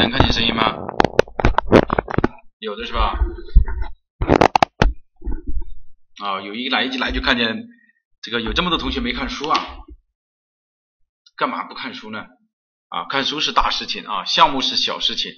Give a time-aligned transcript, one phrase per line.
[0.00, 0.76] 能看见声音吗？
[2.58, 3.18] 有的是吧？
[6.22, 7.66] 啊，有一来一来就看见
[8.22, 9.58] 这个有这么多同学没看书啊？
[11.36, 12.24] 干嘛不看书呢？
[12.88, 15.32] 啊，看书是大事情啊，项目是小事情。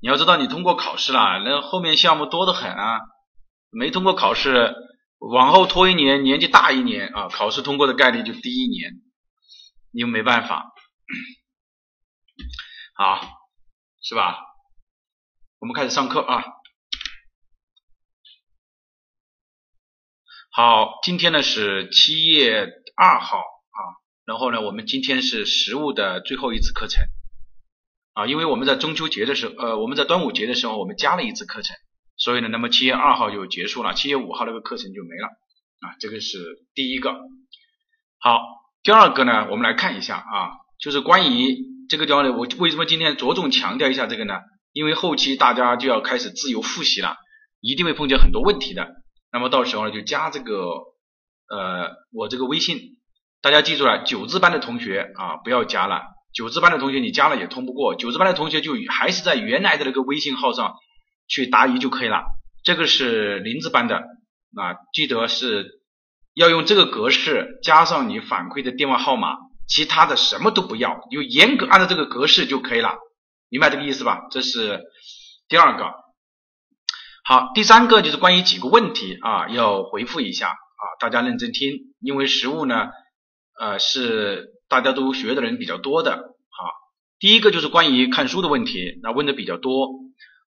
[0.00, 3.00] 你要知道，你通过考试了，那后面项目多得很啊。
[3.70, 4.74] 没通过考试，
[5.18, 8.92] 往后拖一年，年纪大一年啊，考试通过的概率就低一年，
[9.92, 10.72] 你又没办法。
[12.96, 13.20] 好，
[14.04, 14.36] 是吧？
[15.60, 16.44] 我们开始上课啊。
[20.50, 23.80] 好，今天呢是七月二号啊，
[24.26, 27.02] 然后呢，我们今天是实物的最后一次课程
[28.12, 31.74] 啊，因为我们在中秋节的时候，呃，我们在端午节的时候，我们加了一次课程，
[32.18, 35.28] 所以呢，那么七月二号就结束了，七月五号那个课程就没了
[35.80, 36.38] 啊，这个是
[36.74, 37.10] 第一个。
[38.18, 38.38] 好，
[38.82, 44.40] 第二个呢，我们来看一下啊，就是关于这个地方呢，我为什么今天着重强调一下这个呢？
[44.72, 47.14] 因为后期大家就要开始自由复习了，
[47.60, 48.88] 一定会碰见很多问题的。
[49.32, 50.54] 那么到时候呢，就加这个
[51.48, 52.80] 呃我这个微信，
[53.40, 56.02] 大家记住了，九字班的同学啊不要加了，
[56.34, 60.74] 九字班的同学你加了也通不过，九字班的同学就还是在原来的那个微信号上
[61.28, 62.24] 去答疑就可以了。
[62.64, 63.98] 这个是零字班的
[64.56, 65.80] 啊，记得是
[66.34, 72.98] 要用这个格式加上你反馈的电话号码，其他的什么都不要，就严格按照这个格式就可以了，
[73.48, 74.26] 明白这个意思吧？
[74.30, 74.82] 这是
[75.48, 75.92] 第二个。
[77.24, 82.88] 好，第三个就是关于几个问题啊，要回复一下啊，大家认真听，因为实物呢，
[83.58, 86.12] 呃，是大家都学的人比较多的。
[86.16, 86.64] 好，
[87.18, 89.88] 第一个就是关于看书的问题，那问的比较多。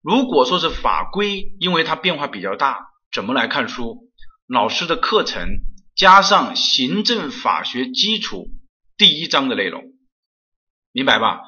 [0.01, 4.11] 如果说是法规，因为它变化比较大，怎么来看书？
[4.47, 5.47] 老师的课程
[5.95, 8.47] 加上行政法学基础
[8.97, 9.83] 第一章的内容，
[10.91, 11.39] 明白吧？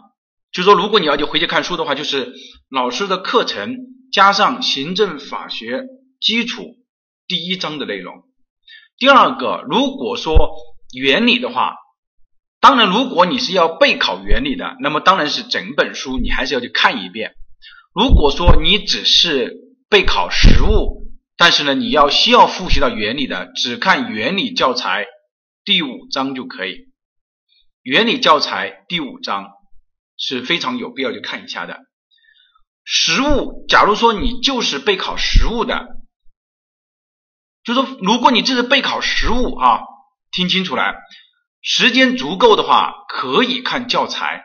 [0.52, 2.34] 就说如果你要去回去看书的话，就是
[2.70, 3.78] 老师的课程。
[4.12, 5.84] 加上行政法学
[6.20, 6.78] 基础
[7.28, 8.24] 第一章的内容。
[8.98, 10.36] 第二个，如果说
[10.92, 11.76] 原理的话，
[12.60, 17.36] 当然如果你是要备考原理的，那么当然是整本书你还是要去看一遍。
[17.94, 19.58] 如果说你只是
[19.92, 21.04] 备考实务，
[21.38, 25.06] 但是呢你要需要复习到原理的，只看原理教材
[25.64, 26.89] 第五章就可以。
[27.82, 29.52] 原理教材第五章
[30.18, 31.80] 是非常有必要去看一下的。
[32.84, 35.88] 实物，假如说你就是备考实物的，
[37.64, 39.82] 就说如果你这是备考实物啊，
[40.32, 40.96] 听清楚了，
[41.62, 44.44] 时间足够的话可以看教材，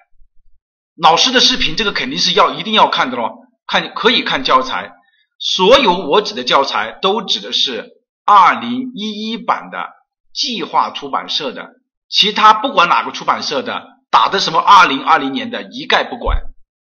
[0.94, 3.32] 老师的视频这个肯定是要一定要看的咯，
[3.66, 4.92] 看可以看教材，
[5.38, 7.90] 所有我指的教材都指的是
[8.24, 9.88] 二零一一版的
[10.32, 11.70] 计划出版社的，
[12.14, 16.42] 其他不管哪个出版社的打的什么二零二零年的一概不管。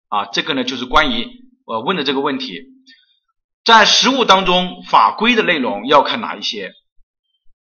[0.08, 1.28] 啊，这个呢就是关于
[1.66, 2.62] 我问的这个问题，
[3.62, 6.72] 在实务当中法规的内容要看哪一些？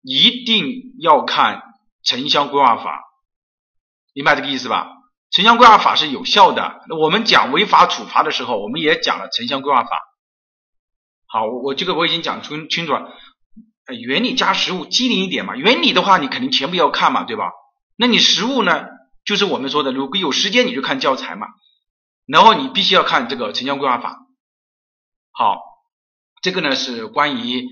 [0.01, 1.63] 一定要看
[2.03, 3.01] 城乡规划法，
[4.13, 4.88] 明白这个意思吧？
[5.31, 6.79] 城乡规划法是有效的。
[6.88, 10.00] 那我们讲违法处罚的时候，我们也讲了城乡规划法。
[11.25, 13.12] 好，我这个我已经讲清清楚了。
[13.94, 15.56] 原理加实物机灵一点嘛。
[15.56, 17.52] 原理的话，你肯定全部要看嘛，对吧？
[17.96, 18.86] 那你实物呢，
[19.25, 21.48] 就是我们说的，如果有时间你就看教材嘛。
[22.26, 24.18] 然后你必须要看这个城乡规划法，
[25.31, 25.62] 好，
[26.42, 27.66] 这个呢是关于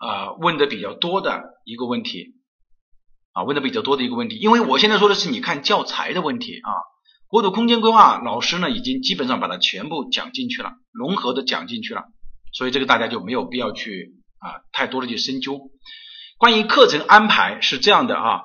[0.00, 2.34] 呃问的比较多的一个问题
[3.30, 6.70] 啊，问的比较多的一个问题，因为我现在说的是你看教材的问题啊，
[7.28, 12.02] 国土空间规划老师呢已经基本上把它全部讲进去了，融合的讲进去了，
[12.52, 15.70] 所以这个大家就没有必要去啊太多的去深究。
[16.38, 18.40] 关于课程安排是这样的啊，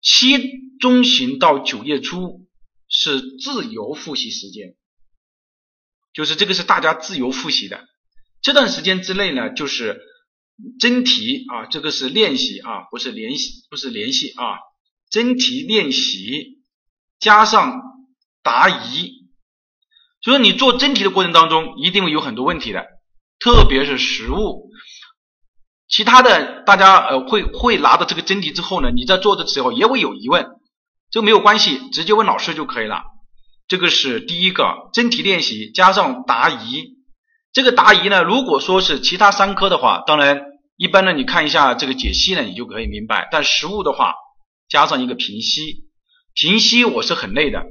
[0.00, 0.38] 七
[0.78, 2.44] 中旬到九月初。
[2.96, 4.76] 是自由复习时间，
[6.12, 7.88] 就是这个是大家自由复习的。
[8.40, 10.00] 这段时间之内呢，就是
[10.78, 14.58] 真题啊，这个是练习啊，不是联系，不是联系啊，
[15.10, 16.62] 真题练习
[17.18, 17.80] 加上
[18.44, 19.26] 答疑。
[20.20, 22.86] 所以你做真题的过程当中，一定会有很多问题的，
[23.40, 24.70] 特别是实物。
[25.88, 30.46] 其他的大家呃会会拿到这个真题之后呢，你在做的时候也会有疑问。
[31.10, 33.02] 这个没有关系，直接问老师就可以了。
[33.68, 36.94] 这个是第一个真题练习加上答疑。
[37.52, 40.42] 这个答疑呢，如果说是其他三科的话，当然
[40.76, 43.28] 一般呢，你看一下这个解析呢，你就可以明白。
[43.30, 44.14] 但实物的话，
[44.68, 45.84] 加上一个评析，
[46.34, 47.62] 评析我是很累的，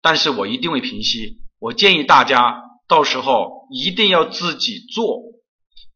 [0.00, 1.38] 但是我一定会评析。
[1.58, 5.22] 我建议大家到时候一定要自己做，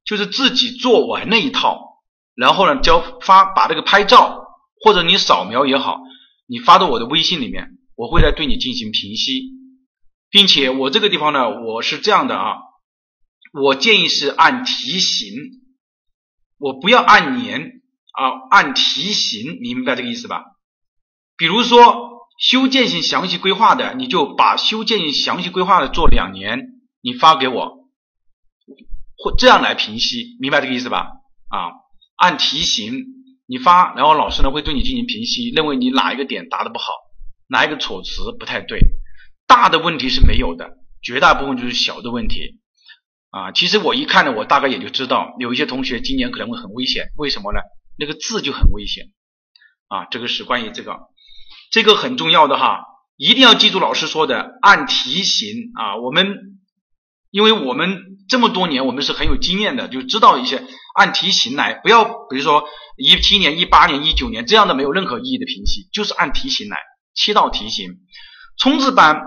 [0.05, 2.03] 就是自己做完那一套，
[2.35, 4.45] 然后呢交发把这个拍照
[4.83, 6.01] 或者你扫描也好。
[6.47, 9.51] 你发到我的微信里面，我会来对你进行评析。
[10.31, 12.57] 并且我这个地方呢，我是这样的啊，
[13.53, 15.35] 我建议是按题型，
[16.57, 17.83] 我不要按年
[18.13, 20.45] 啊，按题型，你明白这个意思吧？
[21.37, 26.61] 比如说修建性详细规划的，你就把修建性详细规划的做两年，
[27.03, 27.80] 你发给我，
[29.23, 31.09] 或这样来评析，明白这个意思吧？
[31.49, 31.73] 啊，
[32.17, 33.05] 按题型
[33.47, 36.87] 你发，然后老师呢会对你进行评析，认为你哪一个点答的不好，
[37.49, 38.81] 哪一个措辞不太对。
[39.47, 42.61] 大的问题是没有的，绝大部分就是小的问题
[43.31, 43.51] 啊。
[43.51, 47.09] 其实我一看呢，我大概也就知道，有一些同学今年可能会很危险。
[47.17, 47.59] 为什么呢？
[47.99, 49.07] 那个字就很危险
[49.89, 50.07] 啊。
[50.07, 50.97] 这个是关于这个，
[51.73, 52.85] 这个很重要的哈，
[53.17, 55.97] 一定要记住老师说的，按题型啊。
[55.97, 56.60] 我们
[57.31, 60.63] 因为我们这么多年，我们是很有经验的，就知道一些
[60.95, 62.65] 按题型来，不要比如说
[62.97, 66.77] 一七年、一八年、一九年这样的没有任何意义的评析，就是按题型来，
[67.15, 67.91] 七道题型，
[68.59, 69.23] 冲刺班。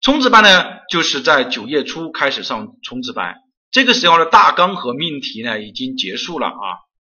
[0.00, 3.36] 冲刺班呢，就是在九月初开始上冲刺班。
[3.70, 6.66] 这个时候的大纲和命题呢已经结束了啊，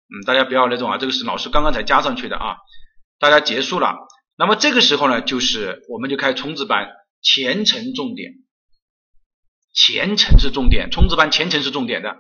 [0.10, 2.56] 嗯，大家不要那种啊，这个是老师刚刚才加上去的啊，
[3.20, 3.96] 大家结束了。
[4.36, 6.88] 那么这个时候呢，就是我们就开冲刺班，
[7.22, 8.32] 前程重点，
[9.82, 12.18] 前程是重点，冲刺班前程是重点的，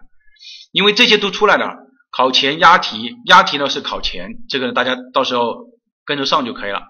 [0.71, 1.75] 因为这些都出来了，
[2.09, 5.55] 考前押题，押题呢是考前，这个大家到时候
[6.05, 6.83] 跟着上就可以了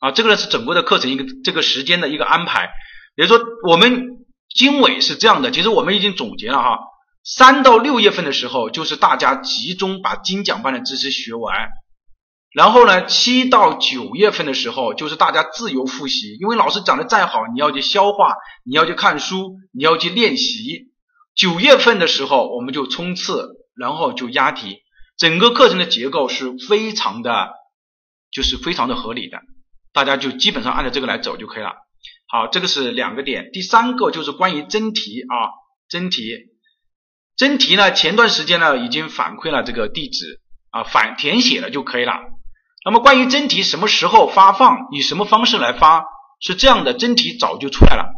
[0.00, 0.10] 啊。
[0.10, 2.70] 这个呢是整个的课程一个这个时间的一个安排。
[3.16, 4.08] 也就说，我们
[4.54, 6.78] 经纬是这样的，其实我们已经总结了哈，
[7.24, 11.70] 三到六月份的时候，就是大家集中把精讲班的知识学完，
[12.54, 20.92] 然后呢，七到九月份的时候，就是大家自由复习，因为老师讲的再好，你要去消化，你要去看书，你要去练习。
[21.34, 24.78] 九月份的时候，我们就冲刺，然后就押题，
[25.18, 27.50] 整个课程的结构是非常的，
[28.30, 29.40] 就是非常的合理的，
[29.92, 31.72] 大家就基本上按照这个来走就可以了。
[32.28, 33.50] 好，这个是两个点。
[33.52, 35.50] 第三个就是关于真题啊，
[35.88, 36.22] 真题，
[37.36, 40.40] 真题呢，前段时间呢已经反馈了这个地址
[40.70, 42.12] 啊，反填写了就可以了。
[42.84, 46.04] 那么关于真题什么时候发放，以什么方式来发，
[46.40, 48.12] 是这样的，真题早就出来了。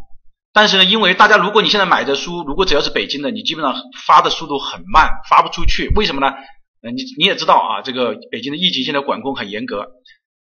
[0.53, 3.75] 但是呢，因为大家如果你现在买的书，如果只要是北京的，你基本上
[4.07, 5.89] 发的速度很慢，发不出去。
[5.95, 6.35] 为什么呢？
[6.83, 9.87] 呃，你你也知道啊，这个北京的疫情现在管控很严格。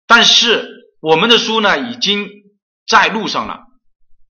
[0.06, 0.69] 但是
[1.00, 2.29] 我们的书呢，已经。
[2.88, 3.64] 在路上了，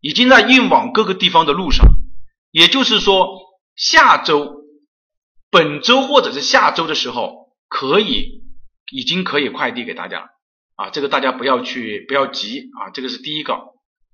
[0.01, 1.87] 已经在运往各个地方的路上。
[2.51, 3.39] 也就是说，
[3.77, 4.53] 下周、
[5.49, 8.38] 本周或者是下周的时候，可以
[8.91, 10.27] 已经可以快递给大家了
[10.77, 10.91] 啊！
[10.91, 12.91] 这个大家不要去不要急啊！
[12.91, 13.55] 这个是第一个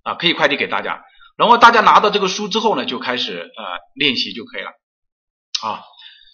[0.03, 1.03] 啊，可以快递给大家。
[1.37, 4.71] 然后大家拿到这个书之后呢，就开始呃练习就可以了
[5.62, 5.82] 啊。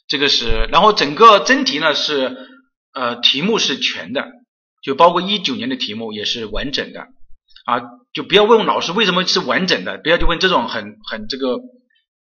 [0.08, 2.36] 这个是，然后整个真题呢是
[2.92, 4.26] 呃题目是全的，
[4.82, 7.08] 就包括一九年的题目也是完整的
[7.64, 7.80] 啊。
[8.12, 11.58] 就不要问老师为什么是完整的，不要去问这种很很这个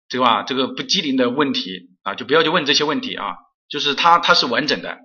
[0.09, 0.43] 对吧？
[0.43, 3.35] 这个不机灵的问题啊，就不要去问这些问题啊。
[3.69, 4.97] 就是它它是完整的，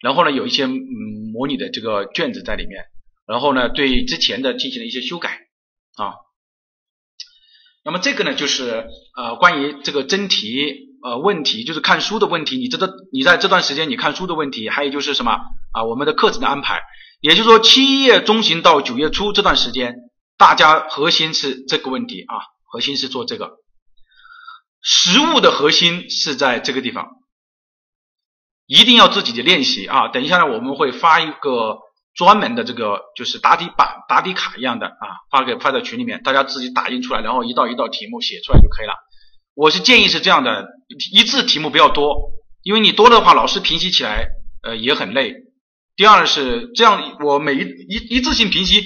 [0.00, 2.84] 然后呢有一些嗯模拟的这个卷子在里面，
[3.26, 5.38] 然后呢对之前的进行了一些修改
[5.96, 6.14] 啊。
[7.84, 8.86] 那么这个呢就是
[9.16, 15.32] 呃关于这个真题呃问题，就是看书的问题，你这个你在这段时间你看书的问题，还有就是什么
[15.72, 16.82] 啊我们的课程的安排，
[17.20, 19.94] 也就是说七月中旬到九月初这段时间。
[20.36, 22.36] 大家核心是这个问题啊，
[22.70, 23.56] 核心是做这个，
[24.80, 27.08] 实物的核心是在这个地方，
[28.68, 30.06] 一定要自己的练习啊。
[30.06, 31.78] 等一下呢，我们会发一个
[32.14, 38.92] 专门的这个就是答题板、答题卡一样的啊，发给发在群里面，大家自己打印出来，然后一道一道题目写出来就可以了。
[39.54, 40.68] 我是建议是这样的，
[41.12, 42.30] 一次题目不要多，
[42.62, 44.26] 因为你多的话，老师评析起来
[44.62, 45.34] 呃也很累。
[45.96, 48.82] 第二是这样，我每一一一次性评析。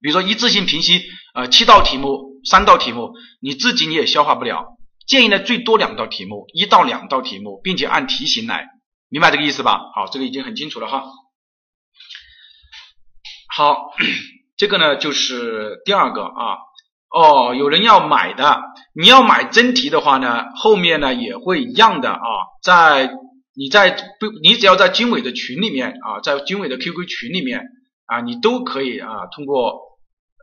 [0.00, 1.02] 比如说一次性评析，
[1.34, 4.76] 呃，七道题目，三道题目，你自己你也消化不了。
[5.06, 8.66] 建议呢，最多两道题目，一到两道题目，并且按题型来，
[9.14, 9.92] 明白这个意思吧？
[9.94, 11.04] 好，这个已经很清楚了哈。
[13.46, 13.94] 好，
[14.58, 16.58] 这个呢就是第二个啊。
[17.10, 18.60] 哦，有人要买的，
[18.92, 22.26] 你要买真题的话呢，后面呢也会一样的啊。
[22.60, 23.08] 在
[23.54, 27.62] 你在不，你只要在经纬的群里面啊，在经纬的 QQ 群里面
[28.06, 29.80] 啊，你都可以啊，通过。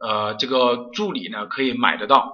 [0.02, 2.32] 呃，这个助理呢可以买得到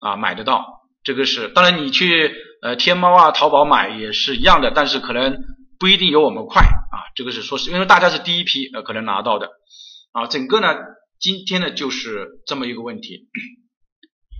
[0.00, 5.38] 啊，买得到，这个是当然你去呃天猫啊、淘宝买也是一样的，但是可能
[5.82, 9.50] 不一定有我们快啊，这个是说是因为大家是第一批呃可能拿到的
[10.12, 10.76] 啊，整个呢
[11.18, 13.28] 今天呢就是这么一个问题。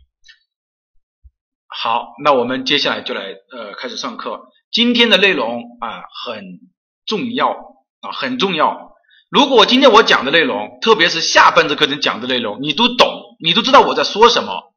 [1.67, 6.61] 好，那我们接下来就来呃开始上课，今天的内容啊很
[7.07, 7.51] 重要
[7.99, 8.93] 啊很重要。
[9.29, 14.73] 如果今天我讲的内容，特别是下半节课程讲的内容，你都懂，你都知道我在说什么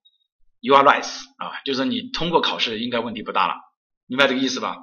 [0.61, 1.05] ，you are right
[1.37, 3.53] 啊，就是你通过考试应该问题不大了，
[4.07, 4.77] 明白这个意思吧？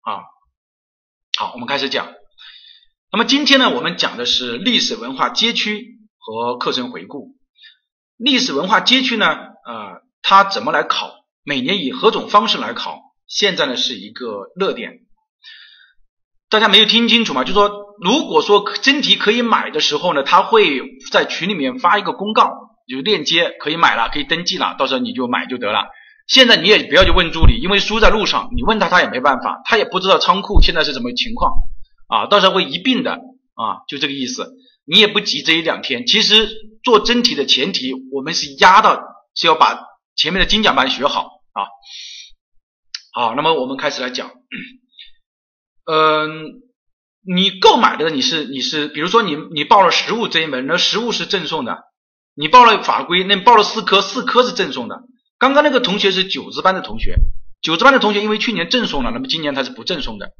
[0.00, 0.24] 啊，
[1.38, 2.08] 好，我们开始讲。
[3.12, 5.86] 那么今天呢，我们讲的是历史文化街区
[6.18, 7.36] 和课程回顾。
[8.16, 11.12] 历史文化街区呢，呃，它怎么来考？
[11.44, 12.98] 每年以何种方式来考？
[13.28, 14.94] 现在呢是一个热点。
[16.50, 17.44] 大家没有听清楚吗？
[17.44, 17.70] 就说
[18.02, 22.50] 如果说真题可以买的时候呢，他会在群里面发一个公告，
[22.84, 25.86] 有链接可以买了，可以登记了，到时候你就买就得了。
[26.28, 31.54] 现在你也不要去问助理，因为书在路上，你问他他也没办法，他也不知道仓库现在是什么情况
[32.06, 34.52] 啊，到时候会一并的啊，就这个意思。
[34.84, 36.06] 你也不急这一两天。
[36.06, 36.48] 其实
[36.82, 39.02] 做真题的前提，我们是压到
[39.34, 39.80] 是要把
[40.16, 41.64] 前面的精讲班学好啊。
[43.12, 44.30] 好，那么我们开始来讲。
[45.90, 46.62] 嗯，
[47.26, 51.74] 你购买的你是你是，比如说你你报了实物这一门，那实物是赠送的；
[52.34, 55.02] 你报了法规，那报了四科，四科是赠送的。
[55.38, 57.16] 刚刚那个同学是九字班的同学，
[57.62, 60.32] 九字班的同学因为去年赠送了，那么今年他是不赠送的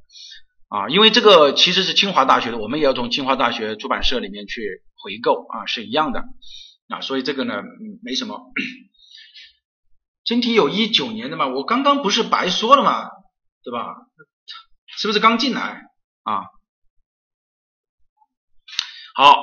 [0.68, 6.24] 啊，因为这个其实是清华大学的，我们也要从清华大学出版社里面去回购啊，是一样的
[6.88, 7.62] 啊，所以这个呢
[8.02, 8.52] 没什么。
[10.24, 13.08] 真题有一九年的嘛，我刚刚不是白说了嘛，
[13.62, 13.94] 对吧？
[14.98, 15.82] 是不是刚进来
[16.22, 16.42] 啊？
[19.14, 19.36] 好，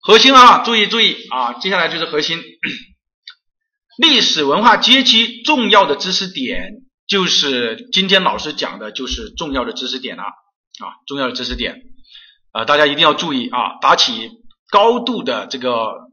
[0.00, 2.42] 核心啊，注意注意啊，接下来就是核心。
[3.96, 11.82] 历史文化街区重要的知识点，就是今天老师讲的，就是重要的知识点了啊，重要的知识点
[12.52, 14.30] 啊，大家一定要注意啊，打起
[14.70, 16.10] 高度的这个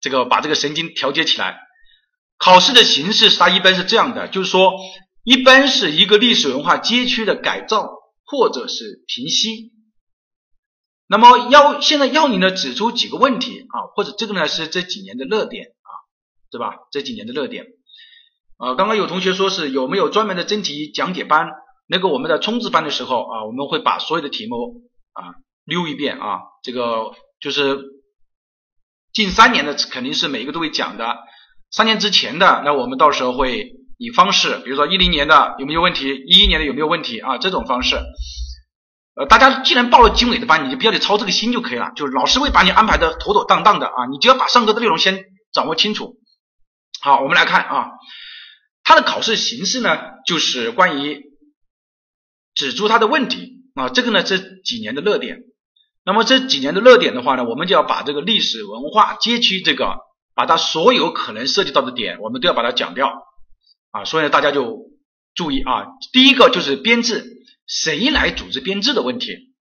[0.00, 1.58] 这个，把这个神经调节起来。
[2.38, 4.72] 考试的形式它一般是这样的，就是说，
[5.24, 7.98] 一般是一个历史文化街区的改造。
[8.32, 9.72] 或者是平息，
[11.08, 15.72] 那么要现在要你呢指出几个问题啊，或者这个呢是这几年的热点，
[16.50, 16.74] 对吧？
[16.90, 17.66] 这几年的热点
[18.58, 21.48] 啊，刚刚有同学说是有没有专门的真题讲解班？
[21.86, 27.78] 那个我们在冲刺班的时候啊，我们会把所有的题目啊溜一遍啊，这个就是
[29.12, 31.18] 近三年的肯定是每一个都会讲的，
[31.70, 33.76] 三年之前的那我们到时候会。
[34.02, 37.36] 以方式，比如说一零年的有没有问题，一一年的有没有问题啊？
[37.36, 37.96] 这种方式，
[39.14, 46.16] 呃，大家既然报了经纬的班，你就不要去操这个心就可以了，就是老师会把你安排的妥妥当当的啊，你就要把上课的内容先掌握清楚。
[47.02, 47.90] 好，我们来看啊，
[48.84, 51.22] 它的考试形式呢，就是关于
[52.54, 55.38] 指出它的问题啊，这个呢这几年的热点，
[56.04, 59.96] 那么这几年的热点的话呢，我们就要把这个历史文化街区这个，
[60.34, 63.12] 把它所有可能涉及到的点，我们都要把它讲掉。
[63.92, 64.90] 啊，所以，大家就
[65.34, 67.24] 注意啊，第一个就是编制，
[67.66, 69.54] 谁来组织编制的问题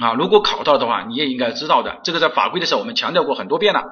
[0.00, 0.12] 啊？
[0.12, 3.82] 如果考到的话，你也应该知道的，这个在法规的时候我们强调过很多遍了。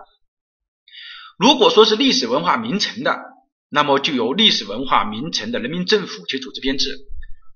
[1.36, 3.20] 如果说是历史文化名城的，
[3.68, 6.88] 那么就由历史文化名城的人民政府去组织编制；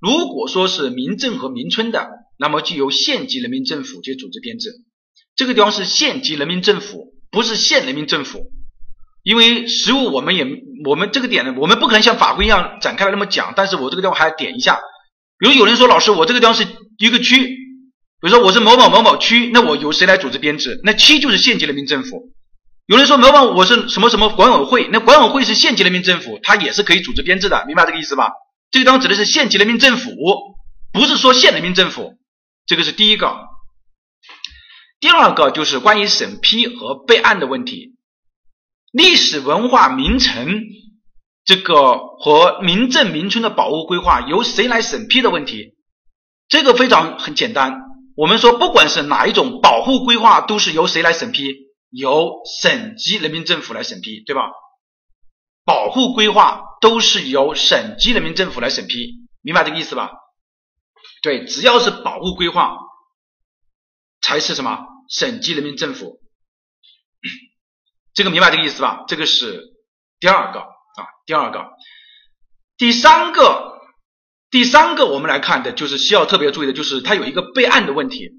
[0.01, 2.09] 如果说是民政和民村的，
[2.39, 4.71] 那么就由县级人民政府去组织编制。
[5.35, 8.51] 这个地方是县级人民政府，不是县人民政府。
[9.23, 10.47] 因为实物我们也
[10.85, 13.53] 我们这个点呢，我们不可能像法规一样展开来那么讲。
[13.55, 14.81] 但是我这个地方还要点一下，
[15.39, 16.67] 比如有人说老师，我这个地方是
[16.99, 17.57] 一个区，比
[18.23, 20.81] 如说我是某某某某区，那我由谁来组织编制？
[20.85, 22.33] 那区就是县级人民政府。
[22.91, 28.33] 有人说某某我是什么什么管委会，那管委会是县级人民政府，它也是可以组织编制的，明白这个意思吧？
[28.73, 30.11] 这个地方指的是县级人民政府，
[30.93, 32.15] 不是说县人民政府。
[32.67, 33.47] 这个是第一个。
[34.99, 37.95] 第二个就是关于审批和备案的问题。
[38.91, 40.61] 历史文化名城
[41.45, 45.77] 这个和民政民村的保护规划由谁来审批的问题，
[46.49, 47.83] 这个非常很简单。
[48.17, 51.70] 我们说，不管是哪一种保护规划，都是由谁来审批？
[51.91, 54.43] 由省级人民政府来审批，对吧？
[55.65, 60.13] 保护规划都是由省级人民政府来审批，明白这个意思吧？
[61.23, 62.79] 对，只要是保护规划，
[64.21, 64.87] 才是什么？
[65.09, 66.21] 省级人民政府。
[68.15, 69.05] 这个明白这个意思吧？
[69.07, 69.63] 这个是
[70.19, 71.71] 第二个啊，第二个，
[72.77, 73.81] 第三个，
[74.51, 78.31] 第三个我们来看的就是需要特别注意的，就是它有一个备案的问题。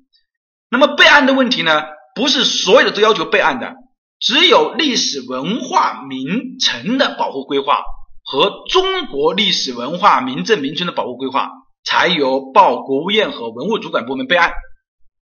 [0.70, 1.84] 那么备案的问题呢，
[2.22, 3.74] 不是所有的都要求备案的，
[4.20, 7.82] 只有历史文化名城的保护规划
[8.24, 11.50] 和中国历史文化名镇名村的保护规划
[11.84, 14.52] 才由报国务院和文物主管部门备案。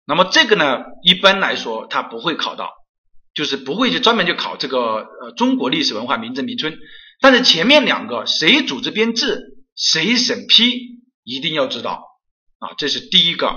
[0.05, 2.69] 那么这个呢，一般来说它不会考到。
[3.33, 6.77] 就是不会去专门去考这个呃中国历史文化名镇名村，
[7.21, 9.41] 但是前面两个谁组织编制，
[9.75, 12.05] 谁审批，一定要知道
[12.61, 13.53] 啊，这是第一个。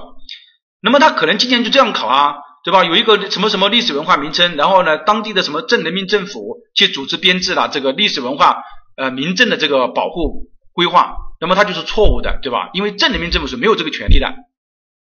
[0.81, 2.33] 那么他可能今年就这样考啊，
[2.67, 2.83] 对吧？
[2.83, 8.57] 有一个什么什么历史文化名称，然后呢，当地的什么镇人民政府去组织编制了这个历史文化
[8.97, 12.69] 呃民政的这个保护规划，那么它就是错误的，对吧？
[12.73, 14.35] 因为镇人民政府是没有这个权利的，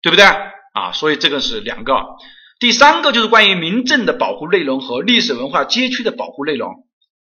[0.02, 0.26] 对不对？
[0.26, 1.94] 啊，所以这个是两个。
[2.60, 6.84] 第三个就是关于民政的保护内容和历史文化街区的保护内容。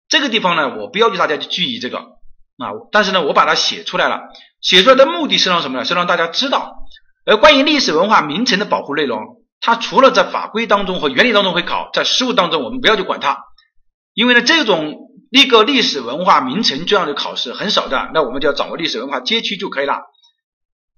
[0.09, 4.23] 这个地方呢，我不要求大家去注意这个啊，但是呢，我把它写出来了。
[4.59, 5.85] 写出来的目的是让什么呢？
[5.85, 6.73] 是让大家知道，
[7.25, 13.37] 而关于历史文化名城的保护内容，它除了在法规当中和原理当中会考，在实务当中我们不要去管它，
[14.13, 20.01] 因为呢，这种一个历史文化名城这样的考试很少的，那我们就要掌握历史文化街区就可以了。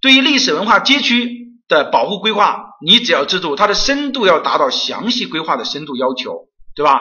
[0.02, 1.38] 对于历史文化街区。
[1.70, 7.00] 的保护规划，你只要记住它的深度要达到详细规划的深度要求，对吧？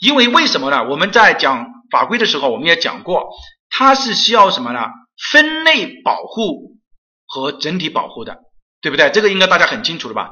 [0.00, 0.88] 因为为什么呢？
[0.88, 3.26] 我们在讲法规的时候，我们也讲过，
[3.68, 4.86] 它是需要什么呢？
[5.30, 6.78] 分类保护
[7.26, 8.38] 和整体保护的，
[8.80, 9.10] 对不对？
[9.10, 10.30] 这个应该大家很清楚了吧？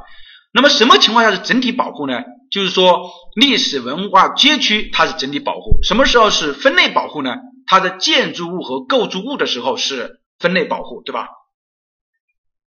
[0.54, 2.22] 那么什么情况下是整体保护呢？
[2.50, 7.34] 就是说历史文化街区它是整体保护，什么时候是分类保护呢？
[7.66, 11.28] 它的建筑物和构筑物的时候是分类保护，对吧？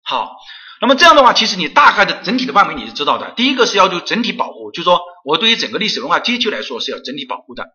[0.01, 0.31] 好。
[0.81, 3.31] 那么这样的话，其实你大概的整体的范围你是知道的。
[3.37, 7.67] 第一个是要求整体保护，就是说我对于整个历史文化街区来说是要整体保护的。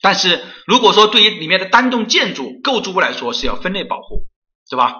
[0.00, 4.26] 但是如果说对于里面的单栋建筑构筑物来说是要分类保护，
[4.68, 4.96] 是吧？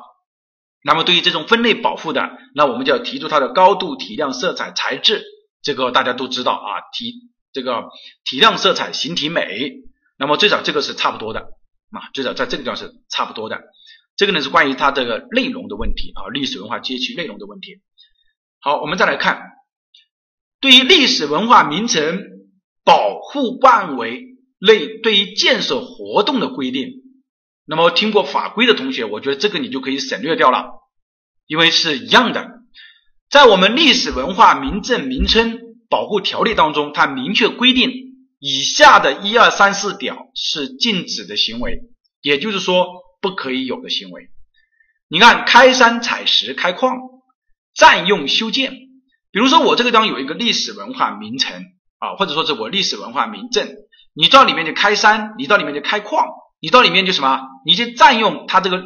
[0.85, 5.25] 那么对于这种分类保护的，那我们就要提出它的高度、体量、色彩、材质，
[5.62, 6.81] 这个大家都知道啊。
[6.93, 7.85] 体这个
[8.25, 9.73] 体量、色彩、形体美，
[10.19, 11.41] 那么最少这个是差不多的
[11.91, 13.61] 啊，最少在这个地方是差不多的。
[14.17, 17.81] 这个呢是关于它这个内容的问题啊，历史文化街区内容的问题。
[18.61, 19.51] 好，我们再来看，
[20.61, 22.23] 对于历史文化名城
[22.85, 24.25] 保护范围
[24.59, 27.01] 内对于建设活动的规定，
[27.64, 30.66] 那么听过法规的同学，我觉得这个你就可以省略掉了，
[31.47, 32.49] 因为是一样的，
[33.31, 37.92] 在我们历史文化名镇名称保护条例当中，它明确规定
[38.38, 41.81] 以下的一二三四条是禁止的行为，
[42.21, 43.02] 也就是说。
[43.23, 44.31] 不可以有的行为，
[45.07, 46.96] 你看开山采石、开矿、
[47.72, 48.72] 占用修建，
[49.31, 51.66] 比如说我这个地方有一个历史文化名城
[51.98, 53.77] 啊，或者说是我历史文化名镇，
[54.12, 56.27] 你到里面去开山，你到里面去开矿，
[56.62, 58.83] 你到里面就什么，你去占用它这个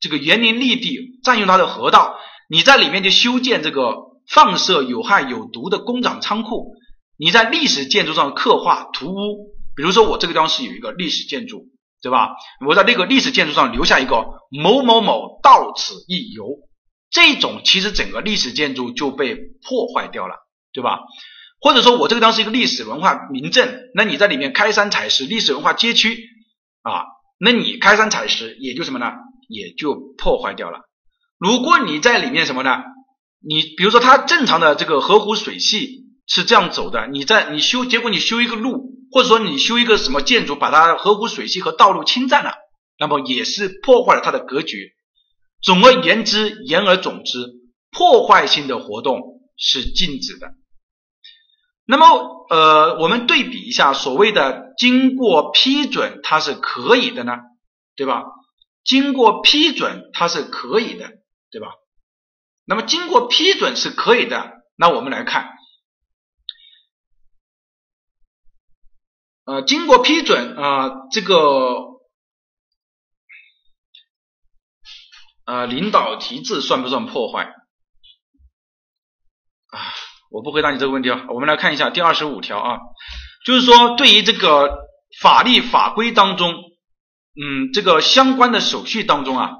[0.00, 2.16] 这个园林绿地，占用它的河道，
[2.50, 3.94] 你在里面就修建这个
[4.28, 6.74] 放射有害有毒的工厂仓库，
[7.16, 11.68] 你在历史建筑上刻画涂污，比如说我这个地方是有一个历史建筑。
[12.02, 12.30] 对吧？
[12.66, 16.46] 我在那个历史建筑上留下一个某某某到此一游，
[17.10, 20.36] 这种其实整个历史建筑就被破坏掉了，
[20.72, 21.00] 对吧？
[21.60, 26.16] 或者说我这个地方是一个历史文化名镇，那你在里面开山采石，历史文化街区
[26.82, 27.04] 啊，
[27.38, 29.12] 那你开山采石也就什么呢？
[29.48, 30.80] 也就破坏掉了。
[31.38, 32.82] 如果你在里面什么呢？
[33.42, 38.90] 你比如说它正常的这个河湖水系是这样走的，你在你修，结果你修一个路。
[39.12, 42.54] 或者说你修一个什么建筑，把它河湖水系和道路侵占了，
[42.96, 44.92] 那么也是破坏了它的格局。
[45.60, 47.40] 总而言之，言而总之，
[47.90, 49.18] 破坏性的活动
[49.56, 50.52] 是禁止的。
[51.90, 57.32] 那么，呃，我们对比一下，所谓的经过批准，它是可以的呢，
[57.96, 58.22] 对吧？
[58.84, 61.10] 经过批准，它是可以的，
[61.50, 61.66] 对吧？
[62.64, 65.50] 那么，经过批准是可以的，那我们来看。
[69.46, 71.98] 呃，经过批准啊，这个
[75.44, 77.52] 啊，领导题字算不算破坏？
[80.30, 81.26] 我不回答你这个问题啊。
[81.28, 82.78] 我们来看一下第二十五条啊，
[83.44, 84.78] 就是说对于这个
[85.20, 89.50] 法律法规当中，嗯，这个相关的手续当中啊，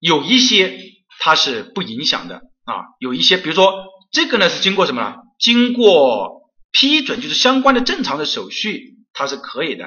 [0.00, 0.78] 有一些
[1.20, 5.16] 它是不影响的啊，有一些，比如说这个呢是经过什么呢？
[5.38, 8.92] 经过批准，就是相关的正常的手续。
[9.16, 9.86] 它是可以的，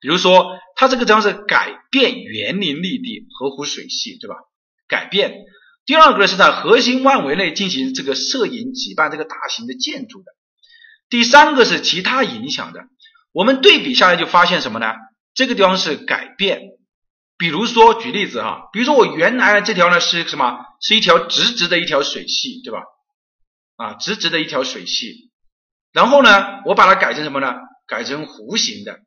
[0.00, 4.36] 比如说，它这个章是改变园林绿地、河湖水系，对吧？
[4.86, 5.34] 改变。
[5.88, 10.26] 第二个是在核心范围内进行这个摄影、举办这个大型的建筑的。
[11.08, 12.82] 第三个是其他影响的。
[13.32, 14.92] 我们对比下来就发现什么呢？
[15.32, 16.60] 这个地方是改变。
[17.38, 20.58] 比如说，举例子哈，比如说我原来的这条呢是什么？
[20.82, 22.82] 是一条直直的一条水系，对吧？
[23.76, 25.30] 啊，直直的一条水系。
[25.94, 27.54] 然后呢，我把它改成什么呢？
[27.86, 29.00] 改成弧形的，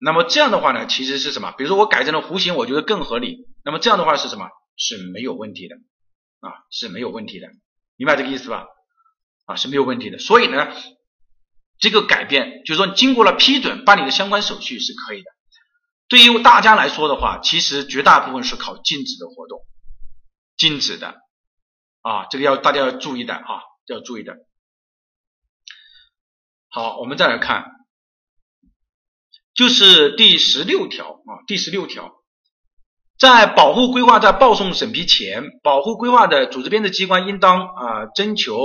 [0.00, 1.52] 那么这样的话呢，其实是什么？
[1.52, 3.46] 比如说我改成了弧形，我觉得更合理。
[3.64, 4.48] 那么这样的话是什么？
[4.76, 5.76] 是没有问题的
[6.40, 7.48] 啊，是没有问题的，
[7.96, 8.66] 明白这个意思吧？
[9.46, 10.18] 啊，是没有问题的。
[10.18, 10.72] 所以呢，
[11.78, 15.30] 这个改变就是说经过了批准办理的相关手续是可以的。
[16.08, 19.66] 对于大家来说的话，其实绝大部分是考禁止的活动，
[20.56, 21.20] 禁止的
[22.02, 24.36] 啊，这个要大家要注意的啊，要注意的。
[26.70, 27.72] 好，我们再来看，
[29.54, 32.17] 就是第十六条啊，第十六条，
[33.18, 38.56] 在保护规划在报送审批前，保护规划的组织编制机关应当啊征求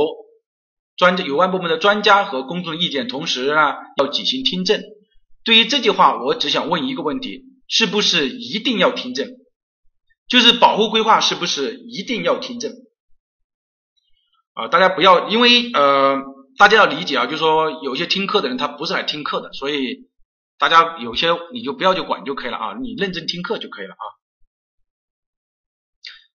[0.95, 4.81] 专有关部门的专家和公众意见，同时呢要举行听证。
[5.43, 9.27] 对于这句话，我只想问一个问题：是不是一定要听证？
[10.29, 12.71] 就是保护规划是不是一定要听证？
[14.53, 16.21] 啊，大家不要因为呃，
[16.59, 20.07] 大家要理解啊，就是说有些听课的人他不是来听课的，所以
[20.59, 24.05] 大家有些你就不要去管就可以了啊，你认真听课就可以了啊。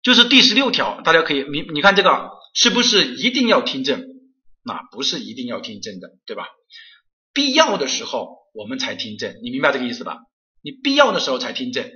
[0.01, 4.03] 就是第十六条，大家可以你你看这个是不是一定要听证？
[4.63, 6.47] 那不是一定要听证的，对吧？
[7.33, 8.39] 必要的时候。
[8.51, 10.17] 我们才听证，你明白这个意思吧？
[10.63, 11.87] 你必要的时候才听证，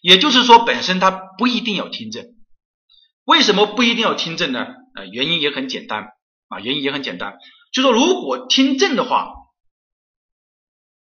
[0.00, 2.24] 也就是说本身它不一定要听证。
[3.24, 4.68] 为什么不一定要听证呢？
[4.94, 6.04] 呃，原因也很简单
[6.46, 7.34] 啊，原因也很简单，
[7.72, 9.32] 就说如果听证的话，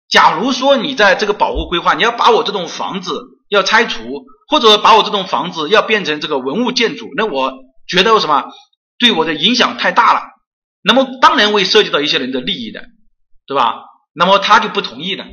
[0.09, 7.53] 假如说你在这个保护规划，你要把我这栋房子要拆除，或者把我这栋房子要变成这个文物建筑，那我
[7.87, 8.45] 觉得什么
[8.99, 10.23] 对我的影响太大了，
[10.83, 12.85] 那么当然会涉及到一些人的利益的，
[13.47, 13.83] 对吧？
[14.13, 15.25] 那么他就不同意的，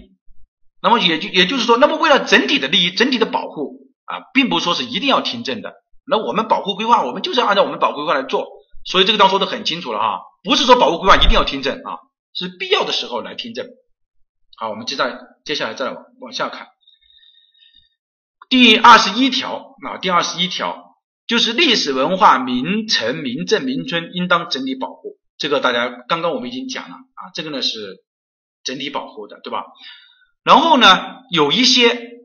[0.81, 5.73] 那么也就也就是说，那么为了整体的利益、整体的保护啊，并不说是一定要听证的。
[6.07, 8.47] 那我们保护规划，我们就是要按照我们保护规划来做。
[8.83, 11.99] 所以这个当说的很清楚了哈，不是说保护规划一定要听证啊，
[12.33, 13.67] 是必要的时候来听证。
[14.57, 16.67] 好，我们接着接下来再往往下看，
[18.51, 25.17] 第二十一条啊，第二十一条就是历史文化名城、名镇、名村应当整体保护。
[25.39, 28.03] 这个大家刚刚我们已经讲了啊，这个呢是。
[28.63, 29.65] 整体保护的，对吧？
[30.43, 32.21] 然后呢，有一些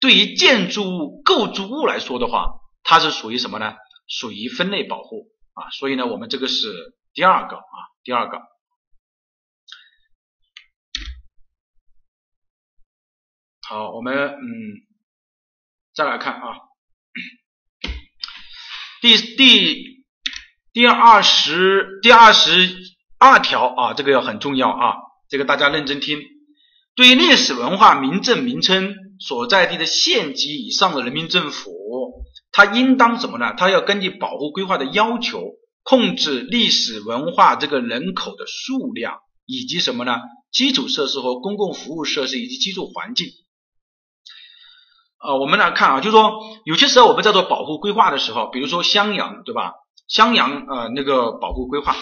[0.00, 2.46] 对于建筑物、构筑物来说的话，
[2.82, 3.74] 它是属于什么呢？
[4.08, 5.68] 属于分类保护啊。
[5.68, 8.40] 所以呢，我们这个是第二个啊，第二个。
[13.68, 14.40] 好，我们嗯，
[15.96, 16.42] 再来看啊，
[19.00, 20.04] 第第
[20.74, 22.76] 第二十第二十
[23.18, 24.96] 二条啊，这个要很重要啊。
[25.30, 26.20] 这个大家认真听，
[26.94, 31.72] 对历史文化名镇名称所在地的县级以上的人民政府，
[32.52, 33.54] 它应当什么呢？
[33.56, 35.40] 它要根据保护规划的要求，
[35.82, 40.18] 控制历史文化这个人口的数量，以及什么呢？
[40.52, 43.28] 基础设施和公共服务设施以及居住环境。
[45.26, 49.72] 啊，我们来看啊，就是说有些时候我们在做保护规划的时候，比如说襄阳，对吧？
[50.06, 51.96] 襄阳呃，那个保护规划。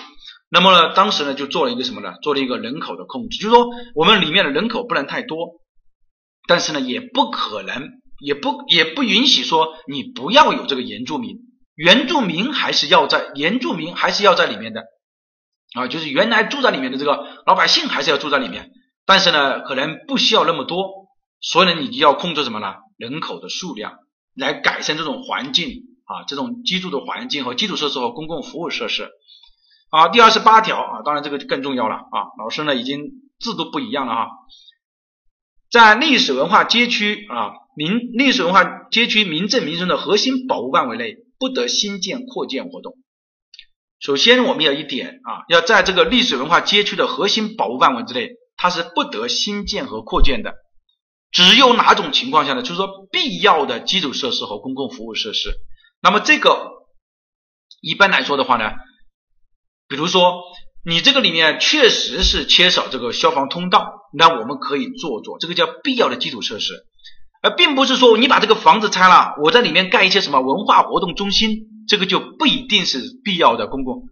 [0.50, 2.14] 那么呢，当时呢就做了一个什么呢？
[2.22, 5.38] 做了一个人口的控制，就是说我们里面的人口不能太多，
[6.46, 7.88] 但是呢也不可能，
[8.20, 11.38] 也不也不允许说你不要有这个原住民，
[11.74, 14.82] 原住民还是要在，原住民还是要在里面的
[15.74, 18.70] 啊，就是原来住在里面的这个老百姓还是要住在里面，
[19.06, 21.08] 但是呢可能不需要那么多，
[21.40, 22.74] 所以呢你就要控制什么呢？
[22.96, 23.98] 人口的数量
[24.34, 29.10] 来改善这种环境啊，这种居住的环境和基础设施和公共服务设施。
[29.90, 32.34] 好，第二十八条啊，当然这个更重要了啊。
[32.38, 33.00] 老师呢已经
[33.38, 34.28] 制度不一样了哈，
[35.70, 42.94] 在历史文化街区啊民历史文化街区民政民生的核心保护范围内，不得新建扩建活动。
[44.00, 50.54] 首先我们要一点啊，要在这个历史文化街区的核心保护范围之内，它是不得新建和扩建的。
[51.34, 52.62] 只有哪种情况下呢？
[52.62, 55.52] 就是说必要的基础设施和公共服务设施。
[56.00, 56.70] 那么这个
[57.82, 58.70] 一般来说的话呢？
[59.88, 60.42] 比如说，
[60.84, 66.86] 你这个里面确实是缺少这个消防通道，那我们可以做做，这个叫必要的基础设施，
[67.42, 74.04] 而并不是说你把这个房子拆了，我在里面盖一些什么文化活动中心，这个就不一定是必要的公共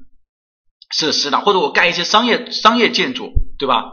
[0.90, 3.92] 设施了，或者我盖一些商业商业建筑，对吧？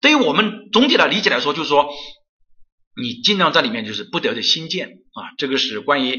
[0.00, 1.88] 对于我们总体的理解来说，就是说
[2.96, 6.18] 你尽量在里面就是不得的新建啊，这个是关于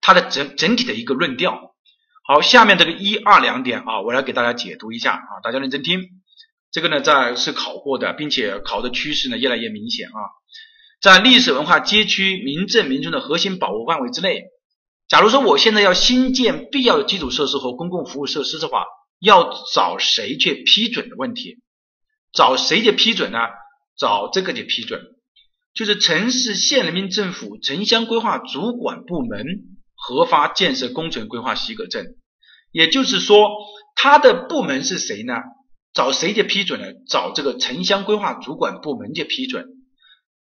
[0.00, 1.74] 它的整整体的一个论调。
[2.26, 6.00] 好，下面这个一二两点啊，我来给大家解读一下啊，大家认真听。
[6.70, 10.18] 这个呢，在是考过的，并且考的趋势呢越来越明显啊。
[11.00, 14.44] 在历史文化街区民政民村的核心保护范围之内，
[15.06, 18.86] 假如说我现在要新建必要的基础设施和公共服务设施的话，
[19.20, 21.58] 要找谁去批准的问题？
[22.32, 23.38] 找谁去批准呢？
[23.96, 25.00] 找这个去批准，
[25.74, 29.44] 就是城市县人民政府城乡规划主管部门。
[29.96, 32.04] 核发建设工程规划许可证，
[32.72, 33.48] 也就是说，
[33.96, 35.32] 他的部门是谁呢？
[35.94, 36.88] 找谁去批准呢？
[37.08, 39.64] 找这个城乡规划主管部门去批准。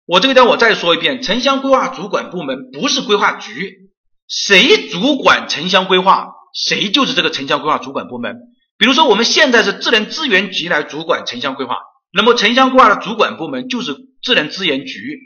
[0.08, 3.92] 我这个地方我再说一遍，城乡规划主管部门不是规划局，
[4.28, 8.36] 谁主管城乡规划，谁就是这个城乡规划主管部门。
[8.80, 11.76] 比如说，我们现在是自然资源局来主管城乡规划，
[12.14, 15.20] 那么城乡规划的主管部门就是自然资源局，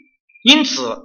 [0.44, 1.00] 因此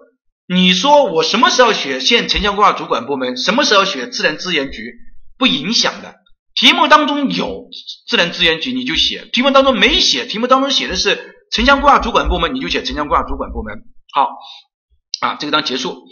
[0.47, 4.95] 你说我什么时候写县城乡规划主管部门，什么时候写自然资源局
[5.37, 6.15] 不影响的。
[6.55, 7.69] 题目当中有
[8.07, 13.75] 自然资源局你就写，题目当中没写，题目当中写的是城乡规划主管部门，你就写城乡规划主管部门。
[14.13, 14.29] 好，
[15.21, 16.05] 啊，这个章结束。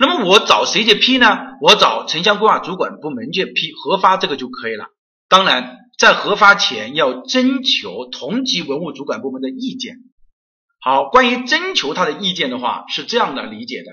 [0.00, 1.38] 那么我找谁去批呢？
[1.60, 4.86] 我找城乡规划主管部门去批核发这个就可以了。
[5.28, 9.96] 当然，在核发前要征求同级文物主管部门的意见。
[10.80, 13.92] 好，关于征求他的意见的话，是这样的理解的：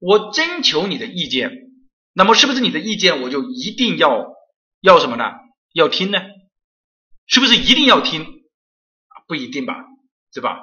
[0.00, 1.52] 我征求你的意见，
[2.12, 4.26] 那么是不是你的意见我就一定要？
[4.80, 5.24] 要什么呢？
[5.74, 6.18] 要听呢？
[7.26, 8.26] 是不是一定要听？
[9.28, 9.74] 不一定吧，
[10.34, 10.58] 对吧？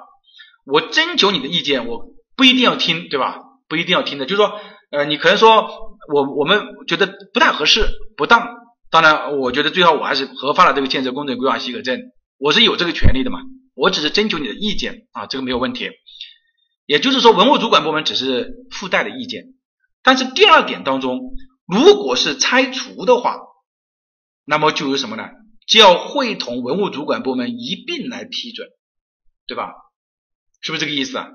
[0.66, 3.38] 我征求你的意见，我不一定要听，对吧？
[3.68, 5.70] 不一定要听的，就是说，呃，你可能说
[6.12, 8.57] 我我们觉得不太合适、不当。
[8.90, 12.00] 当然，我觉得最好我还是核发了这个建设工程规划许可证，
[12.38, 13.40] 我是有这个权利的嘛。
[13.74, 15.90] 我只是征求你的意见啊，这个没有问题。
[16.86, 19.54] 也就是说，文物主管部门只是附带的意见。
[20.02, 21.20] 但是第二点当中，
[21.66, 23.36] 如果是拆除的话，
[24.44, 25.28] 那么就有什么呢？
[25.66, 28.66] 就要会同文物主管部门一并来批准，
[29.46, 29.74] 对吧？
[30.62, 31.28] 是不是这个意思啊？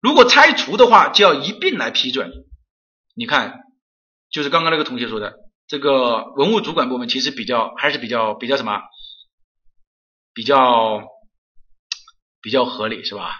[0.00, 2.30] 如果拆除的话，就要一并来批准。
[3.14, 3.60] 你看，
[4.30, 5.34] 就是刚刚那个同学说的，
[5.68, 8.80] 这个文物主管部门其实比较还是比较比较什么？
[10.32, 11.02] 比较
[12.40, 13.36] 比较合理是吧？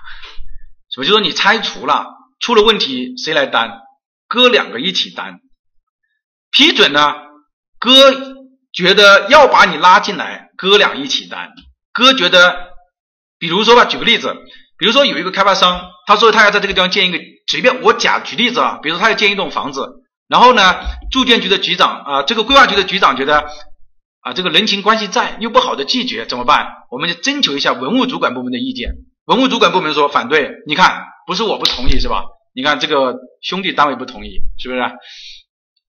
[0.90, 1.04] 什么？
[1.04, 2.06] 就说你拆除了，
[2.40, 3.80] 出了问题谁来担？
[4.28, 5.40] 哥两个一起担。
[6.50, 7.14] 批准呢？
[7.78, 8.36] 哥。
[8.72, 11.50] 觉得要把你拉进来，哥俩一起担。
[11.94, 12.74] 哥觉得，
[13.38, 14.36] 比如说吧，举个例子，
[14.76, 19.80] 比如说有一个开发商，他说他要在这个地方建一个，随便我假举例子啊，比如说他要建一栋房子，
[20.28, 20.62] 然后呢，
[21.10, 23.48] 住建局的局长啊，这个规划局的局长觉得
[24.20, 26.66] 啊，这个人情关系在，又不好的拒绝，怎么办？
[26.90, 28.92] 我们就征求一下文物主管部门的意见。
[29.24, 32.24] 文物主管部门说反对，你看不是我不同意是吧？
[32.54, 34.80] 你看这个兄弟单位不同意，是不是？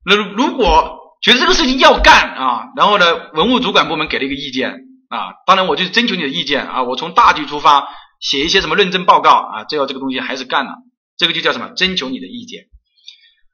[0.05, 1.01] 那如果。
[1.23, 4.71] 觉得这个事情要干啊，然后呢，文物主管部门给了一个意见
[5.07, 7.87] 啊，当然我就征求你的意见啊，我从大局出发，
[8.19, 10.73] 写一些什么认证报告啊，最后这个东西还是干了，
[11.15, 11.69] 这个就叫什么？
[11.77, 12.65] 征求你的意见。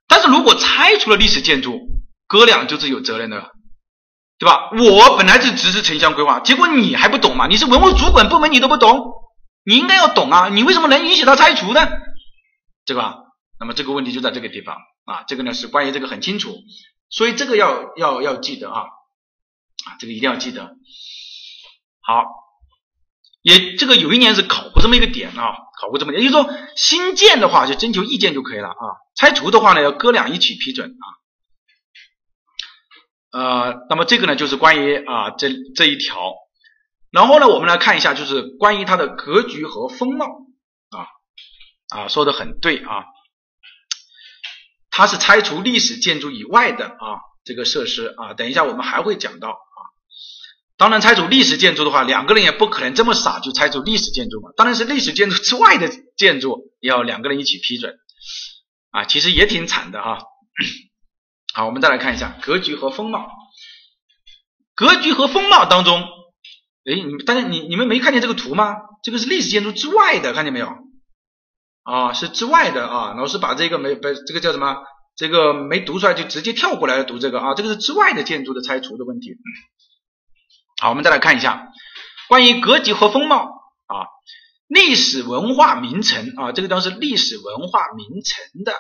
[0.10, 1.80] 但是如果拆除了历史建筑，
[2.28, 3.52] 哥俩就是有责任的了，
[4.38, 4.72] 对吧？
[4.72, 7.48] 我本来就只是城乡规划，结果你还不懂嘛？
[7.48, 9.14] 你是文物主管部门，你都不懂，
[9.64, 11.88] 你应该要懂啊，你为什么能允许他拆除呢？
[12.86, 13.20] 对吧？
[13.60, 16.56] 那么这个问题就在这个地方啊，这个呢是关于这个很清楚。
[17.10, 20.76] 所以这个要要要记得啊，啊，这个一定要记得。
[22.02, 22.24] 好，
[23.42, 31.06] 也这个有一年是考过这么一个点啊，考过这么点，也就是说新建的话就征求意见就可以了啊，拆除的话呢要哥俩一起批准啊。
[33.32, 36.34] 呃，那么这个呢就是关于啊这这一条，
[37.12, 40.26] 然后呢我们来看一下就是关于它的格局和风貌
[40.90, 41.08] 啊
[41.96, 43.06] 啊说的很对啊。
[44.92, 49.58] 它是拆除历史建筑以外的啊这个设施啊，等一下我们还会讲到。
[50.80, 54.52] 当然拆除历史建筑的话，两个人也不可能这么傻就拆除历史建筑嘛。
[54.56, 58.00] 当然是历史建筑之外的建筑要两个人一起批准
[58.90, 60.20] 啊，其实也挺惨的哈。
[61.54, 63.30] 好，我们再来看一下格局和风貌。
[64.74, 66.02] 格局和风貌当中，
[66.86, 68.78] 哎，你大家你你们没看见这个图吗？
[69.04, 70.70] 这个是历史建筑之外的，看见没有？
[71.84, 74.78] 啊，是之外的啊，老师把这个没不这个叫什么？
[75.18, 79.36] 这个没读出来就直接跳过来读这个啊，这个是之外的建筑的拆除的问题。
[80.82, 81.74] 好，我们再来看一下
[82.30, 83.44] 关于格局和风貌
[83.88, 84.08] 啊，
[84.68, 88.74] 历史文化名城啊，这个地方是历史文化名城的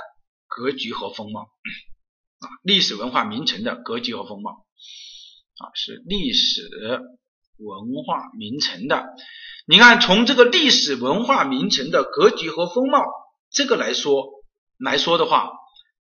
[0.48, 4.52] 格局和风貌啊，历史文化名城的格局和风貌
[5.58, 6.70] 啊，是历史
[7.58, 9.06] 文化名城的。
[9.68, 13.04] 你看，从这个历史文化名城的格局和风貌
[13.52, 14.26] 这个来说
[14.78, 15.52] 来说的话，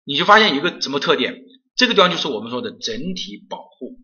[0.03, 1.33] 你就发现一个什么特点？
[1.77, 4.01] 这个地方就是我们说的整体保护。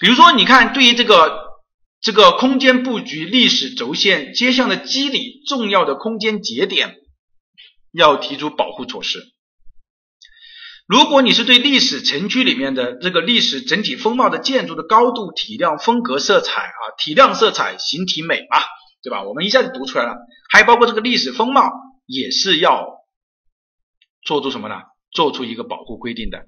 [0.00, 1.48] 比如说，你看对于这个
[2.00, 6.96] 这个空间布局、历史轴线、街巷的肌理、重要的空间节点，
[7.92, 9.20] 要提出保护措施。
[10.86, 18.58] 如果你是对历史城区里面的这个历史整体风貌的建筑的高度、体量、风格、色彩啊，体量、色彩、形体美嘛，
[19.02, 19.24] 对吧？
[19.24, 20.16] 我们一下就读出来了。
[20.50, 21.70] 还包括这个历史风貌，
[22.06, 22.86] 也是要
[24.22, 24.76] 做出什么呢？
[25.10, 26.46] 做出一个保护规定的。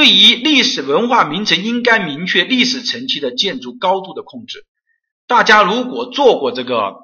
[0.00, 4.64] 对于历史文化名城，应该明确历史城区的建筑高度的控制。
[5.26, 6.94] 大家如果做过这个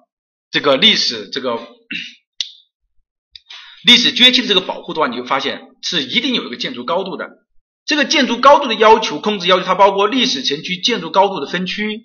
[0.50, 1.60] 这个历史这个。
[3.84, 7.28] 历史崛起的这个保护的话，你就发现是一定有一个建筑高度的。
[7.84, 12.00] 这个建筑高度的要求、控制要求，它包括历史城区建筑高度的分区、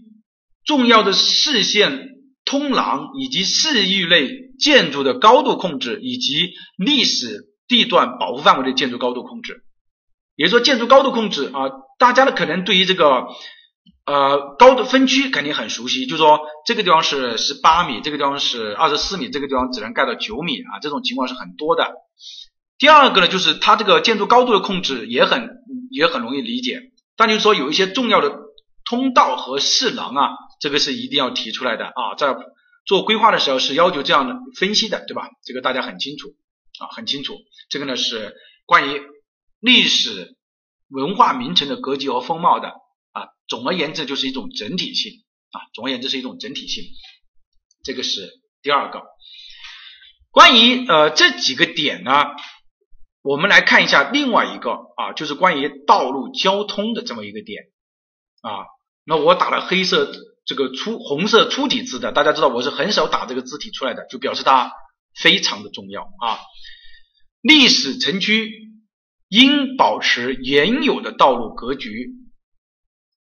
[0.65, 2.09] 重要的视线
[2.43, 9.63] 通廊以及市域内建筑的高度控制，以及历史地段保护范围的建筑高度控制。
[10.41, 13.27] 也就是说，建筑高度控制啊，大家呢可能对于这个
[14.05, 21.93] 呃高度分区肯定很熟悉，就说这个地方是十八米，这个地方是二十四米，这个地方只能盖到九米啊，这种情况是很多的。
[22.79, 25.49] 第二个呢，就是它这个建筑高度的控制也很
[25.91, 26.81] 也很容易理解，
[27.15, 28.33] 但就是说有一些重要的
[28.89, 32.35] 通道和市廊啊，这个是一定要提出来的啊，在
[32.87, 35.29] 做规划的时候是要求这样的分析的，对吧？
[35.45, 36.29] 这个大家很清楚
[36.79, 37.37] 啊，很清楚。
[37.69, 38.33] 这个呢是
[38.65, 39.01] 关于
[39.61, 40.35] 历史
[40.89, 42.67] 文化名城的格局和风貌的
[43.11, 46.83] 啊，总而言之就是一种整体性啊，总而言之是一种整体性。
[47.83, 48.29] 这个是
[48.61, 49.01] 第二个。
[50.31, 52.25] 关于呃这几个点呢？
[53.21, 57.65] 我们来看一下另外一个啊，就是关于道路交通的这么一个点
[58.41, 58.65] 啊。
[59.03, 60.11] 那我打了黑色
[60.43, 64.71] 这个粗红色粗体字的，大家知道我是很少打这个字体出来的，就表示它
[65.13, 66.39] 非常的重要啊。
[67.41, 68.70] 历史城区
[69.31, 72.11] 应保持原有的道路格局，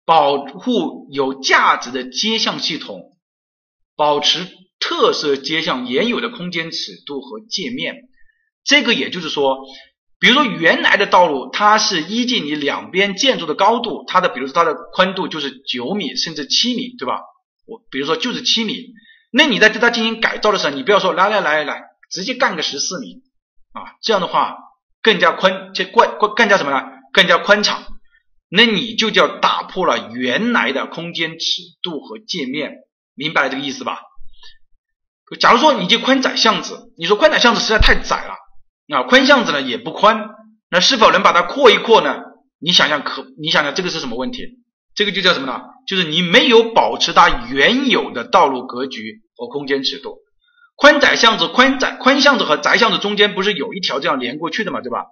[0.07, 3.17] 保护有价值的街巷系统，
[3.95, 4.49] 保持
[4.81, 8.09] 特色街巷原有的空间尺度和界面。
[8.65, 9.59] 这个也就是说。
[10.21, 17.21] 比如说原来的道路，它是依据你两边建筑的高度，它的比如说它的宽度就是九米甚至七米，对吧？
[17.69, 18.95] 我比如说就是七米，
[19.31, 23.23] 那你在对它进行改造的时候，你不要说来来来来，直接干个十四米
[23.71, 24.57] 啊，这样的话
[25.03, 26.83] 更加宽，这宽宽更加什么呢？
[27.13, 27.85] 更加宽敞，
[28.49, 32.73] 那你就叫打破了原来的空间尺度和界面，
[33.15, 34.01] 明白这个意思吧？
[35.41, 38.35] 假如说你这宽窄巷子，你说宽窄巷子实在太窄了。
[38.97, 40.31] 啊，宽巷子呢也不宽，
[40.71, 42.23] 那是否能把它扩一扩呢？
[42.59, 44.43] 你想想可，你想想这个是什么问题？
[44.95, 45.61] 这个就叫什么呢？
[45.87, 50.17] 就是你没有保持它原有的道路格局和空间尺度。
[50.79, 55.07] 宽窄巷子、宽窄宽巷子和窄巷子中间不是有一条这样连过去的嘛，对吧？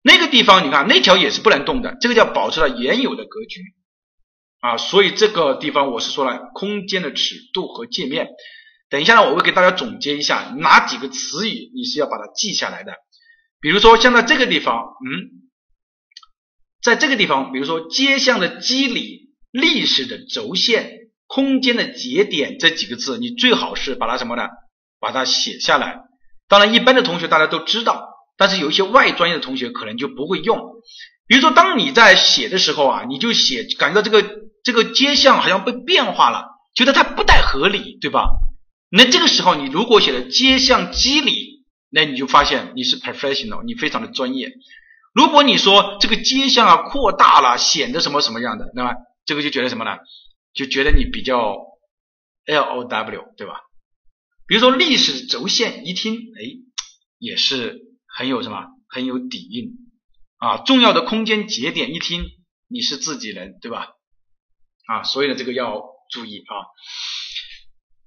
[0.00, 3.60] 那个地方你看那条也是不能动的，这个叫保持了原有的格局
[4.60, 4.76] 啊。
[4.76, 8.28] 所以这个地方我是说了空间的尺度和界面。
[8.90, 12.94] 等一下呢，我会给大家总结一下哪几个词语你是要把它记下来的。
[13.60, 15.50] 比如说像在这个地方，嗯，
[16.80, 24.48] 在这个地方，比如说街巷的肌理、历史的轴线、空间的节点这几个字，你最好是把它什么呢？
[25.02, 25.98] 把它写下来。
[26.48, 30.58] 当然，一般的同学大家都知道，但是有一些外专业的同学可能就不会用。
[31.26, 34.24] 比如说，当你在写的时候啊，你就写感觉到这个
[34.62, 38.28] 这个街巷好像被变化了，觉得它不太合理，对吧？
[38.90, 44.52] 那这个时候，你如果写的街巷肌理，那你就发现你是 professional，你非常的专业。
[45.14, 48.92] 如果你说这个街巷啊扩大了，显得什么什么样的，那么
[49.24, 49.96] 这个就觉得什么呢？
[50.54, 51.56] 就觉得你比较
[52.46, 53.54] L O W，对吧？
[54.46, 56.42] 比如说历史轴线，一听，哎，
[57.18, 59.72] 也是很有什么，很有底蕴
[60.38, 60.58] 啊。
[60.58, 62.24] 重要的空间节点，一听
[62.68, 63.88] 你是自己人，对吧？
[64.86, 66.54] 啊，所以呢，这个要注意啊。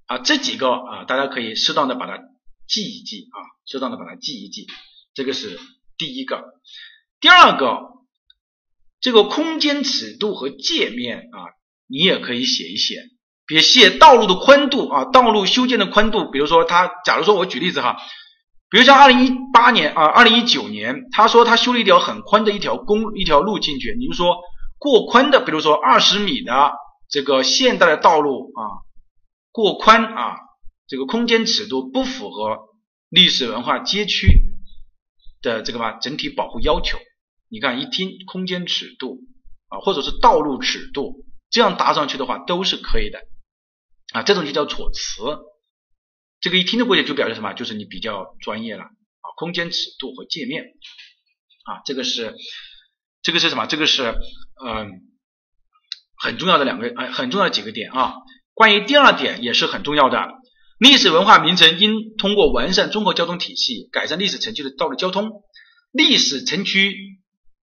[0.06, 2.22] 啊，这几个啊，大家可以适当的把它
[2.68, 4.66] 记一记啊，适当的把它记一记，
[5.14, 5.58] 这个是
[5.98, 6.44] 第一个。
[7.18, 7.80] 第二个，
[9.00, 11.40] 这个空间尺度和界面啊，
[11.88, 13.02] 你也可以写一写，
[13.46, 16.30] 别写道路的宽度啊，道路修建的宽度。
[16.30, 17.96] 比如说，他假如说我举例子哈，
[18.70, 24.36] 比如像二零一八年啊，二零一九年，他说他修了一条很宽的一条公一条路进去，你们说
[24.78, 26.72] 过宽的，比如说二十米的
[27.08, 28.84] 这个现代的道路啊。
[29.52, 30.36] 过宽啊，
[30.86, 32.58] 这个空间尺度不符合
[33.08, 34.26] 历史文化街区
[35.40, 36.98] 的这个嘛整体保护要求。
[37.48, 39.20] 你看一听空间尺度
[39.68, 43.20] 啊，或者是道路尺度，这样搭上去的话都是可以的
[44.12, 44.22] 啊。
[44.22, 45.22] 这种就叫措辞，
[46.40, 47.52] 这个一听的过去就表示什么？
[47.54, 49.26] 就是你比较专业了啊。
[49.36, 50.64] 空间尺度和界面
[51.64, 52.34] 啊，这个是
[53.22, 53.66] 这个是什么？
[53.66, 54.14] 这个是
[54.64, 54.90] 嗯
[56.16, 58.14] 很重要的两个哎很重要的几个点啊。
[58.54, 60.28] 关于第二点也是很重要的，
[60.78, 65.42] 历史文化名城应通过完善综合交通体系，改善历史城区的道路交通。
[65.92, 66.94] 历史城区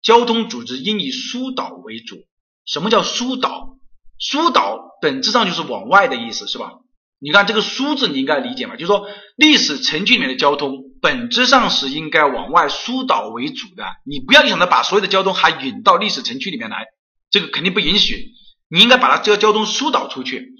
[0.01, 2.17] 交通组织应以疏导为主。
[2.65, 3.78] 什么叫疏导？
[4.19, 6.73] 疏导本质上就是往外的意思，是吧？
[7.21, 8.75] 你看这个“疏”字，你应该理解吧？
[8.75, 13.83] 就是说历史城区里面的交通本质上是应该往外疏导为主的。
[14.05, 16.85] 你不要想着把所有的交通还引到历史城区里面来，
[17.29, 18.31] 这个肯定不允许。
[18.69, 20.53] 你应该把它这个交通疏导出去。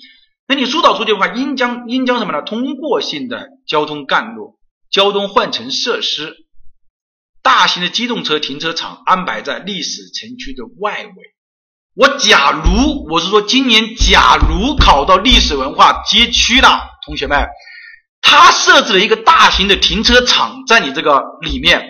[0.47, 2.41] 那你疏导出去的话，应将应将什么呢？
[2.41, 6.35] 通过性的交通干路、交通换乘设施、
[7.41, 11.13] 大型的机动车停车场安排在历史城区的外围。
[11.95, 17.47] 我假如我是说，今年假如考到历史文化街区了，同学们，
[18.21, 21.85] 他设置了一个大型的停车场在你这个里面，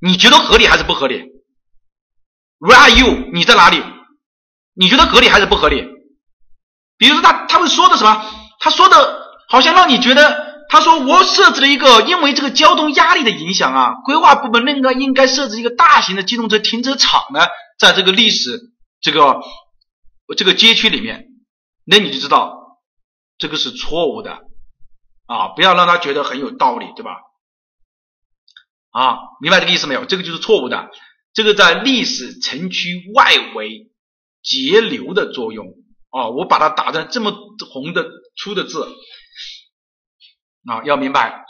[0.00, 1.22] 你觉得合理还是不合理
[2.60, 3.30] ？Where are you？
[3.32, 3.82] 你在哪里？
[4.74, 5.84] 你觉得合理还是不合理？
[6.96, 8.24] 比如说他他们说的什么？
[8.58, 17.40] 他说的好像让你觉得，他说我设置了一个，因为这个交通压力的影响啊，规划部门应该应该设置一个大型的机动车停车场呢，
[17.78, 18.60] 在这个历史
[19.00, 19.40] 这个
[20.36, 21.28] 这个街区里面，
[21.84, 22.80] 那你就知道
[23.38, 24.40] 这个是错误的
[25.26, 25.48] 啊！
[25.48, 27.16] 不要让他觉得很有道理，对吧？
[28.90, 30.04] 啊，明白这个意思没有？
[30.04, 30.90] 这个就是错误的，
[31.32, 33.90] 这个在历史城区外围
[34.42, 35.66] 截流的作用。
[36.10, 37.32] 哦，我把它打成这么
[37.70, 38.88] 红的粗的字
[40.66, 41.44] 啊，要明白。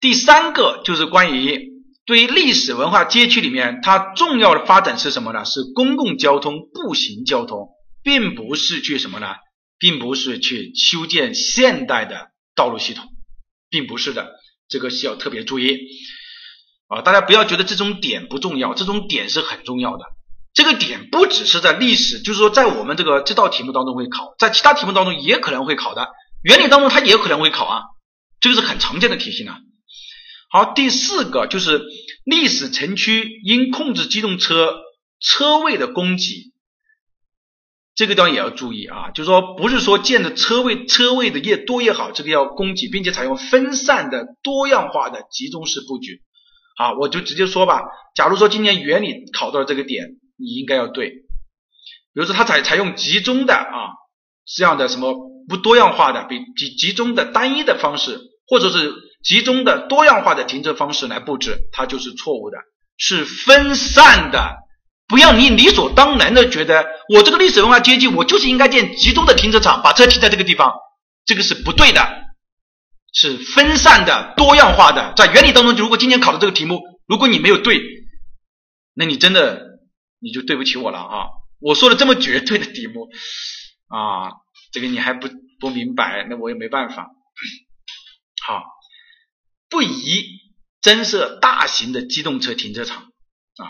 [0.00, 1.77] 第三个就是关于
[2.08, 5.44] 对于历史文化街区里面，它重要的发展是什么呢？
[5.44, 7.68] 是公共交通、步行交通，
[8.02, 9.34] 并不是去什么呢？
[9.78, 13.04] 并不是去修建现代的道路系统，
[13.68, 14.30] 并不是的，
[14.70, 15.78] 这个需要特别注意
[16.88, 17.02] 啊！
[17.02, 20.06] 大家不要觉得这种点不重要，这种点是很重要的。
[20.54, 26.08] 这个点不只是在历史，就是说在我们这个这道题目当中会考，在其他题目当中也可能会考的，
[26.42, 27.82] 原理当中它也可能会考啊，
[28.40, 29.52] 这个是很常见的题型呢。
[30.50, 31.82] 好，第四个就是
[32.24, 34.76] 历史城区应控制机动车
[35.20, 36.52] 车位的供给，
[37.94, 46.22] 这个地方也要注意啊，就是说不是说建的车位车位的越多越好，这个要供给，并且采用分散的多样化的集中式布局。
[46.76, 47.82] 好，我就直接说吧，
[48.14, 50.16] 假如说今年原理考到了这个点。
[50.40, 51.16] 你应该要对，比
[52.12, 53.90] 如说它采采用集中的啊
[54.46, 55.16] 这样的什么
[55.48, 62.58] 不多样化的比集集中的单一的方式，或者是集中的多样化的停车方式来布置，它就是错误的，
[62.96, 64.56] 是分散的。
[65.06, 70.74] 不要你理所当然的觉得我这个历史文化街区我就是应该建集中的停车场，把车停在这个地方，
[71.24, 72.00] 这个是不对的，
[73.12, 75.12] 是分散的多样化的。
[75.16, 77.80] 在原理当中，如果今天考的这个题目，如果你没有对，
[78.94, 79.66] 那你真的。
[80.20, 81.26] 你就对不起我了啊！
[81.60, 83.08] 我说了这么绝对的题目
[83.86, 84.34] 啊，
[84.72, 85.28] 这个你还不
[85.60, 87.06] 不明白，那我也没办法。
[88.44, 88.64] 好，
[89.68, 90.24] 不宜
[90.80, 93.64] 增设大型的机动车停车场啊，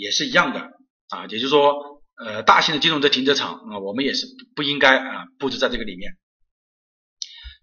[0.00, 0.60] 也是一样的
[1.08, 6.12] 啊，也就是说，呃，大型的机动车停车场啊，我们也是不应该啊布置在这个里面。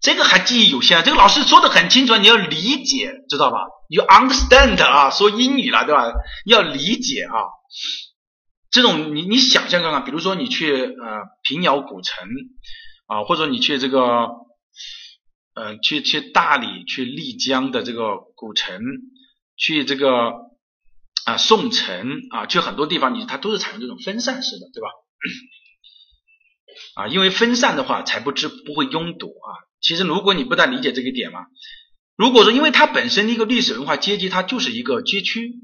[0.00, 6.12] 这个还记忆有限，这个老师说的很清楚，你要理解，知道吧？You understand 啊，说英语了，对吧？
[6.44, 7.32] 要理解啊。
[8.70, 12.28] 这种你你想象看看，比如说你去呃平遥古城
[13.06, 14.28] 啊，或者你去这个
[15.54, 18.80] 呃去去大理、去丽江的这个古城，
[19.56, 20.32] 去这个
[21.24, 24.88] 啊宋城啊，去很多地方，你它都是采用这种分散式的，对吧？
[27.02, 29.62] 啊，因为分散的话才不知不会拥堵啊。
[29.80, 31.46] 其实如果你不太理解这个点嘛，
[32.16, 35.54] 如果说因为它本身的一个历史文化阶级，它就是一个街区。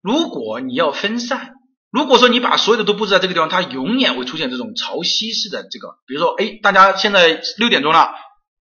[0.00, 1.54] 如果你要分散，
[1.90, 8.12] 如果说你把所有的都布置在这个地方，它永远会出现这种潮汐式的这个，比如说，哎，大家现在六点钟了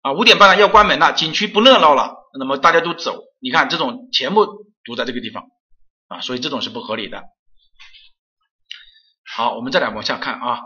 [0.04, 4.46] 啊，五点半了要关门了，景区不热闹了，那么大家都走，你看这种全部
[4.84, 5.46] 堵在这个地方
[6.08, 7.24] 啊，所以这种是不合理的。
[9.24, 10.60] 好，我们再来往下看啊，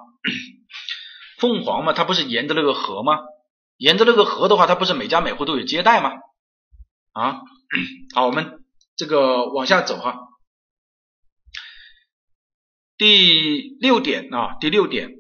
[1.40, 3.20] 凤凰嘛，它不是沿着那个河吗？
[3.78, 6.14] 沿着那个河的话，它不是每家每户都有接待吗？
[7.14, 7.42] 啊，
[8.16, 8.66] 好，我们
[8.96, 10.18] 这个往下走哈。
[12.98, 15.12] 第六点啊，第六点，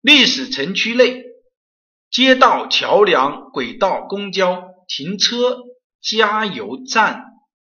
[0.00, 1.24] 历史城区内
[2.14, 5.58] 街道、桥梁、轨道、公交、停车、
[6.00, 7.24] 加油站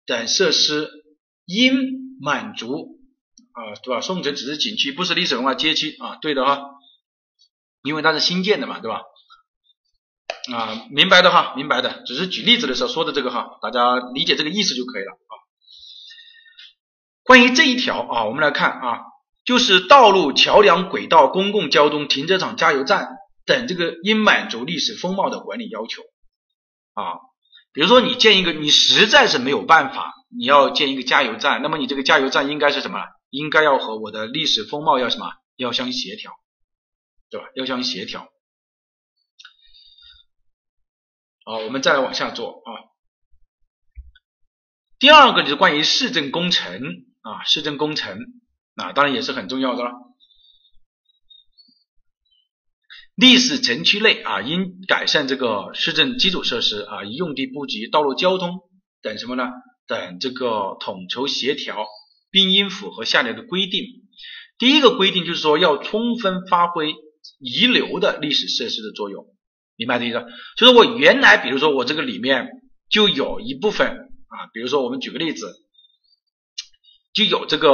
[0.07, 0.91] 等设施
[1.45, 2.99] 应满足
[3.53, 4.01] 啊，对吧？
[4.01, 6.63] 宋城只是景区，不是历史文化街区啊，对的哈，
[7.85, 9.03] 因为它是新建的嘛，对吧？
[10.53, 15.33] 啊，明白的哈，明白的，只是举例子的时候说的这个哈，大家理解这个意思就可以了啊。
[17.23, 19.01] 关于这一条啊，我们来看啊。
[19.45, 23.11] 就是道路、桥梁、轨道、公共交通、停车场、加油站
[23.45, 26.03] 等，这个应满足历史风貌的管理要求
[26.95, 27.21] 啊。
[27.73, 33.01] 比如说，你建一个，你实在是没有办法，你要建一个加油站，那么你这个加油站应该是什么？
[33.31, 35.27] 应该要和我的历史风貌要什么？
[35.57, 36.33] 要相协调，
[37.31, 37.49] 对吧？
[37.55, 38.29] 要相协调。
[41.45, 42.71] 好，我们再来往下做啊。
[44.99, 46.81] 第二个就是关于市政工程
[47.23, 48.19] 啊，市政工程。
[48.77, 49.93] 啊当然也是很重要的了。
[53.15, 58.61] 历史城区内啊，应改善这个市政基础设施啊，用地布局、道路交通
[59.03, 59.45] 等什么呢？
[59.87, 61.87] 等这个统筹协调，
[62.31, 63.85] 并应符合下列的规定。
[64.59, 66.95] 第一个规定就是说，要充分发挥
[67.39, 69.27] 遗留的历史设施的作用
[69.77, 70.25] 明白这意思？
[70.57, 72.49] 就是我原来比如说我这个里面
[72.89, 75.55] 就有一部分啊，比如说我们举个例子，
[77.13, 77.71] 就有这个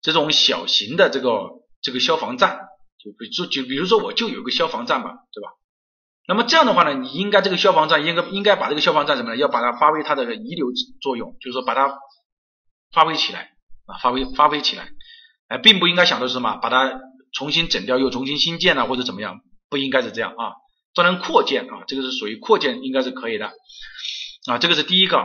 [0.00, 1.50] 这种小型的这个
[1.80, 2.67] 这个消防站，
[3.02, 5.50] 就比如说就比如说我就有个消防站嘛，对吧？
[6.26, 9.36] 那么这样的话呢，你应该这个消防站应该应该把这个消防站什么呢？
[9.36, 10.66] 要把它发挥它的遗留
[11.00, 11.98] 作用，就是说把它
[12.92, 13.52] 发挥起来
[13.86, 14.90] 啊，发挥发挥起来，
[15.48, 17.00] 哎，并不应该想的是什么，把它
[17.32, 19.40] 重新整掉又重新新建了或者怎么样，
[19.70, 20.52] 不应该是这样啊。
[20.94, 23.52] 专门扩建啊，这个是属于扩建，应该是可以的
[24.46, 24.58] 啊。
[24.58, 25.24] 这个是第一个，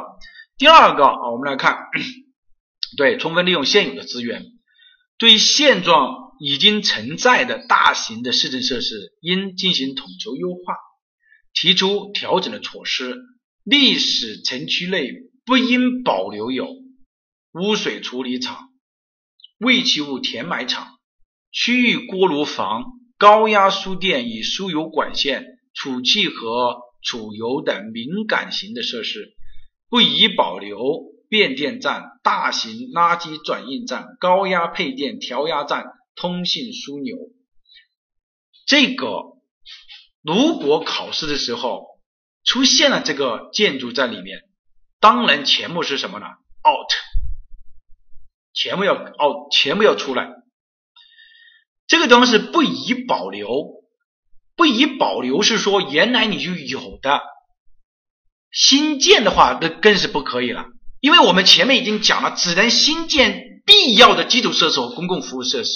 [0.57, 1.87] 第二个啊，我们来看，
[2.95, 4.45] 对，充分利用现有的资源，
[5.17, 10.75] 对现状已经存在的大型的市政设施，应进行统筹优化，
[11.53, 13.17] 提出调整的措施。
[13.63, 15.09] 历史城区内
[15.45, 16.67] 不应保留有
[17.53, 18.69] 污水处理厂、
[19.59, 20.87] 废弃物填埋场、
[21.51, 22.83] 区域锅炉房、
[23.17, 25.47] 高压输电与输油管线。
[25.75, 29.33] 储气和储油等敏感型的设施，
[29.89, 30.77] 不宜保留
[31.29, 35.85] 变电站、大型垃圾转运站、高压配电调压站、
[36.15, 37.15] 通信枢纽。
[38.65, 39.07] 这个
[40.21, 41.99] 如果考试的时候
[42.43, 44.39] 出现了这个建筑在里面，
[44.99, 46.25] 当然全部是什么呢
[46.65, 46.91] ？out，
[48.53, 50.29] 全部要 out，全部要出来。
[51.87, 53.83] 这个地方是不宜保留。
[54.55, 57.21] 不宜保留是说原来你就有的，
[58.51, 60.67] 新建的话那更是不可以了，
[61.01, 65.71] 因为我们前面已经讲了，只能新建必要的基础设施和公共服务设施。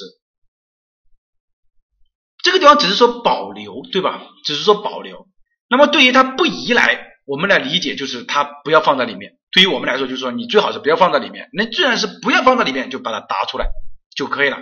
[2.48, 4.22] 这个地方只是说保留，对吧？
[4.46, 5.28] 只是说保留。
[5.70, 9.34] 那么对于它不宜来，我们来理解就是它不要放在里面。
[9.52, 11.50] 对于我们来说，就是说你最好是不要放在里面。
[11.52, 13.68] 那既然是不要放在里面，就把它打出来
[14.16, 14.60] 就可以了。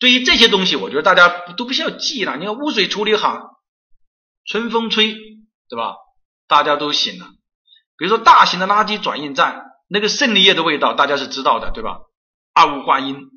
[0.00, 2.36] 对于这些东西，我觉得大家都不需要记了。
[2.38, 3.50] 你看污水处理厂，
[4.44, 5.14] 春风吹，
[5.68, 5.94] 对吧？
[6.48, 7.26] 大家都醒了。
[7.96, 11.98] 比如说大型的垃圾转运站，那个胜利液的味道，大家是知道的，对吧？
[12.52, 13.28] 二氧化铟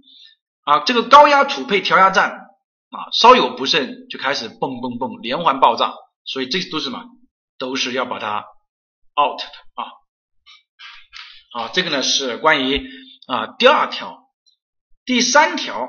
[0.63, 2.40] 啊，这个高压储配调压站
[2.91, 7.03] 啊，稍有不慎就开始蹦蹦蹦连环爆炸，所以这都是什么？
[7.57, 8.45] 都是要把它
[9.19, 9.83] out 的啊。
[11.53, 12.87] 好，这个呢是关于
[13.27, 14.29] 啊第二条，
[15.05, 15.87] 第三条。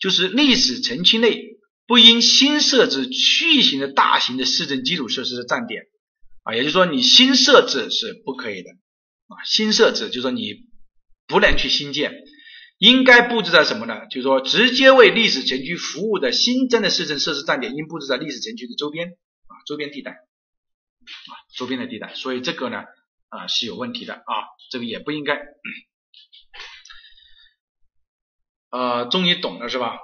[0.00, 1.42] 就是历史城区内
[1.86, 5.82] 不应新设置区域型的大型的市政基础设施的站点
[6.42, 10.54] 啊，也就是说你新设置是不可以的啊，新设置就是说你
[11.28, 12.12] 不能去新建，
[12.78, 14.06] 应该布置在什么呢？
[14.06, 19.18] 就是说直接为历史城区服务的新增的市政设施站点应布置在历史城区的周边
[19.48, 22.84] 啊，周边地带啊，周边的地带，所以这个呢
[23.28, 24.22] 啊是有问题的啊，
[24.70, 25.38] 这个也不应该。
[28.70, 29.98] 呃，终于懂了是吧？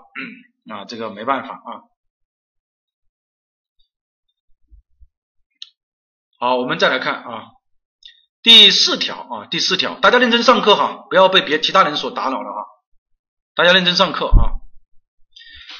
[0.68, 1.82] 啊，这个没办法啊。
[6.38, 7.52] 好，我们再来看啊，
[8.44, 12.60] 第四条啊，第四条，大家认真上课哈，不要被别其他人所打扰了啊。
[13.54, 14.60] 大家认真上课啊。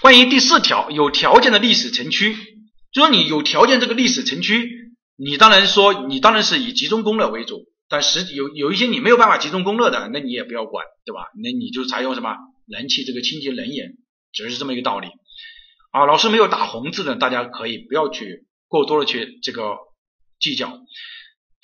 [0.01, 2.35] 关于第四条，有条件的历史城区，
[2.91, 4.71] 就说你有条件这个历史城区，
[5.17, 11.27] 你当然说你当然是以集中供热为主，但实有有一些你没有办法集中供热的，那你也不要管，对吧？
[11.43, 12.35] 那你就采用什么？
[12.67, 13.93] 燃气这个清洁能源，
[14.33, 15.09] 只是这么一个道理
[15.91, 16.07] 啊。
[16.07, 19.77] 老师没有打红字的，大家可以不要去过多的去这个
[20.41, 20.81] 计较，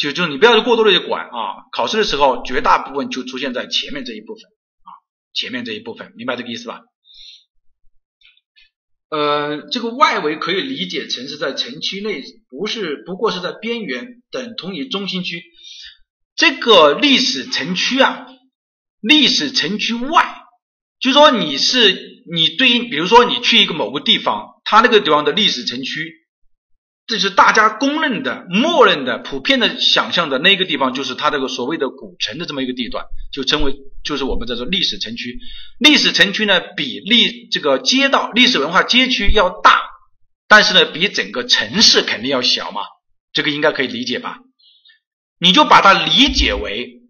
[0.00, 1.68] 就就你不要去过多的去管啊。
[1.72, 4.88] 考试的时候，绝大部分就出现在前面这一部分啊，
[5.34, 6.80] 前面这一部分，明白这个意思吧？
[9.10, 15.42] 呃，这个外围可以理解成是在城区内，不是不过是在边缘，等同于中心区。
[16.34, 18.26] 这个历史城区啊，
[19.02, 20.36] 历史城区外。
[20.98, 26.14] 就说你是你对应，比如说你去一个某个地方，它那个地方的历史城区，
[27.10, 35.40] 这是大家公认的、默认的、普遍的想象的那个地方，就是它这个所谓的古城的这么一个地段，就称为就是我们叫做历史城区。
[35.80, 39.80] 历史城区呢，比历这个街道、历史文化街区要大，
[40.46, 42.82] 但是呢，比整个城市肯定要小嘛，
[43.32, 44.38] 这个应该可以理解吧？
[45.40, 47.00] 你就把它理解为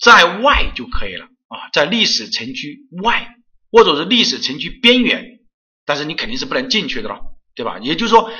[0.00, 1.26] 在外就可以了。
[1.48, 3.34] 啊，在历史城区外，
[3.70, 5.40] 或者是历史城区边缘，
[5.84, 7.20] 但是你肯定是不能进去的了，
[7.54, 7.78] 对吧？
[7.82, 8.32] 也就是说，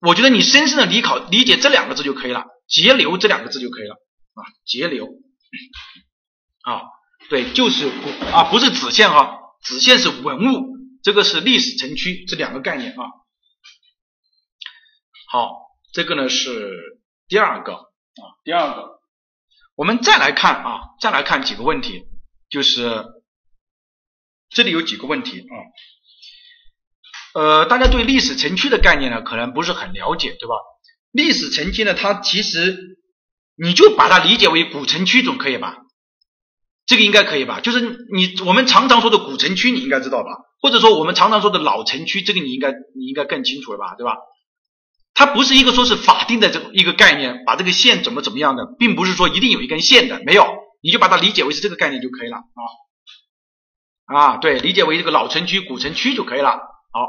[0.00, 3.94] 我觉得你深深的理考理解这两个字就可以了，节流这两个字就可以了
[4.34, 5.06] 啊，节流
[6.62, 6.82] 啊，
[7.28, 7.88] 对，就是
[8.32, 13.04] 啊，不是子线哈，子线是文物，这个是历史城区这两个概念啊。
[15.30, 15.52] 好，
[15.92, 16.70] 这个呢是
[17.26, 19.00] 第二个啊，第二个，
[19.74, 22.04] 我们再来看啊，再来看几个问题。
[22.50, 23.04] 就是
[24.48, 25.54] 这里有几个问题啊，
[27.34, 30.54] 呃，大家对历史城区的概念呢，可能不是很了解，对吧？
[31.12, 32.98] 历史城区呢，它其实
[33.56, 35.78] 你就把它理解为古城区总可以吧？
[36.86, 37.60] 这个应该可以吧？
[37.60, 37.80] 就是
[38.12, 40.30] 你我们常常说的古城区，你应该知道吧？
[40.60, 43.94] 或者说我们常常说的老城区，这个你应该你应该更清楚了吧？
[43.96, 44.16] 对吧？
[45.14, 50.46] 它不是一个说是法定的这一个概念，把这个县怎么怎么样的，并不是说一定有一根线的，没有，
[50.80, 56.60] 你就把它理解为是这个概念就可以了啊啊，对，理解为这个老城区、古城区就可以了。
[56.90, 57.06] 好，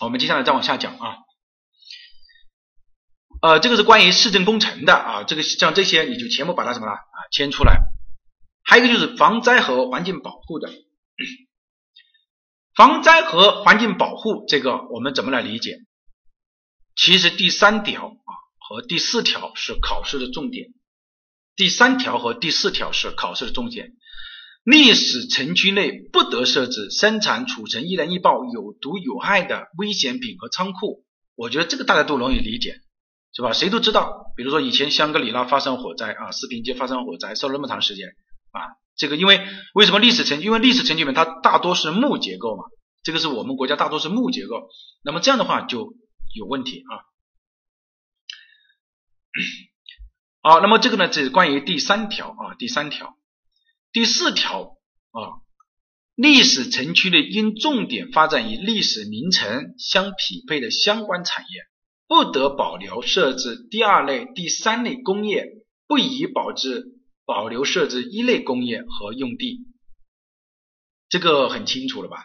[0.00, 1.16] 我们接下来再往下讲啊，
[3.42, 7.80] 呃，这个是关于市政工程的啊，这个像这些你就全部把它什么了啊签出来。
[8.62, 10.72] 还有一个就是防灾和环境保护的，
[12.74, 15.80] 防灾和环境保护这个我们怎么来理解？
[16.96, 20.68] 其实第三条啊和第四条是考试的重点，
[21.56, 23.92] 第三条和第四条是考试的重点。
[24.64, 31.04] 历史城区内不得设置生产、储存易燃易爆、有毒有害的危险品和仓库。
[31.36, 32.80] 我觉得这个大家都容易理解，
[33.34, 33.52] 是吧？
[33.52, 38.08] 谁都知道，比如说以前香格里拉发生火灾啊，四平街发生火灾，烧了那么长时间。
[38.52, 38.60] 啊，
[38.96, 39.44] 这个因为
[39.74, 40.40] 为什么历史城？
[40.40, 42.64] 因为历史城区里面它大多是木结构嘛，
[43.02, 44.68] 这个是我们国家大多是木结构，
[45.02, 45.94] 那么这样的话就
[46.34, 47.02] 有问题啊。
[50.40, 53.16] 好，那么这个呢，这是关于第三条啊，第三条，
[53.94, 54.76] 第四条
[55.12, 55.40] 啊，
[56.14, 61.62] 历史城区内应重点发展与历史名城相匹配的相关产业，
[62.06, 65.46] 不得保留设置第二类、第三类工业，
[65.86, 66.92] 不宜保质。
[67.26, 69.64] 保留设置一类工业和用地，
[71.08, 72.18] 这个很清楚了吧？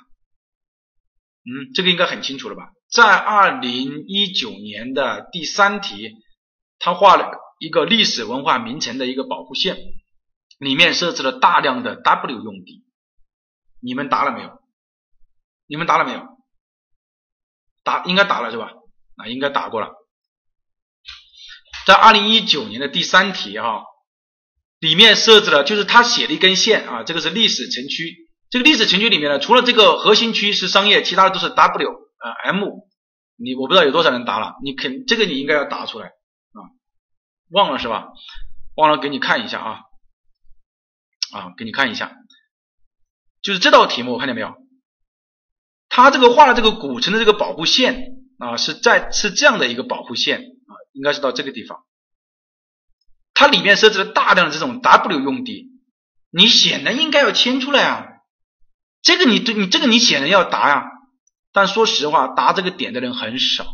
[1.45, 2.73] 嗯，这个应该很清楚了吧？
[2.91, 6.17] 在二零一九年的第三题，
[6.79, 9.77] 他画了一个历史文化名城的一个保护线，
[10.59, 12.85] 里面设置了大量的 W 用地，
[13.81, 14.61] 你们答了没有？
[15.65, 16.21] 你们答了没有？
[17.83, 18.73] 答应该答了是吧？
[19.15, 19.89] 啊，应该答过了。
[21.87, 23.85] 在二零一九年的第三题哈。
[24.79, 28.29] 里面设置了，就是他写了一根线啊，这个是历史城区。
[28.49, 32.63] 这个历史城区里面呢，除了这个核心区是商业，其他的都是 W 啊 M。
[33.35, 36.71] 你我不知道有多少人答了，你肯这个你应该要答出来啊，
[37.49, 38.07] 忘了是吧？
[38.75, 39.81] 忘了给你看一下啊
[41.33, 42.11] 啊，给你看一下，
[43.41, 44.53] 就是这道题目我看见没有？
[45.89, 51.83] 他这个画的这个古城的这个保护线啊，是在是这样的一个保护线啊，应该是到这个地方。
[53.33, 55.69] 它里面设置了大量的这种 W 用地，
[56.29, 58.05] 你显然应该要签出来啊，
[59.01, 60.85] 这个你对你这个你显然要答呀，
[61.53, 63.65] 但说实话，答这个点的人很少。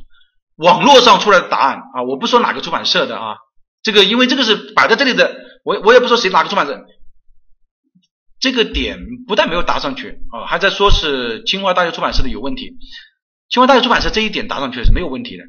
[0.56, 3.36] 网络上出来的答案啊，我不说哪个出版社的啊，
[3.82, 5.36] 这个因为这个是摆在这里的，
[5.66, 6.86] 我我也不说谁哪个出版社，
[8.46, 12.78] 这个点不但没有答上去啊，还在说是清华大学出版社的有问题。
[13.50, 15.46] 清华大学出版社这一点答上去是没有问题的，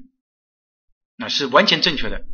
[1.15, 2.25] 那是完全正确的。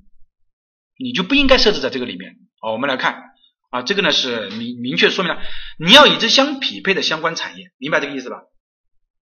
[0.97, 2.37] 你就不应该设置在这个里面。
[2.61, 3.25] 好，我们来看
[3.71, 5.43] 啊，这个呢是明明确说明了
[5.81, 8.37] 你要与之相匹配的相关产业，明白这个意思吧？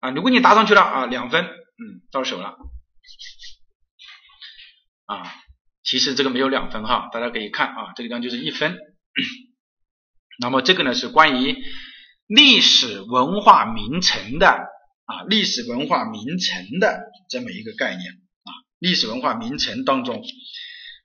[0.00, 2.54] 啊，如果你答上去了啊，两分，嗯，到手了。
[5.06, 5.22] 啊，
[5.82, 8.76] 其实这个没有两分哈，大家可以看啊，这个地方就是一分。
[10.40, 11.56] 那么这个呢是关于
[12.26, 20.22] 历史文化名城的啊，历史文化名城的这么一个概念啊，历史文化名城当中。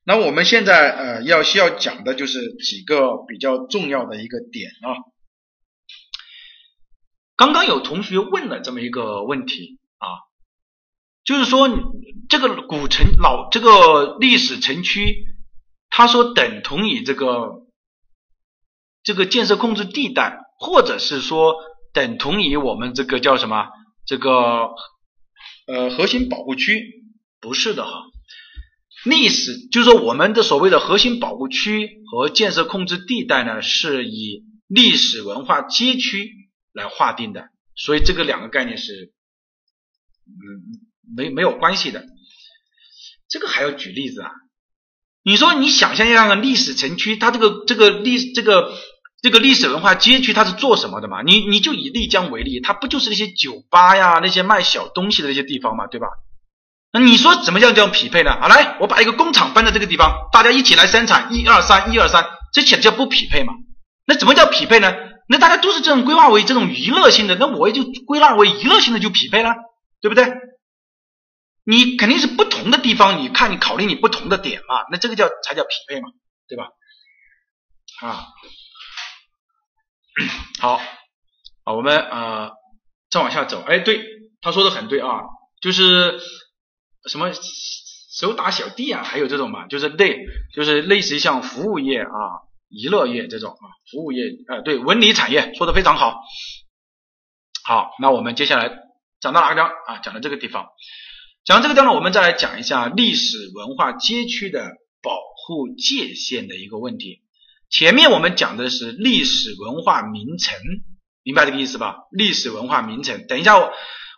[0.05, 5.01] 那我们现在呃要需要讲的就是几个比较重要的一个点啊。
[7.36, 10.07] 刚刚有同学问了这么一个问题啊，
[11.25, 11.67] 就是说
[12.29, 15.25] 这个古城老这个历史城区，
[15.89, 17.64] 他说等同于这个
[19.05, 21.55] 这个建设控制地带，或者是说
[21.93, 23.67] 等同于我们这个叫什么
[24.05, 24.71] 这个
[25.67, 26.83] 呃核心保护区，
[27.39, 27.91] 不是的哈。
[29.05, 36.31] 历史就是说，我们的所谓的核心保护区和建设控制地带呢，是以历史文化街区
[36.73, 39.13] 来划定的，所以这个两个概念是，
[40.25, 40.81] 嗯，
[41.15, 42.03] 没没有关系的。
[43.29, 44.31] 这个还要举例子啊？
[45.23, 48.75] 你说你想象一下，个历史城区，它这个这个历这个
[49.26, 51.23] 这个历史文化街区，它是做什么的嘛？
[51.23, 56.05] 你你就以丽江为例，它不就是那些酒吧呀，那些卖小东西的那些地方嘛，对吧？
[56.91, 58.30] 那你说怎么样叫匹配呢？
[58.30, 62.23] 啊，来，我把一个工厂搬到这个地方，大家一起来生产，一二三，一二三，
[62.53, 63.53] 这简直叫不匹配嘛？
[64.05, 64.93] 那怎么叫匹配呢？
[65.28, 69.55] 那大家都是这种规划为这种娱乐性的，那我也就归纳为娱乐性的就匹配了，
[70.01, 70.32] 对不对？
[71.65, 76.09] 你肯定是不同的地方，你看你考虑你不同的点嘛，那这个叫才叫匹配嘛，
[76.47, 76.67] 对吧？
[78.01, 78.28] 啊，
[80.59, 80.82] 好，
[81.63, 82.51] 啊，我们呃
[83.09, 84.13] 再往下走，哎，对。
[84.41, 85.22] 他说的很对啊，
[85.59, 86.20] 就是
[87.09, 87.32] 什么
[88.13, 90.20] 手打小弟啊，还有这种嘛，就是类
[90.53, 96.22] 就是类似于像服务业啊、娱乐业这种啊，服务业啊，对文理产业说的非常好。
[97.63, 98.72] 好，那我们接下来
[99.20, 99.97] 讲到哪个地方啊？
[100.03, 100.68] 讲到这个地方，
[101.43, 107.24] 讲到这个地方呢，我们再来讲一下历史文化街区的保护界限的一个问题。
[107.70, 110.55] 前面我们讲的是历史文化名城，
[111.24, 111.97] 明白这个意思吧？
[112.11, 113.72] 历史文化名城，等一下我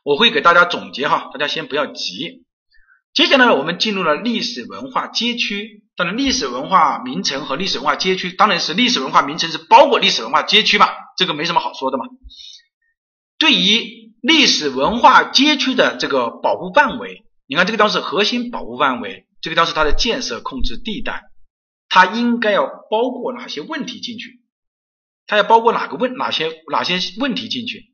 [0.04, 2.46] 我会给大家总结哈，大家先不要急。
[3.14, 10.88] 接下来我们进入了历史文化街区，当然历史文化名城和历史文化街区，当然是历史文化名城是包括历史文化街区嘛，
[11.18, 12.06] 这个没什么好说的嘛。
[13.40, 21.24] 对于历史文化街区的这个保护范围，你看这个地方是核心保护范围，这个地方是它的建设控制地带，
[21.90, 24.42] 它应该要包括哪些问题进去？
[25.26, 27.94] 它要包括哪个问哪些哪些问题进去？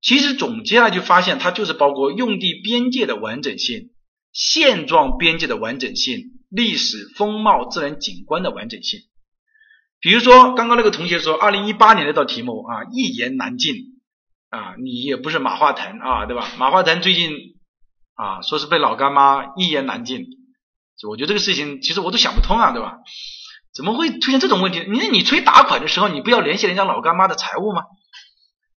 [0.00, 3.90] 其实总结下来就发现，它就是包括用地边界的完整性、
[4.32, 9.00] 现状边界的完整性、历史风貌、自然景观的完整性。
[10.00, 13.94] 比如说刚刚那个同学说，二零一八年那道题目啊，一言难尽。
[14.50, 16.48] 啊，你也不是马化腾啊，对吧？
[16.58, 17.56] 马化腾最近
[18.14, 20.26] 啊，说是被老干妈一言难尽，
[20.98, 22.98] 就我觉得这个事情其实我都想不通啊，对吧？
[23.74, 24.84] 怎么会出现这种问题？
[24.88, 27.82] 你你催打款的时候，你不要联系人家老干妈的财务吗？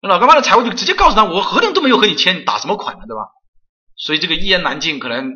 [0.01, 3.23] 老干妈的财务就直接告诉他，我合同都没有和你签，你打什么款呢，对吧？
[3.97, 5.33] 所以这个一言难尽，可能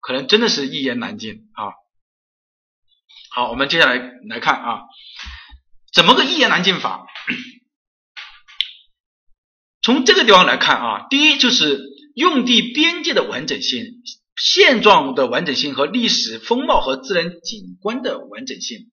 [0.00, 1.72] 可能真的是一言难尽啊。
[3.32, 3.96] 好，我们接下来
[4.28, 4.80] 来看啊，
[5.92, 7.06] 怎么个一言难尽法？
[9.82, 11.80] 从这个地方来看啊，第一就是
[12.14, 13.84] 用地边界的完整性、
[14.40, 18.90] 现状的完整性和历史风貌和自然景观的完整性。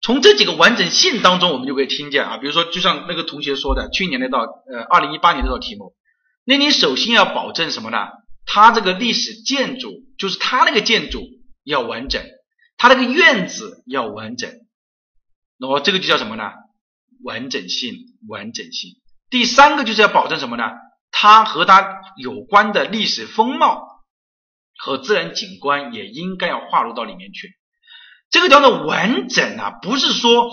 [0.00, 5.94] 从这几个完整性当中，我们就可以听见啊，比如说就像那个同学说的，去年那道呃二零一八年那道题目，
[6.44, 7.98] 那你首先要保证什么呢？
[8.46, 11.24] 它这个历史建筑就是它那个建筑
[11.64, 12.22] 要完整，
[12.76, 14.50] 它那个院子要完整，
[15.58, 16.44] 那么这个就叫什么呢？
[17.24, 17.94] 完整性，
[18.28, 18.92] 完整性。
[19.28, 20.62] 第三个就是要保证什么呢？
[21.10, 23.97] 它和它有关的历史风貌
[24.78, 27.50] 和自然景观也应该要划入到里面去。
[28.30, 30.50] 这个叫做完整啊，不是说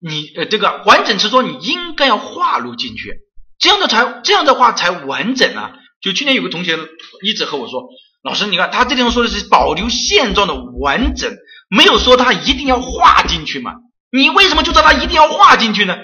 [0.00, 3.18] 你呃这个完整是说你应该要划入进去，
[3.58, 5.72] 这样的才这样的话才完整啊。
[6.00, 6.78] 就去年有个同学
[7.22, 7.88] 一直和我说，
[8.22, 11.36] 老师你看他这地方说的是保留现状的完整，
[11.68, 13.74] 没有说他一定要划进去嘛？
[14.10, 15.96] 你为什么就说他一定要划进去呢？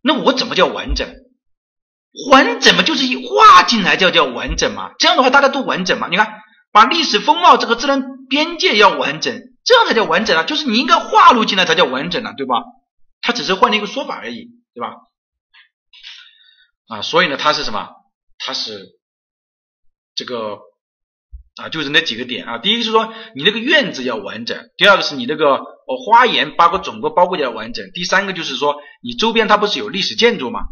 [0.00, 1.12] 那我怎么叫完整？
[2.30, 4.92] 完整嘛，就是一画进来叫叫完整嘛。
[4.98, 6.08] 这样的话大家都完整嘛。
[6.10, 6.40] 你看，
[6.72, 10.42] 把历史风貌这个自然边界要完整，这样才叫完整啊。
[10.44, 12.62] 就是你应该划入进来才叫完整啊，对吧？
[13.20, 14.94] 他只是换了一个说法而已，对吧？
[16.88, 17.88] 啊，所以呢，它是什么？
[18.38, 18.98] 它是
[20.14, 20.58] 这个
[21.56, 22.58] 啊，就是那几个点啊。
[22.58, 25.76] 第一个是说你那个院子要完整，第二个是你那个。
[25.88, 27.88] 哦，花园包括整个包括起来完整。
[27.94, 30.62] 第三个就是说，你周边它不是有历史建筑嘛？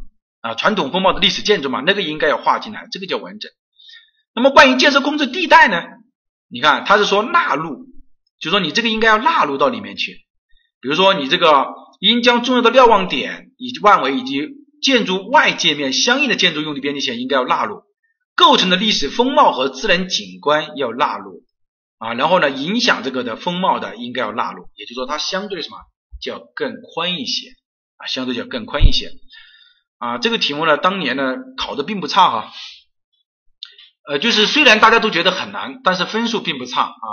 [0.45, 3.51] 啊，传统风貌的历史建筑嘛，那个应该要划进来，这个叫完整。
[4.35, 5.83] 那么关于建设控制地带呢？
[6.51, 7.87] 你看，它是说纳入，
[8.39, 10.27] 就说你这个应该要纳入到里面去。
[10.83, 11.69] 比如说，你这个
[11.99, 14.51] 应将重要的瞭望点以及范围以及
[14.83, 17.83] 建筑外界面相应的建筑用地边界线应该要纳入，
[18.37, 21.43] 构成的历史风貌和自然景观要纳入。
[21.97, 25.79] 啊，然后呢，影响这个的风貌的应该要纳入，也就是说它相对什么
[26.21, 27.49] 就要更宽一些
[27.97, 29.11] 啊，相对就要更宽一些
[30.05, 30.19] 啊。
[30.19, 32.53] 这个题目呢，当年呢考的并不差哈，
[34.09, 37.07] 呃，就是虽然大家都觉得很难，但是分数并不差啊，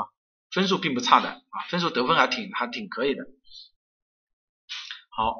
[0.51, 3.23] 分数并不差的啊，分数得分还挺还挺可以的。
[5.09, 5.35] 好，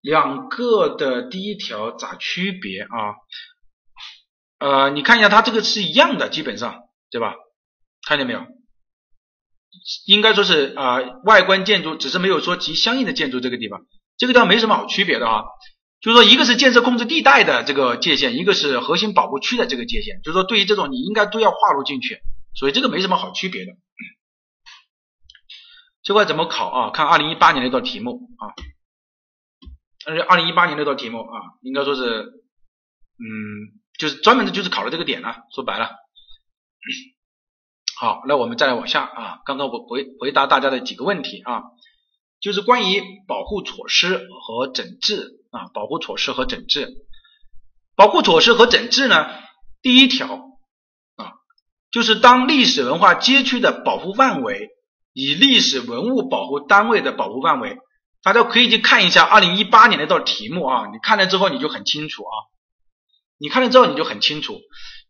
[0.00, 2.88] 两个的第一条咋区别啊？
[4.58, 7.34] 呃，你看一下，它这个是一样的，基本上，对吧？
[8.06, 8.40] 看见没有？
[10.06, 13.86] 应该说是啊，外观建筑只是没有说及相应的建筑这个地方，
[14.20, 15.46] 这个地方没什么好区别的哈。
[16.00, 20.20] 就是说，一个是建设控制地带的这个界限，一个是核心保护区的这个界限。
[20.22, 22.20] 就是说，对于这种你应该都要划入进去，
[22.54, 23.72] 所以这个没什么好区别的。
[26.02, 26.90] 这块怎么考啊？
[26.90, 28.52] 看二零一八年那道题目啊，
[30.06, 32.02] 而且二零一八年那道题目啊，应该说是，
[33.18, 33.80] 嗯。
[33.98, 35.42] 就是专门的，就是考了这个点啊。
[35.54, 35.90] 说白了，
[37.98, 39.40] 好，那我们再来往下啊。
[39.44, 41.64] 刚刚我回回答大家的几个问题啊，
[42.40, 46.88] 就是关于保护措施和整治啊，保护措施和整治，
[47.96, 49.26] 保护措施和整治呢，
[49.82, 50.26] 第一条
[51.16, 51.32] 啊，
[51.90, 54.68] 就是当历史文化街区的保护范围
[55.12, 57.76] 以历史文物保护单位的保护范围。
[58.22, 62.32] 大家可以去看一下二零一八年那道题目啊，你看了之后你就很清楚啊，
[63.38, 64.60] 你看了之后你就很清楚，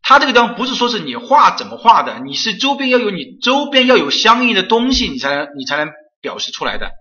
[0.01, 6.91] 它这个地方不是说是你画怎么画的，你是周边要有你周边要有相应的东西，你才能你才能表示出来的。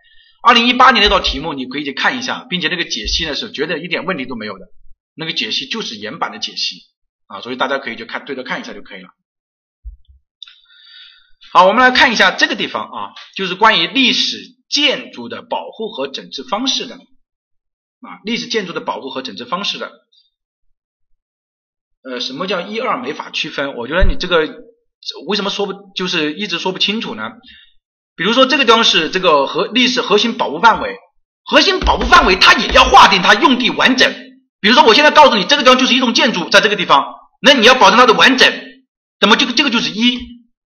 [0.42, 4.66] 二零一八年那道题目你可以去看一下，并且那个解析呢是觉得一点问题都没有的，
[5.14, 6.76] 那个解析就是原版的解析
[7.26, 9.08] 啊，所以大家可以去看对着看一下就可以了。
[11.52, 14.38] 好，我们来看一下这个地方啊，就是关于历史
[14.68, 19.92] 建筑的保护和整治方式的啊，历史建筑的保护和整治方式的。
[22.02, 23.76] 呃，什么叫一二没法区分？
[23.76, 24.46] 我觉得你这个
[25.26, 27.32] 为什么说不就是一直说不清楚呢？
[28.20, 30.94] 比如说这个地方是这个核历史核心保护范围，
[31.42, 34.12] 核心保护范围它也要划定它用地完整。
[34.60, 37.02] 比如说我现在告诉你这个地方就是一栋建筑，在这个地方，
[37.40, 38.52] 那你要保证它的完整，
[39.22, 40.18] 那么这个这个就是一。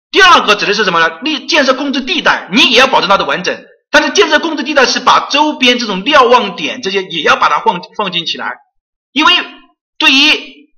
[0.09, 1.19] 第二个指的是什么呢？
[1.21, 3.55] 立建设控制地带，你也要保证它的完整。
[3.91, 8.55] 但是建设控制地带是把周边这种瞭望点这些也要把它放放进起来，
[9.11, 9.31] 因为
[9.99, 10.71] 对于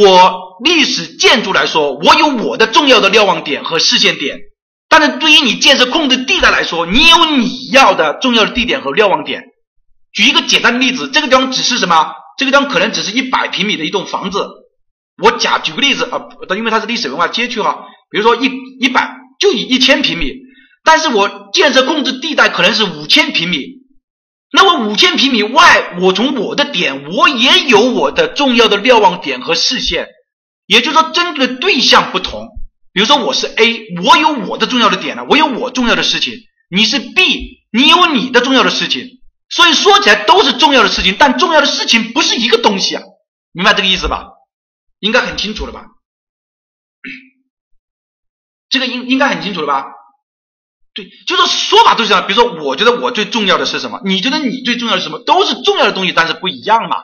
[0.00, 4.38] 我历史建筑来说，我有我的重要的瞭望点和视线点。
[4.96, 9.42] 但是对于你建设控制地带来说，你有你要的重要的地点和瞭望点。
[10.12, 12.12] 举一个简单的例子，这个地方只是什么？
[12.38, 14.46] 这个地方可能只是一百平米的一栋房子。
[15.20, 16.22] 我假举个例子啊，
[16.56, 17.86] 因为它是历史文化街区哈。
[18.08, 20.32] 比如说一一百就以一千平米，
[20.84, 23.66] 但是我建设控制地带可能是五千平米，
[24.52, 30.06] 那么五千平米外，我从我的点，我也有我的重要的瞭望点和视线，
[30.68, 32.46] 也就是说，针对的对象不同。
[32.94, 36.32] 比如说我是 A，我有我的重要的点呢，我有我重要的事情；
[36.70, 39.20] 你是 B，你有你的重要的事情。
[39.50, 43.02] 所以说起来都是重要的事情，但重要的事情不是一个东西啊，
[43.52, 44.28] 明白这个意思吧？
[45.00, 45.84] 应该很清楚了吧？
[48.70, 49.86] 这个应应该很清楚了吧？
[50.94, 52.28] 对，就是说法都是这样。
[52.28, 54.00] 比如说，我觉得我最重要的是什么？
[54.04, 55.18] 你觉得你最重要的是什么？
[55.18, 56.98] 都是重要的东西，但是不一样嘛。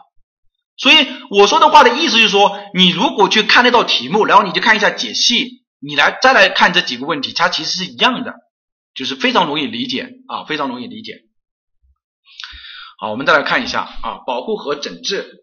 [0.76, 8.34] 所以我说的话的意思就是说，你如果去看那道题目，然后你就看一下解析，你来再来看这几个问题，它其实是一样的，
[8.94, 11.22] 就是非常容易理解啊，非常容易理解。
[12.98, 15.40] 好，我们再来看一下啊，保护和整治，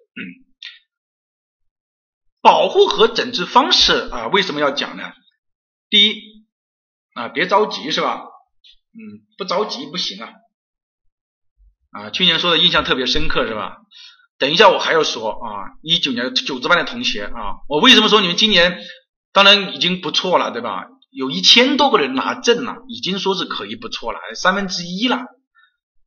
[2.42, 5.12] 保护和整治方式啊，为什么要讲呢？
[5.90, 6.22] 第一
[7.14, 8.22] 啊，别着急是吧？
[8.94, 10.34] 嗯，不着急不行啊。
[11.90, 13.78] 啊，去年说的印象特别深刻是吧？
[14.38, 18.80] 等一下我还要说啊，一九年九字班的同学啊，我为什么说你们今年
[19.32, 20.88] 当然已经不错了对吧？
[21.12, 25.26] 有一千多个人拿证了，已经说是可以不错了，三分之一了。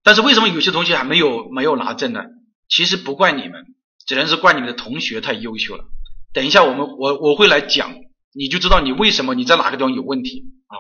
[0.02, 2.24] 但是为什么有些同学还没有没有拿证呢？
[2.68, 3.66] 其实不怪你们，
[4.06, 5.84] 只能是怪你们的同学太优秀了。
[6.32, 7.94] 等一下我们我我会来讲。
[8.32, 10.78] 你就知道你为什么你在哪个地方有问题啊？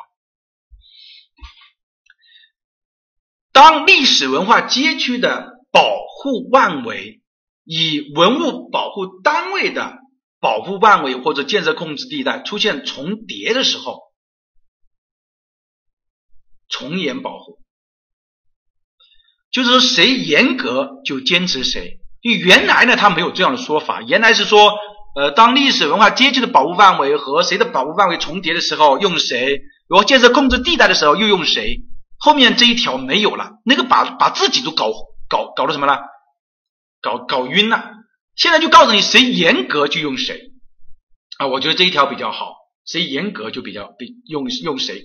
[3.50, 7.22] 当历史文化街区的保护范围
[7.64, 9.98] 以文物保护单位的
[10.40, 14.00] 保护范围或者建设控制地带出现重叠的时候，
[16.68, 17.58] 从严保护，
[19.52, 22.00] 就是说谁严格就坚持谁。
[22.22, 24.72] 因为原来呢，他没有这样的说法，原来是说。
[25.12, 29.56] 呃，当历史文化街区的保护范围和谁的保护范围重叠的时候，用谁；
[29.88, 31.80] 如果建设控制地带的时候，又用谁。
[32.16, 34.92] 后面这一条没有了，那个把把自己都搞
[35.28, 35.98] 搞搞的什么了？
[37.02, 37.99] 搞搞晕了。
[38.34, 40.52] 现在就告诉你，谁严格就用谁
[41.38, 41.46] 啊？
[41.46, 42.54] 我觉得这一条比较好，
[42.84, 45.04] 谁严格就比较比用用谁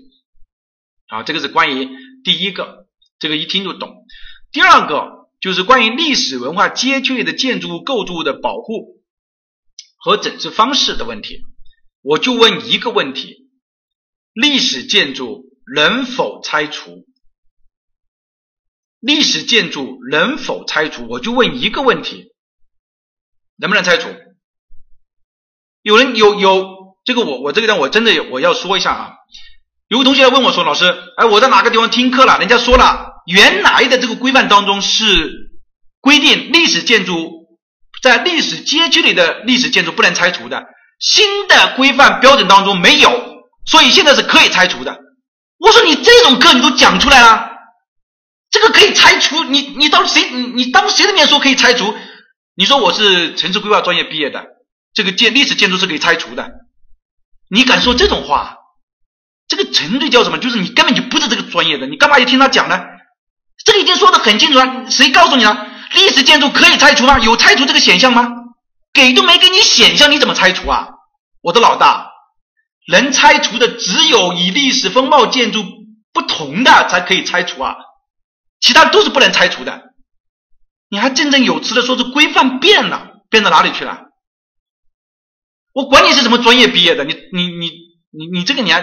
[1.07, 1.23] 啊？
[1.23, 1.89] 这个是关于
[2.23, 2.88] 第一个，
[3.19, 4.05] 这个一听就懂。
[4.51, 8.95] 第二个就是关于历史文化街区的建筑物构筑物的保护。
[9.97, 11.41] 和整治方式的问题，
[12.03, 13.49] 我就问一个问题：
[14.34, 17.07] 历史建筑能否拆除？
[18.99, 21.07] 历史建筑能否拆除？
[21.09, 22.35] 我就问一个问题：
[23.58, 24.10] 能不能拆除？
[25.82, 29.14] 有人有有这个我我这个地方我真的我要说一下啊！
[29.88, 30.86] 有个同学来问我说：“老师，
[31.18, 32.39] 哎，我在哪个地方听课了？
[32.39, 35.51] 人家说了，原来的这个规范当中是
[36.01, 37.43] 规定历史建筑。”
[38.03, 40.66] 在历史街区里的历史建筑不能拆除的，
[40.99, 43.10] 新的规范标准当中没有，
[43.66, 44.99] 所以现在是可以拆除的。
[45.58, 47.49] 我说你这种课你都讲出来了，
[48.51, 51.95] 这个可以拆除，你你当谁你你当谁的面说可以拆除？
[52.56, 54.45] 你说我是城市规划专业毕业的，
[54.93, 56.51] 这个建历史建筑是可以拆除的，
[57.49, 58.58] 你敢说这种话？
[59.47, 60.38] 这个程序叫什么？
[60.39, 62.82] 就是你根本就不是这个专业的，你干嘛要听他讲呢？
[63.64, 65.68] 这个已经说的很清楚了，谁告诉你了？
[65.93, 67.20] 历史建筑可以拆除吗？
[67.20, 68.28] 有拆除这个选项吗？
[68.93, 70.88] 给都没给你选项，你怎么拆除啊？
[71.41, 72.10] 我的老大，
[72.88, 75.64] 能拆除的只有与历史风貌建筑
[76.14, 77.76] 不同的才可以拆除啊！
[78.62, 79.85] 其他都是不能拆除的。
[80.90, 84.04] 你还振振有词的说是规范变了，变到哪里去了？
[85.74, 87.70] 我管你是什么专业毕业的，你你你
[88.12, 88.82] 你你这个你还，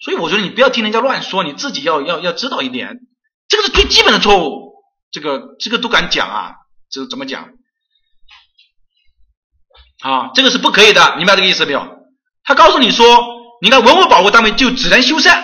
[0.00, 2.98] 所以我觉得你不要听人家乱说，你自己要要要知道一点，
[3.48, 4.72] 这个是最基本的错误，
[5.10, 6.52] 这个这个都敢讲啊，
[6.90, 7.50] 这怎么讲？
[10.00, 11.86] 啊，这个是不可以的，明白这个意思没有？
[12.42, 13.06] 他告诉你说，
[13.60, 15.40] 你看文物保护单位就只能修缮，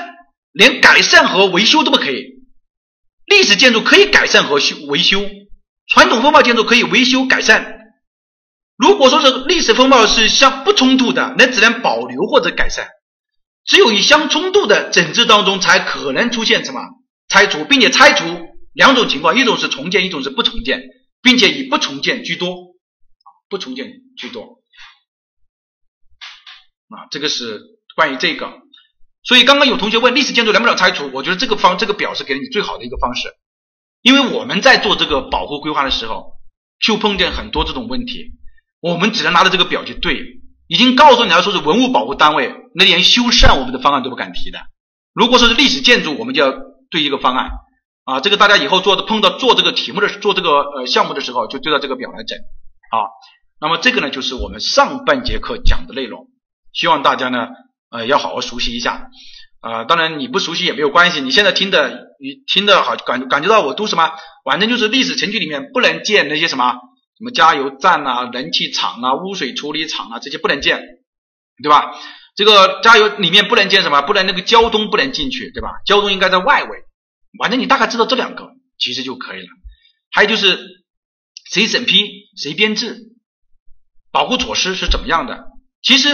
[0.51, 2.25] 连改善和维修都不可以。
[3.27, 5.21] 历史建筑可以改善和修维修，
[5.89, 7.81] 传统风貌建筑可以维修改善。
[8.77, 12.89] 如果说是历史风貌是相不冲突的，那只能保留或者改善。
[13.65, 16.81] 只有以相冲突的整治当中，才可能出现什么
[17.29, 18.25] 拆除，并且拆除
[18.73, 20.83] 两种情况：一种是重建，一种是不重建，
[21.23, 22.69] 并且以不重建居多。
[23.51, 24.61] 不重建居多
[26.91, 27.63] 啊，这个是
[27.97, 28.53] 关于这个。
[29.25, 33.33] 所以刚刚有同学问历史建筑能不能拆除，我觉得这个方这个表是给你最好的一个方式，
[34.03, 36.33] 因为我们在做这个保护规划的时候，
[36.81, 38.33] 就碰见很多这种问题，
[38.81, 44.61] 我们只能拿着这个表去对，已经告诉你要说是文物保护单位，那连修缮我们的方案都不敢提的。
[45.13, 46.55] 如果说是历史建筑，我们就要
[46.91, 47.51] 对一个方案
[48.05, 53.11] 啊，这个大家以后做的碰到做这个题目的做这个呃项目的时候，就对照这个表来整啊。
[53.61, 56.29] 那么这个呢，就是我们上半节课讲的内容，
[56.73, 57.49] 希望大家呢，
[57.91, 59.11] 呃，要好好熟悉一下，
[59.61, 64.13] 啊，当然你不熟悉也没有关系，你现在听的，你听的好感感觉到我都什么，
[64.45, 66.73] 反正就是历史程序里面不能建那些什么，
[67.19, 70.81] 什么加油站啊、燃气厂啊、污水处理厂啊这些不能建，
[71.63, 71.95] 对吧？
[72.37, 74.03] 这个加油里面不能建什么？
[74.03, 75.71] 不能那个交通不能进去，对吧？
[75.85, 76.79] 交通应该在外围，
[77.41, 78.49] 反正你大概知道这两个
[78.79, 79.49] 其实就可以了。
[80.11, 80.59] 还有就是
[81.51, 81.97] 谁审批
[82.37, 83.07] 谁编制。
[84.11, 85.45] 保护措施是怎么样的？
[85.83, 86.09] 其实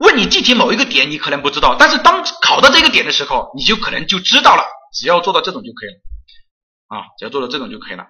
[0.00, 4.64] 问你具体某一个点，你可能不知道，但是当考到这个点的时候，你就可能就知道了。
[4.92, 8.06] 只要做到这种就可以了啊，只要做到这种就可以了。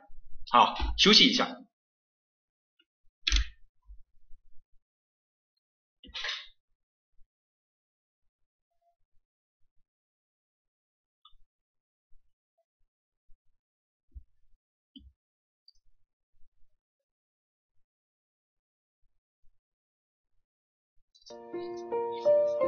[0.51, 1.49] 好，休息一下。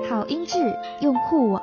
[0.09, 0.59] 好音质
[1.01, 1.63] 用酷我。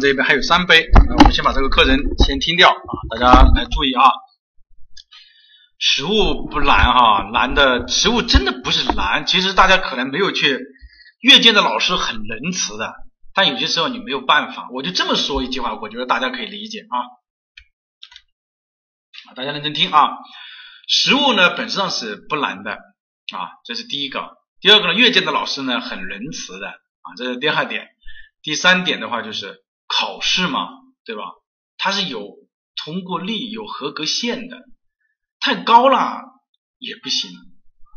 [0.00, 0.88] 这一杯还有三杯。
[1.08, 4.10] 那我们先把这个课程先听掉啊，大家来注意啊。
[5.78, 9.26] 食物不难哈，难的食物真的不是难。
[9.26, 10.58] 其实大家可能没有去，
[11.20, 12.94] 阅卷的老师很仁慈的，
[13.34, 14.68] 但有些时候你没有办法。
[14.72, 16.96] 我就这么说一句话，我觉得大家可以理解啊。
[19.34, 20.08] 大家认真听啊。
[20.88, 24.38] 食物呢本质上是不难的啊，这是第一个。
[24.60, 27.88] 第二个呢，阅卷的老师呢很仁慈的啊，这是第二点。
[28.42, 30.68] 第三点的话就是考试嘛，
[31.04, 31.22] 对吧？
[31.78, 32.36] 它是有
[32.84, 34.56] 通过率、有合格线的，
[35.40, 36.22] 太高了
[36.78, 37.30] 也不行，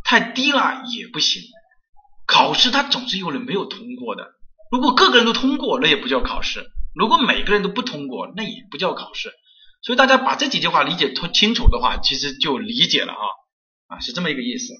[0.03, 1.41] 太低了也不行。
[2.27, 4.33] 考试它总是有人没有通过的，
[4.71, 6.61] 如果个个人都通过，那也不叫考试；
[6.93, 9.31] 如果每个人都不通过，那也不叫考试。
[9.81, 13.25] 所以大家把这几句话理解通清楚的话，其实就理解了啊
[13.87, 14.73] 啊，是这么一个意思。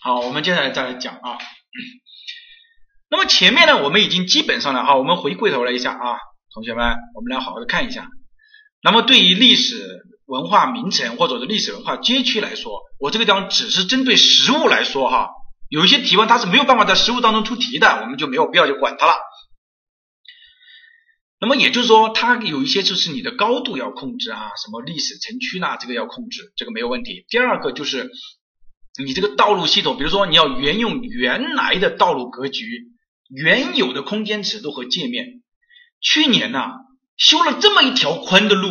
[0.00, 1.38] 好，我们接下来再来讲啊。
[3.10, 6.18] 那么前面呢，我们已经基本上了哈，我们回过头来一下啊，
[6.52, 8.06] 同学们，我们来好好的看一下。
[8.82, 15.30] 那么对于历史文化名城或者是历史文化街区来说，我这个地方只是针对实物来说哈，
[15.70, 19.14] 有一些提问它是没有办法在实物当中出题的，我们就没有必要去管它了。
[21.40, 27.24] 那么也就是说，它有一些就是你的高度要控制啊，什么历史城区呐，这个要控制，这个没有问题。
[27.28, 28.10] 第二个就是。
[29.00, 32.64] 你这个道路系统，比如说你要沿用原来的道路格局、
[33.28, 35.42] 原有的空间尺度和界面。
[36.00, 36.60] 去年呢
[37.16, 38.68] 修了这么一条宽的路，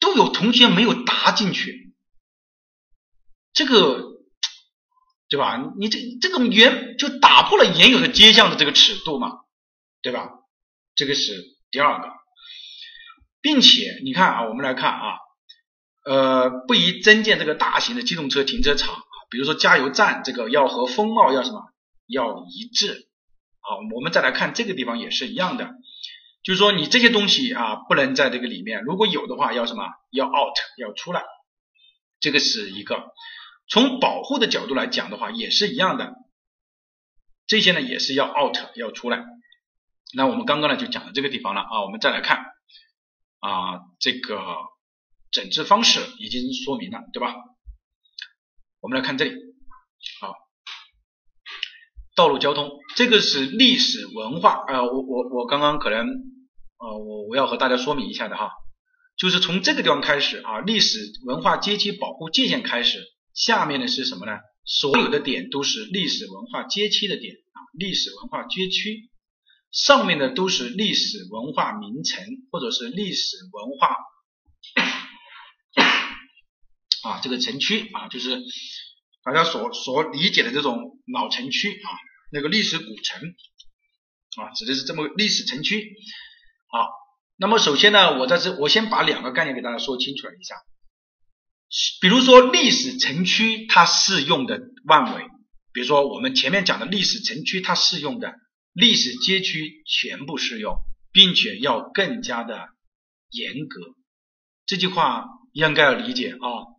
[0.00, 1.94] 都有同学没有搭进去，
[3.52, 4.20] 这个
[5.28, 5.72] 对吧？
[5.78, 9.40] 你这这个原就打破了原有的街巷的这个尺度嘛，
[10.02, 10.28] 对吧？
[10.94, 12.08] 这个是第二个，
[13.40, 15.18] 并且你看啊，我们来看啊，
[16.04, 19.02] 呃，不宜增建这个大型的机动车停车场。
[19.30, 21.72] 比如说加油站这个要和风貌要什么
[22.06, 23.08] 要一致，
[23.62, 25.70] 好，我们再来看这个地方也是一样的，
[26.42, 31.22] 就是说你这些东西啊不能在这个里面，如果有的话要什么要 out 要出来，
[32.20, 33.12] 这个是一个。
[33.68, 36.12] 从保护的角度来讲的话也是一样的，
[37.46, 39.24] 这些呢也是要 out 要出来。
[40.14, 42.44] 那我们刚刚呢就讲到这个地方了啊，我们再来看
[43.38, 44.42] 啊这个
[45.30, 47.34] 整治方式已经说明了，对吧？
[48.80, 49.30] 我们来看这里，
[50.20, 50.34] 好，
[52.14, 58.50] 道路交通，这个是历史文化，呃，我我我刚刚可能，呃，我我要和大家说明一下的哈，
[59.16, 63.02] 就是从这个地方开始啊，历史文化街区保护界限开始，
[63.32, 64.32] 下面的是什么呢？
[64.64, 69.10] 所有的点都是历史文化街区的点啊，历史文化街区，
[69.70, 73.96] 上面的都是历史文化名城或者是历史文化。
[77.02, 78.40] 啊，这个城区啊，就是
[79.24, 81.88] 大家所所理解的这种老城区啊，
[82.32, 83.34] 那个历史古城
[84.36, 85.94] 啊，指的是这么历史城区。
[86.68, 86.88] 好，
[87.36, 90.56] 那么首先呢，我在这我先把两个概念给大家说清楚了一下。
[92.00, 95.24] 比如说历史城区它适用的范围，
[95.72, 98.34] 比如说我们前面讲的历史城区它适用的
[98.72, 100.82] 历史街区全部适用，
[101.12, 102.68] 并且要更加的
[103.30, 103.80] 严格。
[104.66, 106.71] 这句话应该要理解啊。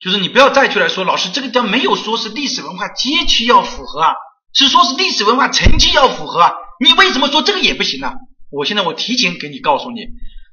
[0.00, 4.14] 就是你不要再去来说，老师这个地方没有说是历史文化街区要符合啊，
[4.54, 8.12] 是说是历史文化城区要符合啊，你为什么说这个也不行呢？
[8.52, 10.02] 我现在我提前给你告诉你，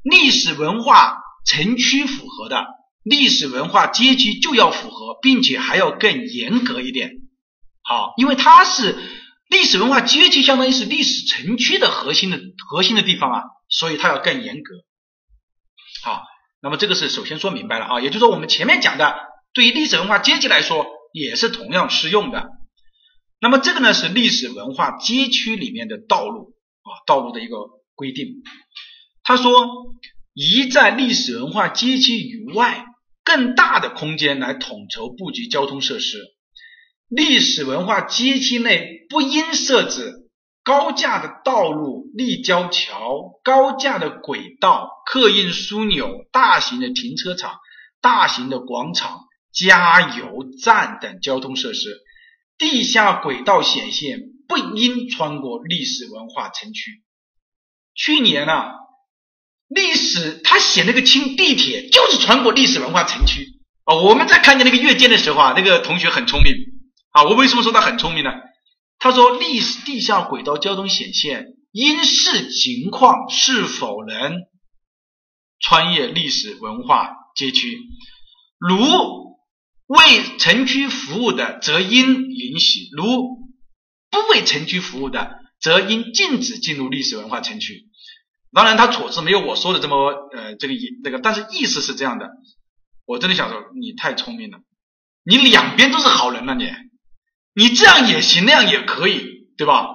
[0.04, 2.66] 历史文化城区符合的，
[3.04, 7.12] 历史文化街区就要符合，并且还要更严格一点。
[7.84, 8.98] 好，因为它是
[9.48, 14.74] 历史文化街区，相当于是历史城区的核心的核心的地方啊，所以它要更严格。
[16.02, 16.24] 好，
[16.64, 19.35] 那么这个是首先说明白了啊，也就是说我们前面讲的。
[19.56, 22.50] 对于历史文化街区来说，也是同样适用的。
[23.40, 26.54] 那么这个呢是历史文化街区里面的道路
[26.84, 27.56] 啊，道路的一个
[27.96, 28.44] 规定。
[29.24, 29.66] 他说，
[30.34, 32.86] 宜在历史文化街区以外
[33.24, 36.20] 更大的空间来统筹布局交通设施。
[37.08, 40.28] 历史文化街区内不应设置
[40.66, 47.56] 高架的道路、立交桥、高架的轨道、客运枢纽、大型的停车场、
[48.02, 49.22] 大型的广场。
[49.56, 52.02] 加油站等交通设施，
[52.58, 57.02] 地下轨道显现不应穿过历史文化城区。
[57.96, 58.74] 去年啊，
[59.70, 63.96] 历史他写那个轻地铁就是穿过历史文化城区啊。
[63.96, 66.54] 我们在看见那个阅卷的时候啊，那个同学很聪明
[67.12, 67.24] 啊。
[67.24, 68.32] 我为什么说他很聪明呢？
[69.00, 74.34] 他说历史地下轨道交通显现应视情况是否能
[75.60, 77.80] 穿越历史文化街区，
[78.60, 79.25] 如。
[79.88, 83.06] 为城区服务的，则应允许；如
[84.10, 87.86] 不为城区服务的，则应禁止进入历史文化城区。
[88.54, 92.30] 当然，他措辞没有我说的这么呃这个意这个，但是意思是这样的。
[93.06, 94.60] 我真的想说，你太聪明了，
[95.24, 96.72] 你两边都是好人了，你
[97.54, 99.90] 你这样也行，那样也可以，对吧？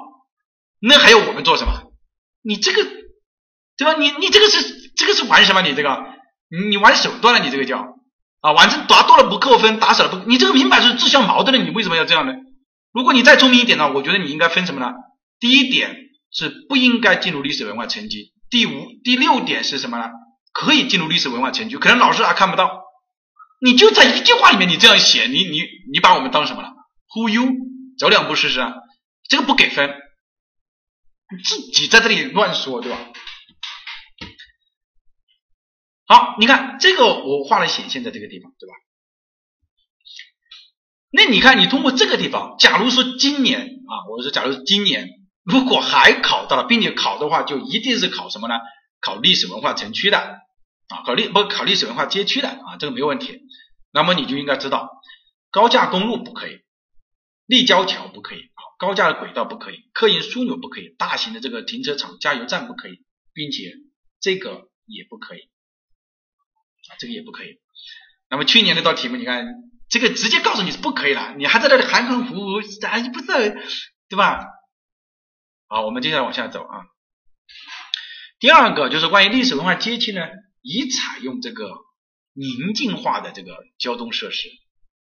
[0.79, 1.93] 那还要我们做什么？
[2.43, 2.85] 你这个
[3.77, 3.95] 对吧？
[3.99, 5.63] 你你这个是这个是玩什么？
[5.63, 6.05] 你这个
[6.69, 7.45] 你玩手段了？
[7.45, 7.97] 你这个叫
[8.41, 12.33] 啊，反正打多了不扣分，打少了不，你这个明摆是自相矛盾的，你为什么要这样呢？
[12.93, 14.93] 如果你再聪明一点呢，我觉得你应该分什么呢？
[15.39, 15.97] 第一点
[16.33, 20.11] 是不应该进入历史文化层级，第五、第六点是什么呢？
[20.53, 22.83] 可以进入历史文化城区，可能老师还看不到。
[23.63, 25.61] 你就在一句话里面你这样写，你你
[25.93, 26.73] 你把我们当什么了
[27.09, 27.45] 忽悠，
[27.99, 28.73] 走两步试试啊？
[29.29, 29.95] 这个不给分，
[31.45, 32.99] 自己在这里乱说，对吧？
[36.11, 38.75] 好，你看这个我画了显现在这个地方，对吧？
[41.13, 45.09] 那你看，你通过这个地方，假如说今年啊，我说假如今年
[45.45, 48.59] 如果还考到了，并且考的话，就一定是考什么呢？
[49.01, 53.43] 考历史文化城区的啊，考历不考历史文化街区的啊，这个没问题。
[53.93, 54.91] 那么你就应该知道，
[55.53, 56.59] 高架公路不可以，
[57.47, 63.75] 立交桥不可以啊，高架的轨道不可以，客运枢纽不可以，大型的这个停车场、加油站不可以，并且
[64.21, 65.49] 这个也不可以，
[66.99, 67.59] 这个也不可以。
[68.29, 69.47] 那么去年那道题目，你看。
[69.93, 73.39] 这个直接告诉你是不可以了，你还在那里含含糊糊，啊，你不知道，
[74.09, 74.47] 对吧？
[75.67, 76.87] 好，我们接下来往下走啊。
[78.39, 80.21] 第二个就是关于历史文化街区呢，
[80.63, 81.69] 已采用这个
[82.35, 84.49] 宁静化的这个交通设施，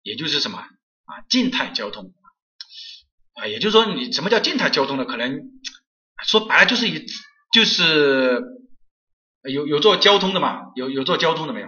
[0.01, 2.13] 也就是什么啊，静态交通
[3.35, 5.05] 啊，也就是说你什么叫静态交通呢？
[5.05, 5.39] 可能
[6.27, 7.05] 说白了就是一
[7.53, 8.41] 就是
[9.49, 11.67] 有有做交通的嘛，有有做交通的没有？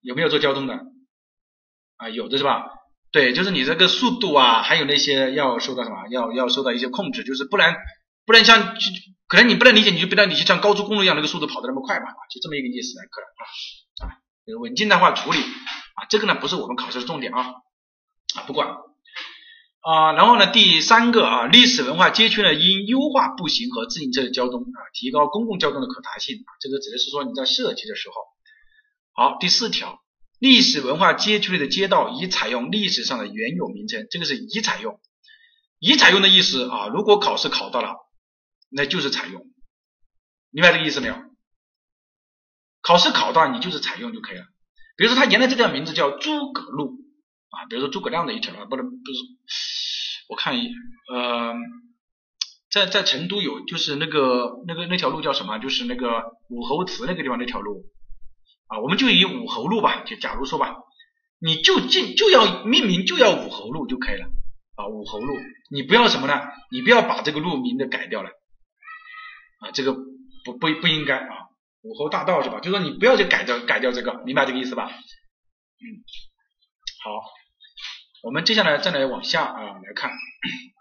[0.00, 0.80] 有没有做交通的？
[1.96, 2.64] 啊，有的是吧？
[3.12, 6.08] 对，就是你这个速度啊，还有那些要受到什么？
[6.08, 7.76] 要要受到一些控制，就是不然
[8.24, 8.74] 不然像
[9.28, 17.40] 可能你不能理解，你就不能你就像高速公路一样那个速度跑得那么快嘛，就这么一个意思，可能啊啊，稳静的话处理啊，这个呢不是我们考试的重点啊
[18.34, 18.76] 啊，不管
[19.82, 28.14] 啊，然后呢第三个啊，历史文化街区呢应优化步行和自行车的交通啊，提高公共交通的可达性，这个指的是说你在设计的时候。
[29.14, 30.00] 好，第四条。
[30.38, 34.98] 历史文化街区内的街道已采用历史上的原有名称，这个是已采用。
[35.78, 37.94] 已采用的意思啊，如果考试考到了，
[38.68, 39.46] 那就是采用，
[40.50, 41.16] 明白这个意思没有？
[42.80, 44.44] 考试考到你就是采用就可以了。
[44.96, 47.01] 比如说他原来这条名字叫诸葛路
[47.52, 48.92] 啊，比如说诸葛亮的一条啊，不能不
[49.46, 50.72] 是，我看一
[51.12, 51.54] 呃，
[52.70, 55.58] 在在成都有就是那个那个那条路叫什么？
[55.58, 57.84] 就是那个武侯祠那个地方那条路。
[58.68, 60.76] 啊，我们就以武侯路吧，就假如说吧，
[61.38, 64.24] 你就进就要命名就要武侯路就可以了
[64.76, 65.38] 啊，武侯路，
[65.70, 66.40] 你不要什么呢？
[66.70, 68.30] 你不要把这个路名的改掉了
[69.60, 71.36] 啊，这个不不不应该啊，
[71.82, 72.60] 武侯大道是吧？
[72.60, 74.86] 就说你不要去改掉改掉这个，明白这个意思吧？
[74.88, 75.84] 嗯，
[77.04, 77.10] 好，
[78.22, 80.10] 我们接下来再来往下啊来看，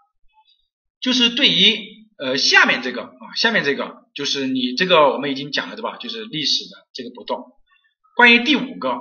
[1.01, 1.79] 就是对于
[2.19, 5.97] 呃下面这个啊下面这个就是你这个我们已经讲了对吧？
[5.97, 7.43] 就是历史的这个不动。
[8.15, 8.99] 关于第五个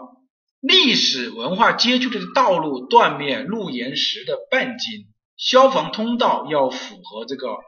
[0.60, 5.06] 历史文化街区的道路断面路沿石的半径，
[5.36, 7.58] 消防通道要符合这个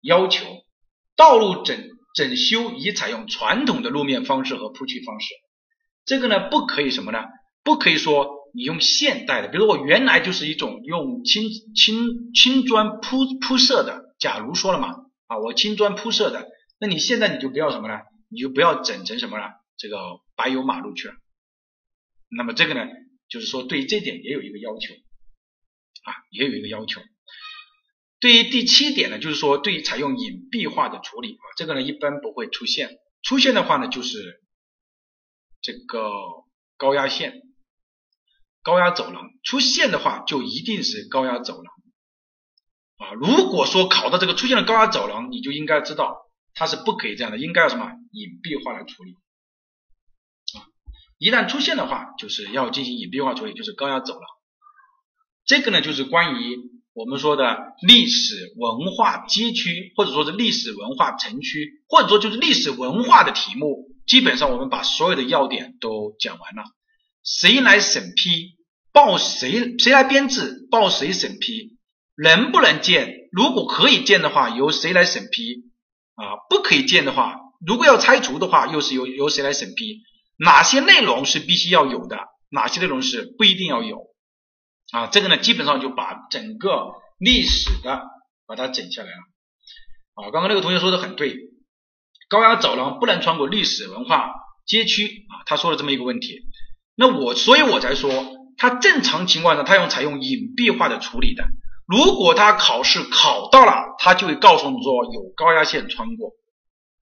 [0.00, 0.46] 要求。
[1.16, 5.34] 道路整整修已采用传统的路面方式和铺砌方式。
[6.04, 7.24] 这个呢，不可以什么呢？
[7.64, 14.14] 不可以说你用现代的，比如我原来就是一种用青青青砖铺铺设的。
[14.18, 14.96] 假如说了嘛，
[15.26, 16.48] 啊，我青砖铺设的，
[16.78, 18.00] 那你现在你就不要什么呢？
[18.28, 19.50] 你就不要整成什么了？
[19.76, 19.96] 这个
[20.36, 21.14] 柏油马路去了，
[22.28, 22.86] 那么这个呢，
[23.28, 24.94] 就是说对于这点也有一个要求
[26.02, 27.00] 啊，也有一个要求。
[28.20, 34.42] 对于第七点呢，就是说对采用隐蔽化的处理啊，这个呢一般不会出现，出现的话呢就是
[35.62, 36.10] 这个
[36.76, 37.40] 高压线、
[38.62, 41.74] 高压走廊，出现的话就一定是高压走廊
[42.98, 43.12] 啊。
[43.14, 46.16] 如果说考到这个出现了高压走廊，你就应该知道
[46.54, 49.12] 它是不可以这样的，应该要什么隐蔽化来处理。
[50.58, 50.66] 啊
[51.18, 54.22] 一旦出现的话，就是要进行隐蔽化处理，就是高压走廊。
[55.44, 56.56] 这个呢，就是关于
[56.94, 66.64] 我们说的历史文化街区，或者说是历史文化城区，或者说就是历史文化的题目，基本上我们把所有的要点都讲完了。
[67.22, 68.56] 谁来审批？
[68.92, 69.78] 报谁？
[69.78, 70.66] 谁来编制？
[70.70, 71.78] 报谁审批？
[72.16, 73.28] 能不能建？
[73.32, 75.70] 如果可以建的话，由谁来审批？
[76.16, 80.02] 啊，不可以建的话，如果要拆除的话，又是由由谁来审批？
[80.38, 82.18] 哪些内容是必须要有的，
[82.50, 83.98] 哪些内容是不一定要有
[84.92, 85.06] 啊？
[85.06, 88.02] 这个呢，基本上就把整个历史的
[88.46, 89.16] 把它整下来了。
[90.14, 91.36] 啊，刚刚那个同学说的很对，
[92.28, 94.32] 高压走廊不能穿过历史文化
[94.66, 96.40] 街区啊，他说了这么一个问题。
[97.00, 98.10] 那我所以我才说，
[98.58, 101.44] 他正常情况下他用采用隐蔽化的处理的。
[101.86, 106.32] 如果他考试考到了，他就会告诉你说有高压线穿过，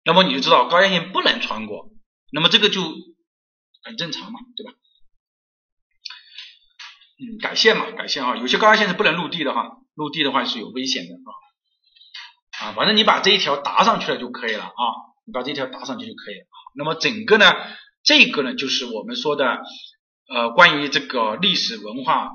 [0.05, 1.89] 那么你就知道高压线不能穿过，
[2.31, 2.83] 那么这个就
[3.81, 4.73] 很正常嘛，对吧？
[7.17, 14.83] 嗯，改线嘛，改线啊，有些高压线是不能入地的哈，入地的话是有危险的啊，啊，反正你把这一条答上去了就可以了啊，
[15.25, 16.45] 你把这条答上去就可以了。
[16.75, 17.51] 那么整个呢，
[18.09, 19.61] 这个呢就是我们说的
[20.27, 22.31] 呃关于这个历史文化。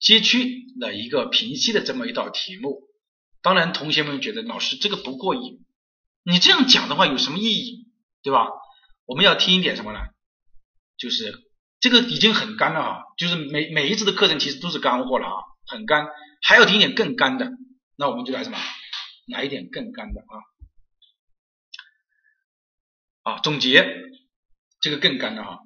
[0.00, 2.82] 街区的一个平息的这么一道题目，
[3.42, 5.64] 当然同学们觉得老师这个不过瘾，
[6.24, 7.86] 你这样讲的话有什么意义，
[8.24, 8.48] 对吧？
[9.06, 9.98] 我们要听一点什么呢？
[10.96, 11.32] 就是
[11.78, 15.34] 这个已经很干了哈，就是每每一次的课程其实都是干货了啊，
[15.66, 16.08] 很干，
[16.42, 17.50] 还要听一点更干的，
[17.96, 18.58] 那我们就来什么？
[19.26, 20.34] 来一点更干的啊
[23.28, 23.86] 啊，总结
[24.80, 25.58] 这个更干的哈。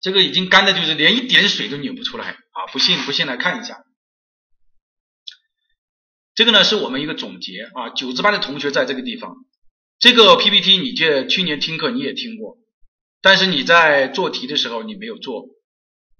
[0.00, 2.66] 这个已经干的，就是连一点水都拧不出来啊！
[2.72, 3.84] 不信，不信来看一下。
[6.34, 7.88] 这个呢，是我们一个总结啊。
[7.90, 9.34] 九字班的同学在这个地方，
[9.98, 12.58] 这个 PPT 你这去年听课你也听过，
[13.22, 15.48] 但是你在做题的时候你没有做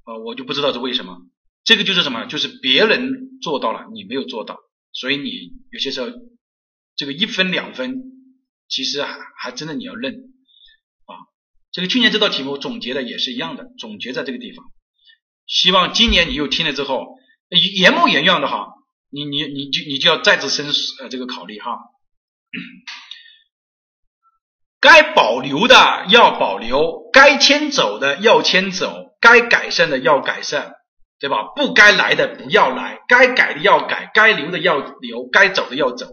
[0.04, 1.18] 啊，我就不知道是为什么。
[1.62, 2.24] 这个就是什么？
[2.24, 4.58] 就是别人做到了，你没有做到，
[4.92, 6.08] 所以你有些时候
[6.96, 8.02] 这个一分两分，
[8.66, 10.33] 其实还还真的你要认。
[11.74, 14.64] 这个去年这道题目总结的也是一样的，总结在这个地方。
[15.44, 17.18] 希望今年你又听了之后，
[17.50, 18.68] 言模言样的哈，
[19.10, 20.66] 你你你就你就要再次深
[21.02, 21.76] 呃这个考虑哈。
[24.78, 30.74] 该保留的要保留，该迁走的要迁走，该改善的要改善，
[31.18, 31.42] 对吧？
[31.56, 36.06] 不该来的不要来，该改的要改，该留的要留，该走的要走。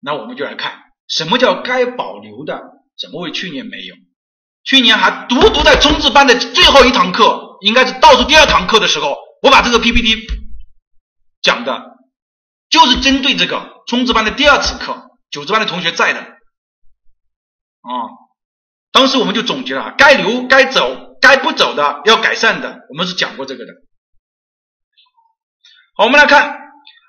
[0.00, 2.60] 那我们就来看什么叫该保留的，
[2.98, 3.94] 怎么会去年没有？
[4.64, 10.26] 去年还独独在冲刺班的最后一堂课，应该是倒数第二堂课的时候，我把这个 PPT
[11.42, 11.98] 讲的，
[12.70, 17.92] 就是针对这个冲刺班的第二次课，九字班的同学在的，啊，
[18.90, 23.72] 当时我们就总结了，该留该走该不走的要改善的，我们是讲过这个的。
[25.96, 26.58] 好，我们来看，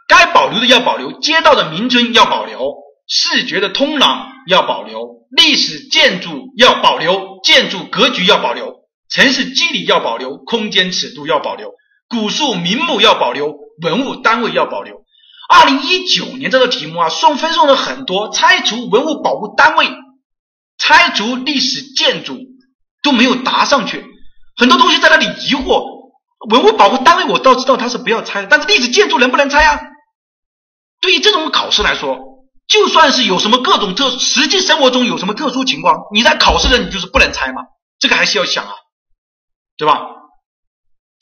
[0.09, 2.75] 该保留的要保留，街道的名称要保留，
[3.07, 5.24] 视觉的通廊要保留。
[5.35, 8.73] 历史建筑要保留，建筑格局要保留，
[9.09, 11.71] 城市机理要保留，空间尺度要保留，
[12.07, 15.03] 古树名木要保留，文物单位要保留。
[15.47, 19.87] 二零一九年这道题目啊，送分送了很多，拆除文物保护单位，
[20.77, 22.37] 拆除历史建筑
[23.03, 24.05] 都没有答上去。
[24.57, 26.11] 很多同学在那里疑惑，
[26.49, 29.79] 文物保护单位我倒知道它是不要拆，但是历史建筑能不能拆啊？
[31.01, 32.34] 对于这种考试来说。
[32.67, 37.61] 就算是有什么各种特，实际生活中有什么特殊情况，你在考试的你就是不能猜嘛，
[37.99, 38.73] 这个还是要想啊，
[39.77, 40.01] 对吧？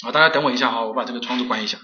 [0.06, 1.78] 啊，大家等我一下哈，我把这个窗子关一下。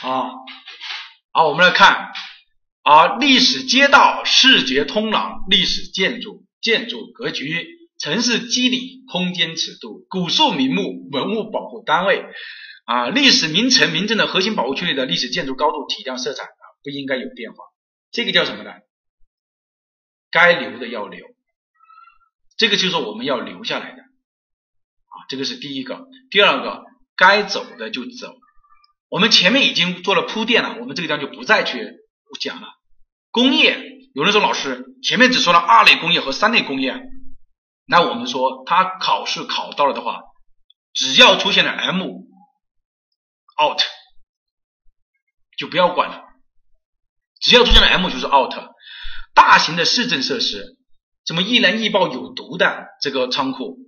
[0.00, 0.30] 啊，
[1.32, 2.12] 好，我们来看。
[2.90, 7.66] 而历史街道、视觉通廊、历史建筑、建筑格局、
[7.98, 12.24] 城市机理、空间尺度、古树名木、文物保护单位
[12.86, 17.58] 啊，历史名城、名镇的核心保护区内的历史建筑高度、体量、色彩啊，不应该有变化。
[18.10, 18.70] 这个叫什么呢？
[20.30, 21.26] 该留的要留，
[22.56, 26.06] 这个就是我们要留下来的啊，这个是第一个。
[26.30, 26.84] 第二个，
[27.18, 28.34] 该走的就走。
[29.10, 31.78] 我们前面已经做了铺垫了，我们这个地方就不再去
[32.40, 32.77] 讲了。
[33.30, 33.78] 工业，
[34.14, 36.94] 有人说老师前面只说了二类工业和三类工业，
[37.86, 40.22] 那我们说他考试考到了的话，
[40.92, 42.02] 只要出现了 M
[43.62, 43.80] out
[45.56, 46.24] 就不要管了，
[47.40, 48.54] 只要出现了 M 就是 out。
[49.34, 50.76] 大型的市政设施，
[51.24, 53.78] 什么易燃易爆有毒的这个仓库，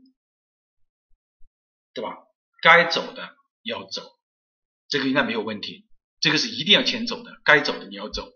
[1.92, 2.18] 对吧？
[2.62, 3.30] 该走的
[3.62, 4.02] 要走，
[4.88, 5.88] 这个应该没有问题，
[6.20, 8.28] 这个是一定要迁走的，该走的你要走。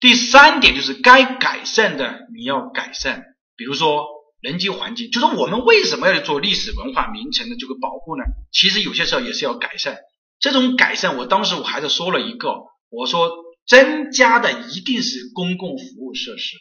[0.00, 3.24] 第三点就是该改善的你要改善，
[3.56, 4.06] 比如说
[4.40, 8.22] 人机环境，就是我们为什么要做历史文化名城的这个保护呢？
[8.52, 9.98] 其实有些时候也是要改善。
[10.38, 12.48] 这种改善，我当时我还是说了一个，
[12.90, 13.28] 我说
[13.66, 16.56] 增加的一定是公共服务设施，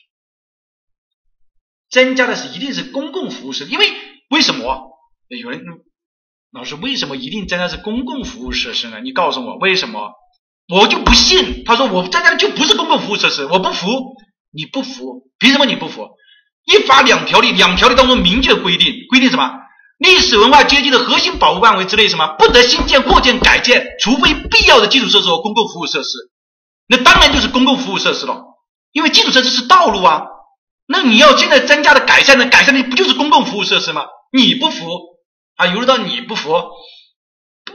[1.91, 3.88] 增加的是一定是公共服务设施，因为
[4.31, 4.97] 为什么？
[5.27, 5.61] 有人
[6.51, 8.99] 老师为什么一定增加是公共服务设施呢？
[8.99, 10.11] 你告诉我为什么？
[10.68, 13.88] 我就不信，他说我增加的就不是公共服务设施，我不服，
[14.52, 16.10] 你不服，凭什么你不服？
[16.65, 19.49] 一法两条例，两条例当中明确规定，规定什么？
[19.98, 26.10] 历史文化阶级的核心保护范围之内，什么不得新建、扩建、改建，除非必要的基础设施和公共服务设施。
[26.88, 28.44] 那当然就是公共服务设施了，
[28.91, 30.23] 因为基础设施是道路啊。
[30.85, 34.06] 那你要现在增加的改善的改善的不就是公共服务设施吗？
[34.31, 34.85] 你不服
[35.56, 35.68] 啊？
[35.68, 36.53] 由得到你不服，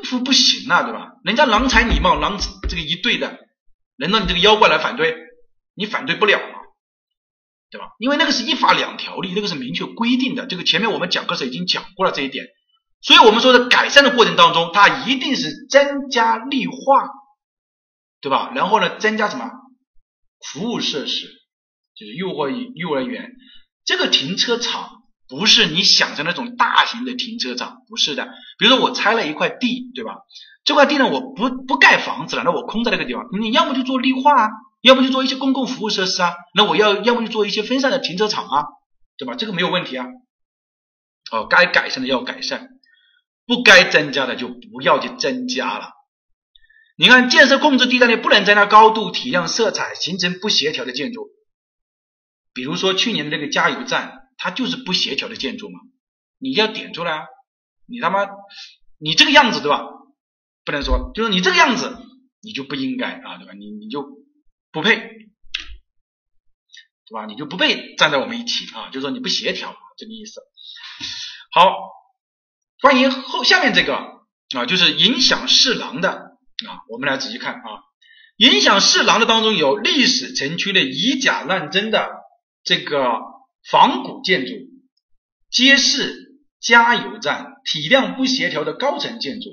[0.02, 1.12] 不服不行啊，对吧？
[1.24, 2.38] 人家郎才女貌，郎
[2.68, 3.38] 这个一对的，
[3.96, 5.16] 轮到你这个妖怪来反对，
[5.74, 6.58] 你反对不了嘛。
[7.70, 7.86] 对吧？
[7.98, 10.44] 因为那个是一法两条例，那个是明确规定的。
[10.44, 12.48] 这个前面我们讲课时已经讲过了这一点，
[13.00, 17.08] 所以我们说的改善的过程当中，它一定是增加绿化，
[18.20, 18.52] 对吧？
[18.54, 19.48] 然后呢，增加什么
[20.52, 21.28] 服务设施，
[21.94, 23.30] 就是幼儿幼儿园
[23.86, 25.01] 这个停车场
[25.32, 28.26] 不是你想的那种大型的停车场，不是的。
[28.58, 30.16] 比如说我拆了一块地，对吧？
[30.62, 34.50] 这块地呢，我不不盖房子了，那我空在那个地方，你要么就做绿化啊。
[34.82, 38.64] 要么就做一些公共服务设施啊，那我要要么就做一些分散的停车场啊，
[39.16, 39.34] 对吧？
[39.34, 40.06] 这个没有问题啊。
[41.30, 42.68] 哦，该改善的要改善，
[43.46, 45.92] 不该增加的就不要去增加了。
[46.96, 51.28] 你看，建设控制地带内不能增加高度、体量、色彩形成不协调的建筑。
[52.52, 55.78] 比如说去年的那个加油站，它就是不协调的建筑嘛。
[56.38, 57.24] 你要点出来啊，
[57.86, 58.26] 你他妈
[58.98, 59.84] 你这个样子对吧？
[60.64, 61.96] 不能说，就是你这个样子，
[62.42, 63.52] 你就不应该啊，对吧？
[63.54, 64.20] 你你就。
[64.74, 65.04] 不配，对
[67.12, 67.26] 吧？
[67.26, 68.88] 你就不配站在我们一起啊！
[68.88, 70.40] 就说你不协调，这个意思。
[71.50, 71.76] 好，
[72.80, 73.94] 关于后下面这个
[74.56, 77.82] 啊，就是影响市廊的啊，我们来仔细看啊。
[78.38, 82.08] 影响市廊的当中有历史城区的以假乱真的
[82.64, 82.98] 这个
[83.64, 84.52] 仿古建筑、
[85.50, 89.50] 街市、加油站、体量不协调的高层建筑、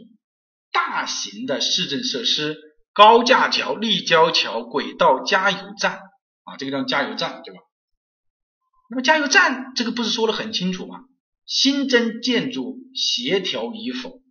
[0.72, 2.58] 大型的市政设施。
[2.92, 6.02] 高架桥、立交桥、轨道、加油站
[6.44, 7.62] 啊，这个叫加油站，对吧？
[8.90, 11.02] 那么加油站这个不是说的很清楚吗？
[11.46, 14.22] 新增建筑协调与否？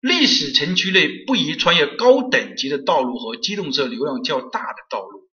[0.00, 5.28] 历史城区内不宜穿越高等级的道路和机动车流量较大的道路，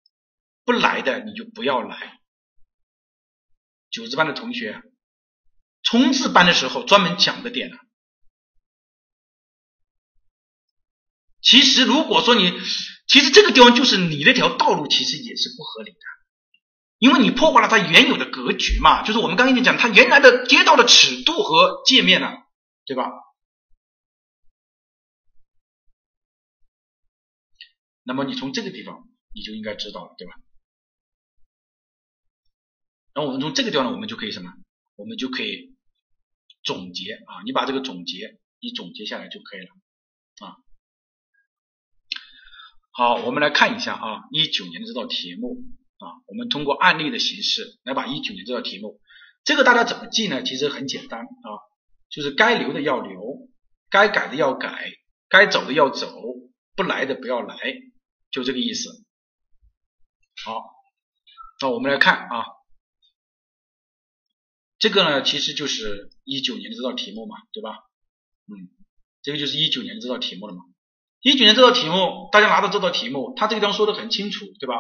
[0.64, 2.19] 不来的你就不要来。
[3.95, 4.84] 九字班的同学，
[5.81, 7.77] 冲刺班的时候专门讲的点了。
[11.41, 12.51] 其实，如果说你，
[13.07, 15.99] 其实这个地方就是你那条道路，其实也是不合理的，
[16.97, 22.34] 因为你破坏了它原有的格局嘛，就是我们刚刚已经讲，它原来的街道的尺度和界面了，
[22.84, 23.05] 对吧？
[28.03, 30.34] 那么你从这个地方你就应该知道了，对吧？
[33.16, 34.52] 那我们从这个地方呢，我们就可以什么？
[34.98, 35.76] 我们就可以
[36.64, 39.68] 总结啊，你把这个总结你总结下来就可以了
[40.48, 40.58] 啊。
[42.92, 45.58] 好，我们来看一下啊，一九年的这道题目
[45.98, 49.00] 啊，我们通过案例的形式来把一九年这道题目，
[49.44, 50.44] 这个大家怎么记呢？
[50.44, 51.50] 其实很简单啊，
[52.10, 53.50] 就是该留的要留，
[53.90, 54.92] 该改的要改，
[55.30, 56.14] 该走的要走，
[56.76, 57.56] 不来的不要来，
[58.30, 58.90] 就这个意思。
[60.44, 60.62] 好，
[61.62, 62.46] 那我们来看啊，
[64.77, 67.72] 这个呢其实就是一九年的这道题目嘛，对吧？
[68.47, 68.69] 嗯，
[69.22, 70.61] 这个就是一九年的这道题目了嘛。
[71.22, 74.76] 一九年这道题目，大家拿到这道题目，它这个地方说的很清楚，对吧？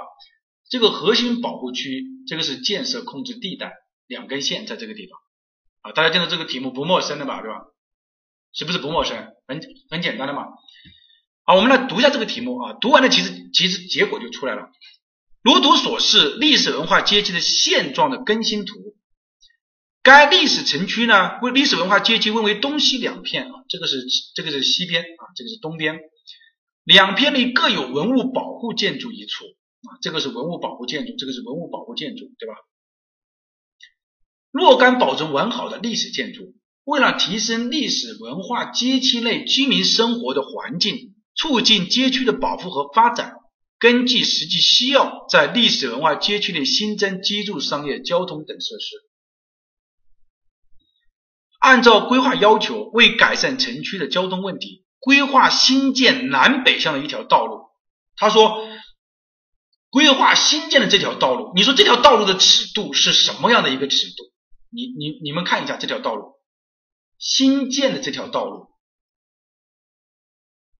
[0.69, 3.73] 这个核心保护区，这个是建设控制地带，
[4.05, 5.19] 两根线在这个地方
[5.81, 7.61] 啊，大家见到这个题目不陌生的吧，对吧？
[8.53, 9.33] 是不是不陌生？
[9.47, 10.45] 很很简单的嘛。
[11.45, 14.69] 好，我们来读一下这个题目啊，读完了其实其实结果就出来了。
[15.41, 18.84] 如图所示，历史文化阶级的现状的更新图。
[20.05, 24.05] 该历史城区呢，为历史文化街区分为东西两片啊，这个是
[24.35, 25.99] 这个是西边啊，这个是东边。
[26.83, 32.53] 两片内各有文物保护建筑一处啊，这个是文物保护建筑，这个是文物保护建筑，对吧？
[34.51, 36.53] 若干保存完好的历史建筑，
[36.83, 43.37] 为了提升历史文化街区内居民生活的环境，促进街区的保护和发展，
[43.79, 48.97] 根据实际需要，在历史文化街区内新增居住、商业、交通等设施，
[51.65, 54.85] 按照规划要求，为改善城区的交通问题。
[54.99, 57.69] 规划新建南北向的一条道路，
[58.15, 58.67] 他说，
[59.89, 64.31] 规划新建的这条道路，你说这条道路的尺度是什么样的一个尺度？
[64.69, 66.33] 你你你们看一下这条道路，
[67.17, 68.67] 新建的这条道路，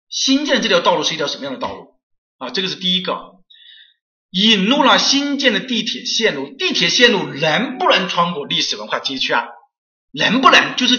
[0.08, 1.96] 新建的这条道路是一条什么样的道路
[2.38, 2.52] 啊？
[2.52, 3.42] 这个是第一个，
[4.30, 9.46] 引入了新建的地铁线路，地铁线路能不能穿过历史文化街区啊？
[10.18, 10.76] 能不能？
[10.76, 10.98] 就是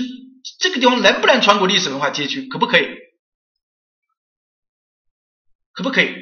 [0.59, 2.47] 这个地方能不能穿过历史文化街区？
[2.47, 2.87] 可不可以？
[5.73, 6.15] 可不可以？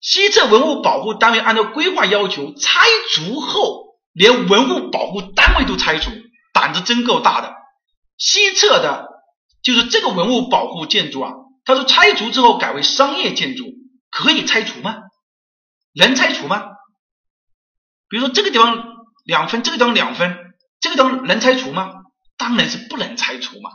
[0.00, 2.80] 西侧文物保护单位按照规划要求拆
[3.14, 6.10] 除后，连文物保护单位都拆除，
[6.52, 7.54] 胆子真够大的。
[8.18, 9.08] 西侧的，
[9.62, 11.32] 就是这个文物保护建筑啊，
[11.64, 13.64] 他说拆除之后改为商业建筑，
[14.10, 14.98] 可以拆除吗？
[15.94, 16.64] 能拆除吗？
[18.08, 18.84] 比如说这个地方
[19.24, 20.36] 两分，这个地方两分，
[20.84, 21.90] 这个地方能拆除吗？
[22.36, 23.70] 当然是不能拆除嘛。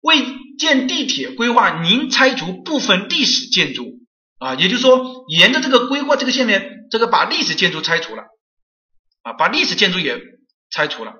[0.00, 0.24] 为
[0.58, 4.00] 建地铁规划，您拆除部分历史建筑。
[4.38, 8.22] 啊，也就是说，沿着这个规划这个线面，这个把历史建筑拆除了，
[9.22, 10.18] 啊，把历史建筑也
[10.70, 11.12] 拆除了。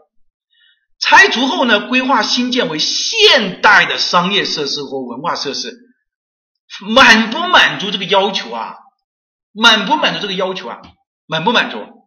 [0.98, 5.76] 拆除后呢，规划新建为现代的商业设施或文化设施，
[6.80, 8.76] 满不满足这个要求啊？
[9.52, 10.80] 满不满足这个要求啊？
[11.26, 12.03] 满不满足？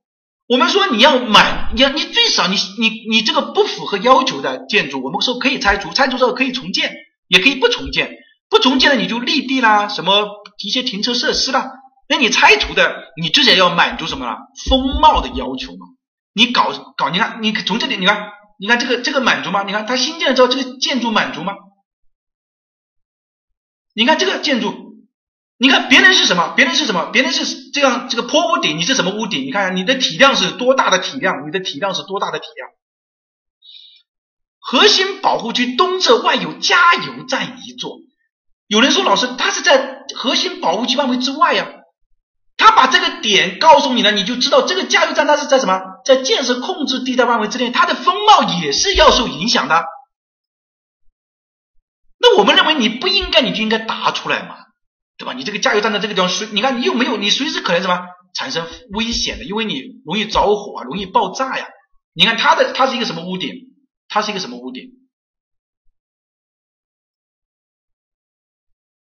[0.48, 6.96] 我们说你要满，你要你最少你你你这个不符合要求的建筑，我们说可以拆除，拆除之后可以重建，
[7.28, 8.18] 也可以不重建。
[8.50, 10.26] 不重建了你就立地啦，什么
[10.64, 11.70] 一些停车设施啦，
[12.08, 14.38] 那你拆除的，你至少要满足什么了？
[14.70, 15.86] 风貌的要求嘛。
[16.34, 19.64] 你搞搞，你看你从这里，你看，你看这个这个满足吗？
[19.64, 21.56] 你看它新建了之后，这个建筑满足吗？
[23.94, 24.87] 你看这个建筑，
[25.60, 26.54] 你看别人是什么？
[26.56, 27.10] 别人是什么？
[27.12, 29.46] 别人是这样这个坡屋顶，你是什么屋顶？
[29.46, 31.48] 你看你的体量是多大的体量？
[31.48, 32.70] 你的体量是多大的体量？
[34.60, 37.98] 核心保护区东侧外有加油站一座。
[38.68, 41.68] 有人说，老师，他是在核心保护区范围之外呀。
[42.58, 49.86] 他把这个点告诉你了，你就知道这个加油站它是在什么，在建设控制地带范围之内，它的风貌也是要受影响的。
[52.20, 54.56] 那我们认为你不应该，你就应该答出来嘛，
[55.18, 55.34] 对吧？
[55.34, 61.68] 你这个加油站的这个地方随，你看你又没有，你随时可能什么产生危险的，因为你容易着火啊，容易爆炸呀。
[62.14, 63.56] 你看它的，它是一个什么污点？
[64.08, 64.88] 它是一个什么污点？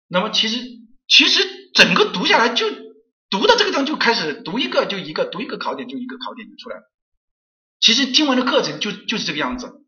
[0.08, 0.64] 那么其实
[1.10, 1.42] 其实
[1.74, 2.70] 整个读下来就
[3.30, 6.84] 读到这个地方就开始读一个就一个读一个考点就一个考点就出来了。
[7.82, 9.86] 其实听完的课程就就是这个样子，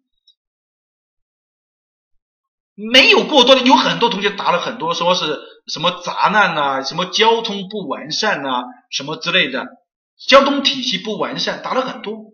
[2.76, 5.40] 没有过多的，有很多同学答了很多，说是
[5.70, 9.68] 什么杂难呐，什么交通不完善呐，什么之类的，
[10.28, 12.34] 交通体系不完善，答了很多。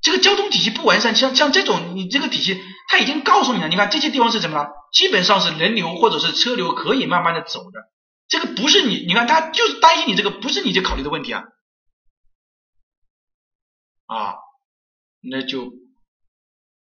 [0.00, 3.68] 这个交通体系不完善，像像这种你这个体系，它已经告诉你了。
[3.68, 4.68] 你看这些地方是什么呢？
[4.92, 7.90] 基本上是人流或者是车流可以慢慢的走的。
[8.28, 11.44] 这个不是你，你看他就是担心你这个不是你这考虑的问题啊
[14.06, 14.34] 啊，
[15.20, 15.72] 那就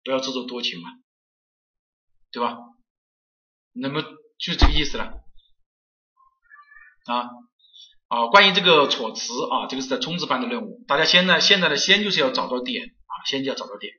[0.02, 0.88] 不要自作多情嘛，
[2.32, 2.56] 对吧？
[3.74, 5.04] 那么就这个意思了
[7.06, 7.28] 啊。
[8.06, 10.84] 啊，关于这个措辞啊，这个是在冲刺班的任务。
[10.86, 13.94] 大家现在，现在呢，先就是要找到点啊，先就要找到点。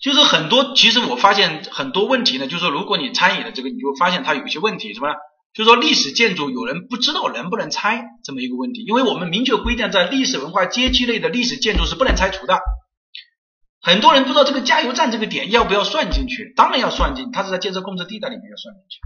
[0.00, 5.08] 就是很多，其实我发现很多问题呢，就是说如果你参与了这个，你就发现它有一些问题什么？
[5.52, 12.58] 就是说历史建筑有人不知道能不能拆这么一个问题，因为我们明确规定在历史文化街区内的历史建筑是不能拆除的。
[13.86, 18.98] 很多人不知道这个加油站这个点要不要算进去，当然要算进，它是在建设控制地带里面要算进去。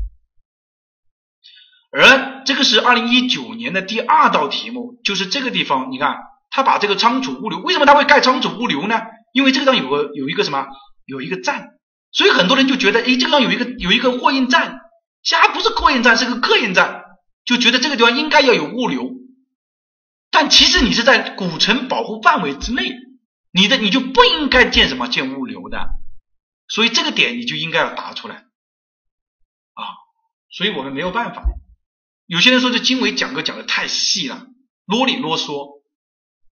[1.92, 6.16] 而这个是二零一九年的第二道题目，就是这个地方，你看
[6.48, 9.02] 他把这个仓储物流，为什么他会盖仓储物流呢？
[9.34, 10.66] 因为这个地方有个有一个什么，
[11.04, 11.74] 有一个站，
[12.10, 14.80] 所以很多人就觉得，哎，这个地方有一个有一个货运站，
[15.22, 17.02] 家不是货运站，是个客运站，
[17.44, 19.10] 就觉得这个地方应该要有物流。
[20.30, 22.94] 但其实你是在古城保护范围之内，
[23.52, 25.88] 你的你就不应该建什么建物流的，
[26.68, 29.82] 所以这个点你就应该要答出来啊，
[30.50, 31.42] 所以我们没有办法。
[32.26, 34.46] 有些人说这经纬讲课讲的太细了，
[34.86, 35.80] 啰里啰嗦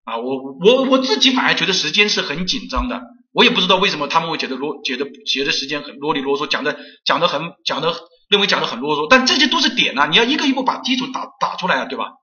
[0.02, 0.16] 啊！
[0.16, 3.00] 我我我自己反而觉得时间是很紧张的，
[3.30, 7.94] 我也不知道为什么他们会觉得啰觉得觉得时间很啰里啰嗦，讲的讲的很讲的
[8.28, 12.14] 认为讲的很啰嗦，但这些都是点呐，你要一个一步把基础打打出来啊，对吧？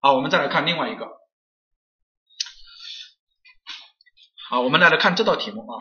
[0.00, 1.06] 好，我们再来看另外一个，
[4.50, 5.78] 好，我们来来看这道题目啊，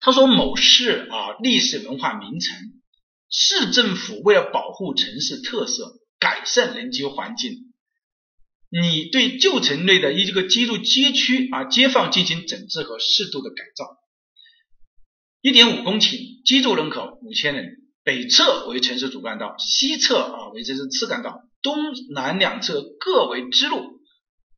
[0.00, 2.54] 他说某市啊历史文化名城。
[3.30, 7.72] 市政府为了保护城市特色，改善人居环境，
[8.68, 13.96] 你对旧城内的一个居住街区啊街坊进行整治和适度的改造。
[15.40, 17.64] 一点五公顷，居住人口五千人，
[18.04, 21.78] 北侧为城市主干道，西侧啊为城市次干道，东
[22.12, 23.78] 南两侧各为支路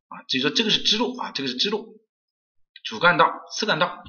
[0.09, 1.98] 啊，就说这个是支路啊，这个是支路，
[2.83, 4.03] 主干道、次干道，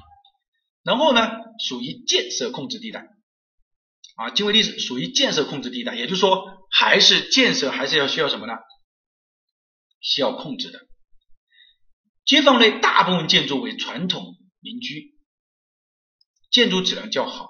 [0.83, 1.29] 然后呢
[1.59, 3.07] 属于建设控制地带。
[4.15, 8.53] 啊，经纬历史属于建设控制地带，也就是说，还是建设还是要需要什么呢？
[10.01, 10.79] 需要控制的。
[12.25, 15.15] 街坊内大部分建筑为传统民居，
[16.51, 17.45] 建筑质量较好，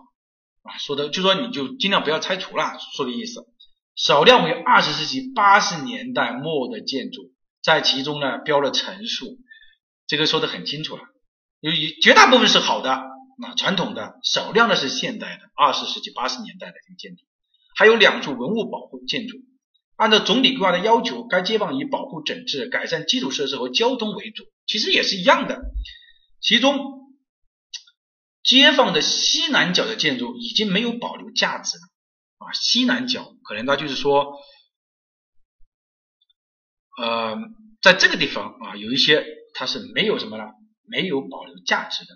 [0.61, 3.45] 啊，说的就说你就尽量不要拆除了，说的意思。
[3.95, 9.39] 少量为二十世纪八十年代末的建筑，在其中呢标了层数，
[10.07, 11.03] 这个说的很清楚了。
[11.62, 13.02] 由于绝大部分是好的，
[13.40, 17.24] 那传统的少量的是现代的二十世纪八十年代的这个建筑，
[17.78, 19.38] 还有两处文物保护建筑。
[19.96, 25.62] 按照总体规划的要求，该街坊以保护整治、改善基础设施和交通为主，其实也是一样的。
[26.42, 27.00] 其中。
[28.44, 31.84] 街坊的西南角的建筑已经没有保留价值了
[32.40, 34.34] 啊，西南角可能它就是说，
[36.98, 37.38] 呃，
[37.84, 39.24] 在这个地方啊，有一些
[39.54, 40.46] 它是没有什么了，
[40.91, 42.11] 没有保留价值的。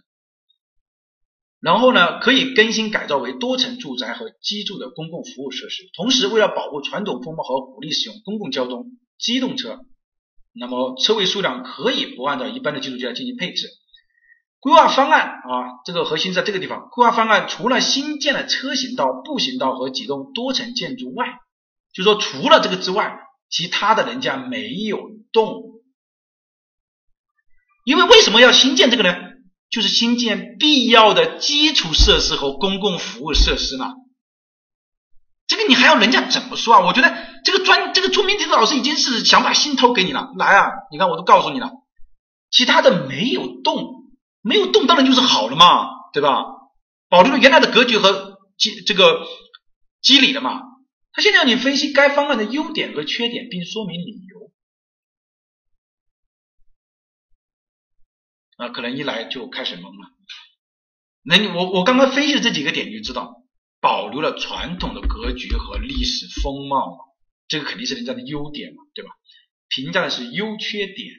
[1.62, 5.90] 然后呢，可以更新改造为多层住宅和居住的公共服务设施。
[5.96, 8.86] 同时，为了保护传统风貌和鼓励使用公共交通、
[9.18, 9.80] 机动车，
[10.54, 13.68] 那么车位数量可以不按照一般的居住区来进行配置。
[14.60, 16.90] 规划方案啊，这个核心在这个地方。
[16.92, 21.26] 规划方案除了新建的车行道、步行道和几栋多层建筑外，
[21.94, 23.18] 就说除了这个之外，
[23.50, 25.00] 其他的人家没有
[25.32, 25.75] 动。
[27.86, 29.16] 因为为什么要新建这个呢？
[29.70, 33.94] 就是新建必要的基础设施和公共服务设施嘛。
[35.48, 36.86] 这个你还要人家怎么说啊？
[36.86, 40.32] 我觉得这个专这个出名题的老师已经是想把心偷给你了。
[40.38, 41.72] 来啊，你看我都告诉你了，
[42.52, 43.94] 其他的没有动。
[44.42, 46.44] 没有动，当然就是好了嘛，对吧？
[47.10, 49.26] 保留了原来的格局和基这个
[50.02, 50.62] 机理的嘛。
[51.12, 54.35] 他现在让你分析该方案的优点和缺点，并说明理由
[58.58, 60.12] 啊，可能一来就开始懵了。
[61.24, 63.44] 那你我我刚刚分析的这几个点，你就知道
[63.82, 66.98] 保留了传统的格局和历史风貌嘛，
[67.48, 69.12] 这个肯定是人家的优点嘛，对吧？
[69.68, 71.10] 评价的是优缺点。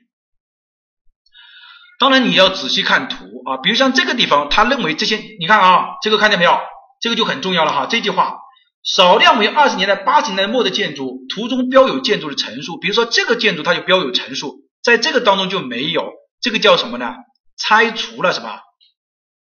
[1.98, 6.58] 当然你要仔细看图啊，比如像这个地方，他认为这些，你看啊，这个看见没有？
[7.00, 7.86] 这个就很重要了哈。
[7.86, 8.38] 这句话，
[8.82, 17.14] 少量为二十年代、八十年代末的建筑，图中标有建筑的层数，比如说这个建筑它就标有层数，在这个当中就没有，这个叫什么呢？
[17.56, 18.60] 拆除了什么？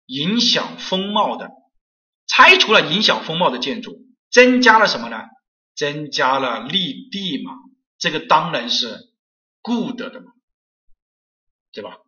[0.06, 1.50] 影响风貌的，
[2.26, 3.96] 拆除了影响风貌的建筑，
[4.30, 5.22] 增加了什么呢？
[5.76, 6.78] 增加了绿
[7.10, 7.52] 地嘛，
[7.98, 8.98] 这个当然是
[9.62, 10.32] good 的嘛，
[11.72, 11.98] 对吧？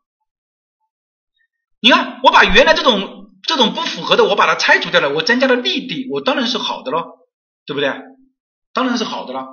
[1.80, 7.28] 你看，我把原来这种这种不符合的，我把它拆除掉了，我增加了绿地，我当然是好的咯，
[7.64, 7.88] 对不对？
[8.72, 9.46] 当然是好的了。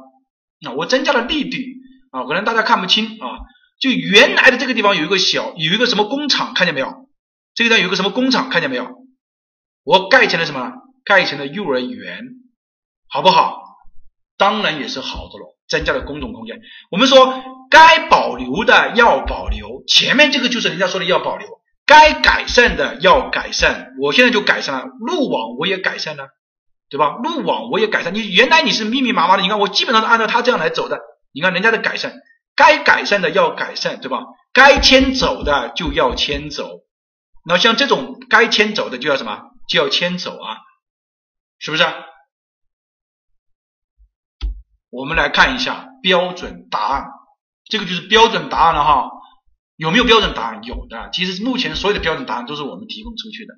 [0.60, 1.76] 那我增加了绿地
[2.11, 3.39] 啊，可能大家看不清啊，
[3.80, 7.10] 就原来的这个地方有一个小有一个什么工厂，看见没有？
[7.56, 8.88] 这个地方有一个什么工厂，看见没有？
[9.84, 10.73] 我盖成了什么？
[11.06, 12.22] 盖成了幼儿园，
[13.07, 13.64] 好不好？
[14.38, 16.61] 当然也是好的了，增加了公众空间。
[16.91, 21.47] 我们说该保留的要保留，前面这个就是人家说的要保留。
[21.85, 26.27] 该改善的要改善，我现在就改善了，路网我也改善了，
[26.88, 27.15] 对吧？
[27.23, 30.99] 路网我也改善，你原来你是密密麻麻的，你看我基本上是按照他这样来走的，
[31.34, 32.14] 你看人家的改善，
[32.60, 34.19] 该改善的要改善，对吧？
[34.52, 36.81] 该迁走的就要迁走，
[37.45, 39.44] 那像这种该迁走的就要什么？
[39.69, 40.57] 就要迁走啊，
[41.57, 41.86] 是不是？
[44.90, 47.06] 我们来看一下标准答案，
[47.64, 49.10] 这个就是标准答案了哈。
[49.77, 50.61] 有没有标准答案？
[50.65, 53.53] 有的，其实目前所有的标准答案都是我们提供出去的。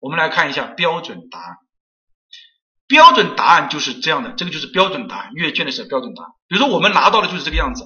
[0.00, 1.56] 我们来看一下标准答案。
[2.86, 6.30] 标准答案就是这样的，这个就是标准答案，阅卷的时候标准答案。
[6.48, 7.84] 比如说我们拿到的就是这个样子，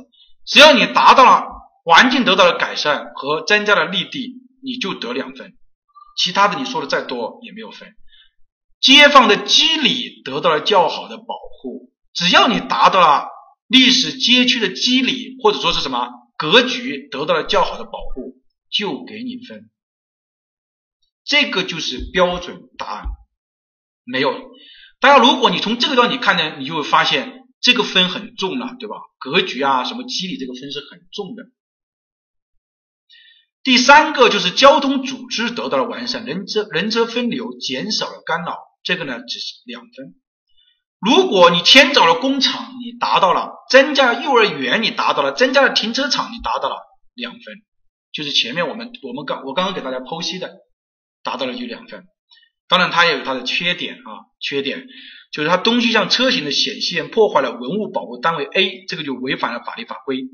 [0.51, 1.47] 只要你达到了
[1.85, 5.56] 环境得到了改善和增加了绿地，你就得两分，
[6.16, 7.94] 其他的你说的再多也没有分。
[8.81, 13.28] 街坊的机理得到了较好的保护，只要你达到了
[13.68, 16.09] 历史街区的机理或者说是什么？
[16.36, 18.40] 格局得到了较好的保护，
[18.70, 19.70] 就给你分，
[21.22, 23.05] 这个就是标准答案。
[24.05, 24.35] 没有，
[24.98, 28.96] 大家如果你从这个地方你看呢，你就会发现这个分很重了，对吧？
[29.18, 31.44] 格局啊，什么机理，这个分是很重的。
[33.62, 40.14] 第三个就是交通组织得到了完善，人车人车分流，减少了干扰，这个呢只是两分。
[40.98, 46.76] 如果你迁走了工厂，你达到了增加幼儿园，你达到了增加了停车场，你达到了
[47.14, 47.42] 两分，
[48.12, 50.56] 就是前面我们我们刚我刚刚给大家剖析的，
[51.22, 52.06] 达到了就两分。
[52.68, 54.86] 当然它也有它的缺点啊，缺点
[55.31, 60.28] 就是它东西向车型的显现破坏了文物保护单位 A，这个就违反了法律法规。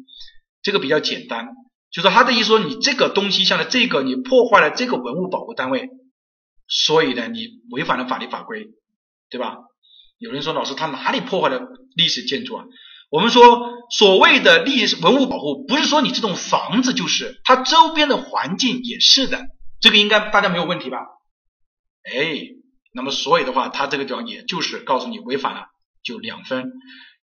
[0.62, 1.48] 这个比较简单，
[1.92, 5.88] 就是他的意思说你这个东西向的这个你破坏了这个文物保护单位，
[6.66, 8.66] 所以呢你违反了法律法规，
[9.30, 9.58] 对吧？
[10.18, 11.60] 有人说老师他哪里破坏了
[11.94, 12.64] 历史建筑啊？
[13.10, 13.44] 我们说
[13.90, 19.44] 所谓的历史文物保护，不是说你这栋房子就是，它周边的环境也是的，
[19.80, 20.98] 这个应该大家没有问题吧？
[22.02, 22.55] 哎，
[22.96, 25.66] 那么所以的话，它这个地方也就是告诉你违反了，
[26.02, 26.72] 就两分。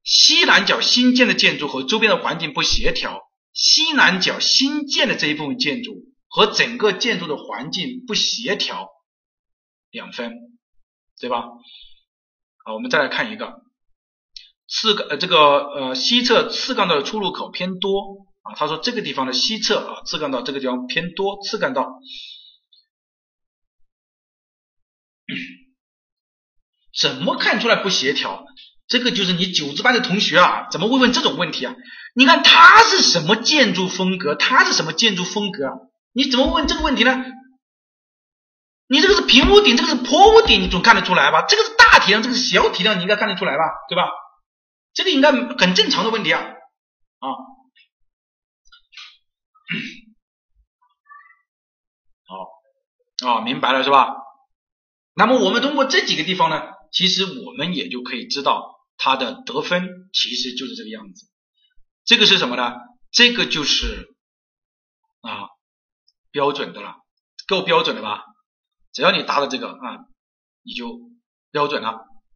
[0.05, 3.19] 西南角新建的建筑和周边的环境不协调，
[3.51, 8.87] 西南角新建的这一部分建筑和整个建筑的环境不协调，
[9.91, 10.31] 两分，
[11.19, 11.43] 对吧？
[12.63, 13.61] 好，我们再来看一个
[14.69, 21.99] 次呃这个呃西侧次干道的出入口偏多啊，他说这个地方的西侧啊次干道这个地方偏多次干道。
[26.99, 28.45] 怎么看出来不协调？
[28.87, 31.75] 这个就是你九字班的同学啊，怎么会问这种问题啊？
[32.15, 34.35] 你看它是什么建筑风格？
[34.35, 35.91] 它是什么建筑风格？
[36.11, 37.23] 你怎么问这个问题呢？
[38.87, 41.45] 你这个是平屋顶，这个是坡屋顶，你总看得出来吧？
[41.47, 43.63] 这个是大体量，这个是小体量，你应该看得出来吧？
[43.87, 44.09] 对吧？
[44.93, 47.27] 这个应该很正常的问题啊啊！
[53.21, 54.09] 好啊，明白了是吧？
[55.13, 61.27] 那么我们通过这几个地方呢，其实我们也就可以知道它的得分其实就是这个样子。
[62.05, 62.75] 这个是什么呢？
[63.11, 64.15] 这个就是
[65.21, 65.49] 啊
[66.31, 66.95] 标准的了，
[67.47, 68.23] 够标准的吧？
[68.93, 70.05] 只要你答了这个啊，
[70.63, 70.99] 你就
[71.51, 71.89] 标准了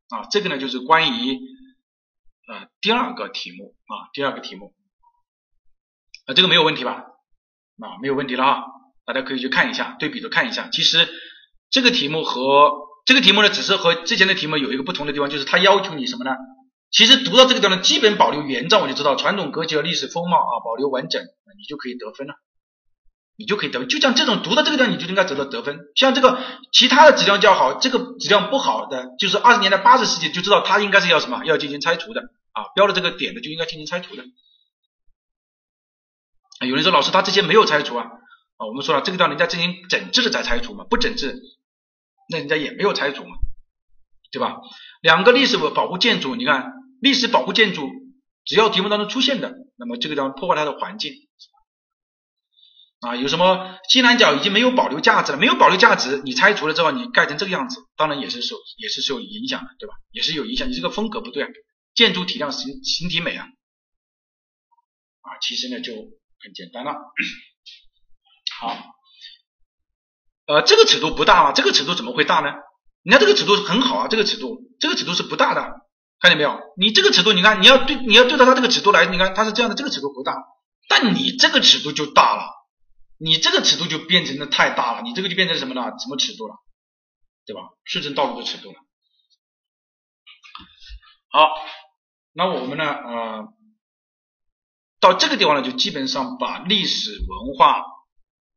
[0.09, 0.27] 啊。
[0.31, 1.39] 这个呢就是关于
[2.47, 4.73] 呃第二个题目啊，第二个题目
[6.25, 7.03] 啊，这个没有问题吧？
[7.81, 8.65] 啊，没有问题了哈，
[9.05, 11.07] 大家可以去看一下，对比着看一下，其实。
[11.69, 12.71] 这个题目和
[13.05, 16.31] 这个题目呢，只是和之前的题目有一个不同的地方，就是它要求你什么呢？
[16.89, 22.35] 其实读到这个地方，基本保留原状，我就知道传统格局和历史风貌啊，保留完整，你就可以得分了，
[23.35, 23.84] 你就可以得。
[23.85, 25.80] 就像这种读到这个地方，你就应该得到得分。
[25.95, 26.39] 像这个
[26.71, 32.21] 其他的质量较好，这个质量不好的，就是二十年代八十世纪，就知道它应该是要什么，要进行拆除的
[32.51, 34.23] 啊，标了这个点的就应该进行拆除的。
[36.65, 38.05] 有人说老师他这些没有拆除啊，
[38.57, 41.41] 啊，我们说了这个地方人家进行整治的再拆除嘛，不整治。
[42.30, 43.36] 那人家也没有拆除嘛，
[44.32, 44.58] 对吧？
[45.02, 46.72] 两个历史保护建筑，你看
[47.02, 47.90] 历史保护建筑，
[48.45, 51.14] 只要题目当中出现的，那么这个地方破坏它的环境
[53.02, 59.94] 啊，有什么西南角已经没有保留价值了，没有保留价值，你拆除了之后，你盖成这个样子，当然也是受也是受影响的，对吧？
[60.12, 61.50] 也是有影响，你这个风格不对啊，
[61.94, 63.45] 建筑体量形形体美啊，
[65.22, 66.94] 啊，其实呢就很简单了，
[68.60, 68.78] 好。
[70.45, 71.52] 呃，这个尺度不大吗？
[71.53, 72.49] 这个尺度怎么会大呢？
[73.02, 75.61] 你看这个尺度很好啊，这个尺度，这个尺度是不大的，
[76.20, 76.57] 看见没有？
[76.78, 80.36] 你这个尺度，你看你要对你要对着它这个尺度来，你看它是这样的，这个尺度不大，
[80.88, 82.44] 但你这个尺度就大了，
[83.18, 85.98] 你这个尺度就变成了太大了，你这个就变成什么了？
[85.99, 86.56] 什么尺度了？
[87.45, 87.61] 对吧？
[87.84, 88.76] 市政道路的尺度了。
[91.30, 91.49] 好，
[92.34, 92.86] 那我们呢？
[92.86, 93.48] 呃，
[94.99, 97.84] 到这个地方呢，就基本上把历史文化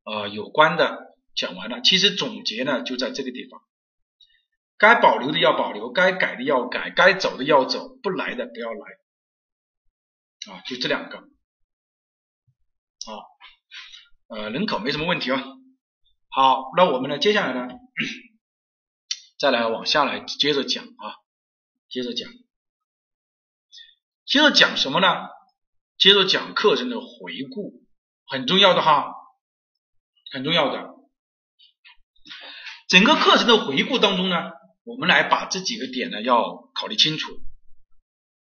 [0.05, 1.06] 呃有关的。
[1.37, 3.63] 讲完了，其实总结呢就在这个地方，
[4.79, 8.81] 该保留的要保留，该改的要改，该走的要走，不来的不要来，
[10.51, 11.29] 啊，就这两个，啊，
[14.29, 15.45] 呃，人口没什么问题啊。
[16.31, 17.69] 好，那我们呢，接下来呢，
[19.39, 21.21] 再来往下来接着讲啊，
[21.91, 22.31] 接着讲，
[24.25, 25.29] 接着讲什么呢？
[25.99, 27.85] 接着讲课程的回顾，
[28.27, 29.15] 很重要的哈，
[30.33, 30.96] 很重要的。
[32.89, 34.37] 整个课程的回顾当中呢，
[34.85, 37.41] 我们来把这几个点呢要考虑清楚。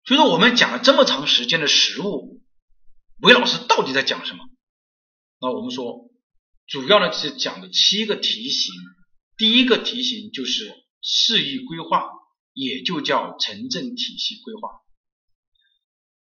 [0.05, 2.41] 所以说我们讲了这么长时间的实物，
[3.19, 4.45] 韦老师到底在讲什么？
[5.41, 6.09] 那我们说，
[6.67, 8.73] 主要呢是讲的七个题型。
[9.35, 12.09] 第一个题型就是市域规划，
[12.53, 14.69] 也就叫城镇体系规划，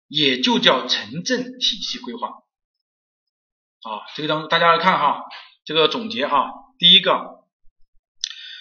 [0.07, 2.29] 也就叫城镇体系规划。
[2.29, 5.23] 啊，这个当大家来看哈，
[5.65, 7.36] 这个总结哈，第一个。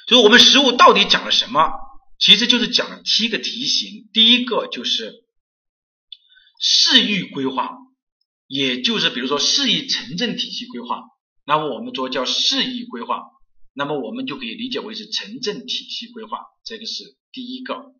[0.07, 1.71] 就是我们实物到底讲了什么？
[2.19, 4.09] 其实就是讲了七个题型。
[4.13, 5.25] 第一个就是
[6.59, 7.77] 市域规划，
[8.47, 11.03] 也就是比如说市域城镇体系规划，
[11.45, 13.21] 那么我们说叫市域规划，
[13.75, 17.93] 那么我们就可以理解为是城镇体系规划，这个是第一个。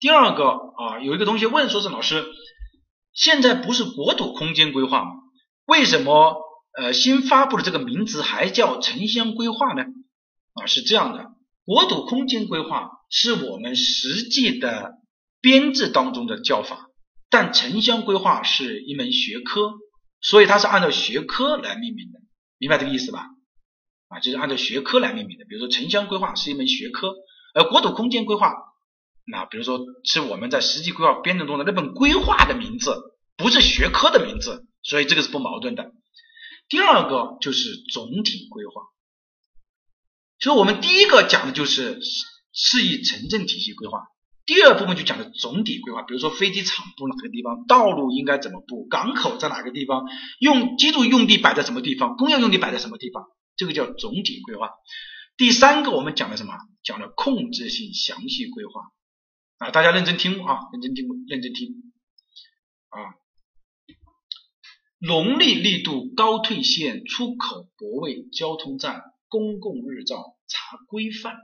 [0.00, 2.26] 第二个啊，有一个同学问说是老师，
[3.14, 5.12] 现在不是国土空间规划吗？
[5.64, 6.42] 为什么
[6.76, 9.84] 呃新发布的这个名字还叫城乡规划呢？
[10.54, 11.26] 啊，是这样的，
[11.64, 14.92] 国土空间规划是我们实际的
[15.40, 16.88] 编制当中的叫法，
[17.28, 19.74] 但城乡规划是一门学科，
[20.20, 22.20] 所以它是按照学科来命名的，
[22.58, 23.26] 明白这个意思吧？
[24.08, 25.44] 啊，就是按照学科来命名的。
[25.44, 27.14] 比如说城乡规划是一门学科，
[27.54, 28.54] 而国土空间规划，
[29.26, 32.94] 那比如说是我们在实际规划编制中的那本规划的名字，
[33.36, 35.92] 不是学科的名字，所以这个是不矛盾的。
[36.68, 38.93] 第二个就是总体规划。
[40.44, 42.02] 所以我们第一个讲的就是
[42.52, 44.02] 适宜城镇体系规划。
[44.44, 50.04] 第二部分就讲的总体规划，比如说飞机场布哪个地方，道路应该怎么布，港口在哪个地方，
[50.38, 53.24] 用基础用地摆在什么地方，工业用地摆在什么地方，
[53.56, 54.68] 这个叫总体规划。
[55.38, 56.52] 第三个我们讲的什么？
[56.82, 58.82] 讲的控制性详细规划
[59.56, 61.70] 啊，大家认真听啊，认真听，认真听
[62.90, 63.16] 啊。
[64.98, 71.36] 农历力度高退线出口泊位交通站公共日照查规范。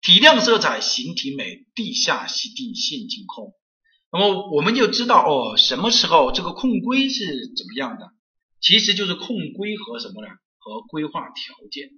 [0.00, 3.52] 体量色彩形体美地下析定线径控，
[4.12, 7.24] 那么我们就知道哦，什么时候这个控规是
[7.56, 8.06] 怎么样的？
[8.60, 10.28] 其实就是控规和什么呢？
[10.58, 11.90] 和规划条件。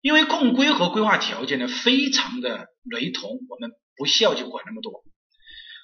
[0.00, 5.04] 因为控规和规划条件呢非常的雷同，我们不需要去管那么多。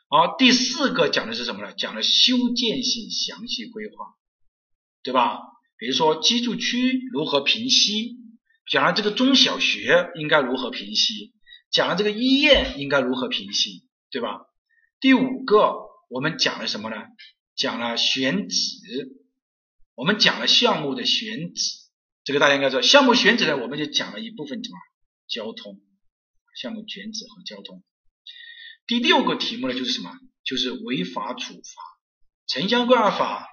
[0.09, 1.73] 好，第四个讲的是什么呢？
[1.73, 3.95] 讲的修建性详细规划，
[5.03, 5.39] 对吧？
[5.85, 8.17] 比如说居住区如何平息。
[8.67, 11.35] 讲了这个中小学应该如何平息，
[11.71, 14.47] 讲了这个医院应该如何平息，对吧？
[15.01, 15.75] 第五个
[16.09, 16.97] 我们讲了什么呢？
[17.55, 18.57] 讲了选址，
[19.95, 21.63] 我们讲了项目的选址，
[22.25, 22.81] 这个大家应该知道。
[22.81, 24.77] 项目选址呢，我们就讲了一部分什么？
[25.29, 25.83] 交通，
[26.59, 27.85] 项目选址和交通。
[28.87, 30.11] 第六个题目呢，就是什么？
[30.43, 31.61] 就是违法处罚。
[32.47, 33.47] 城乡规划法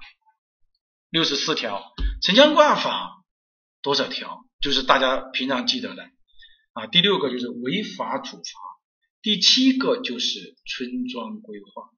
[1.11, 3.23] 六十四条，城乡规划法
[3.81, 4.45] 多少条？
[4.61, 6.03] 就是大家平常记得的
[6.71, 8.43] 啊，第六个就是违法处罚，
[9.21, 11.89] 第七个就是村庄规划。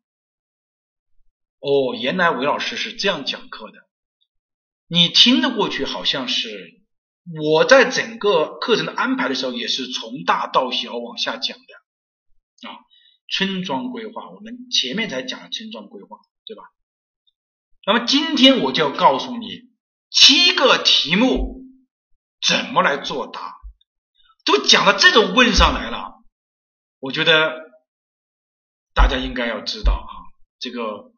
[1.60, 3.88] 哦，原来韦老师是这样讲课的，
[4.88, 6.82] 你听得过去，好像是
[7.40, 12.80] 我在整个课程的安排的时候，也是从大到小往下讲的啊。
[13.30, 16.64] 村庄规划，我们前面才讲了村庄规划，对吧？
[17.86, 19.48] 那么今天我就要告诉你
[20.10, 21.54] 七个题目。
[22.46, 23.54] 怎么来作答？
[24.44, 26.22] 都讲到这种问上来了，
[27.00, 27.54] 我觉得
[28.94, 30.12] 大家应该要知道啊，
[30.60, 31.14] 这个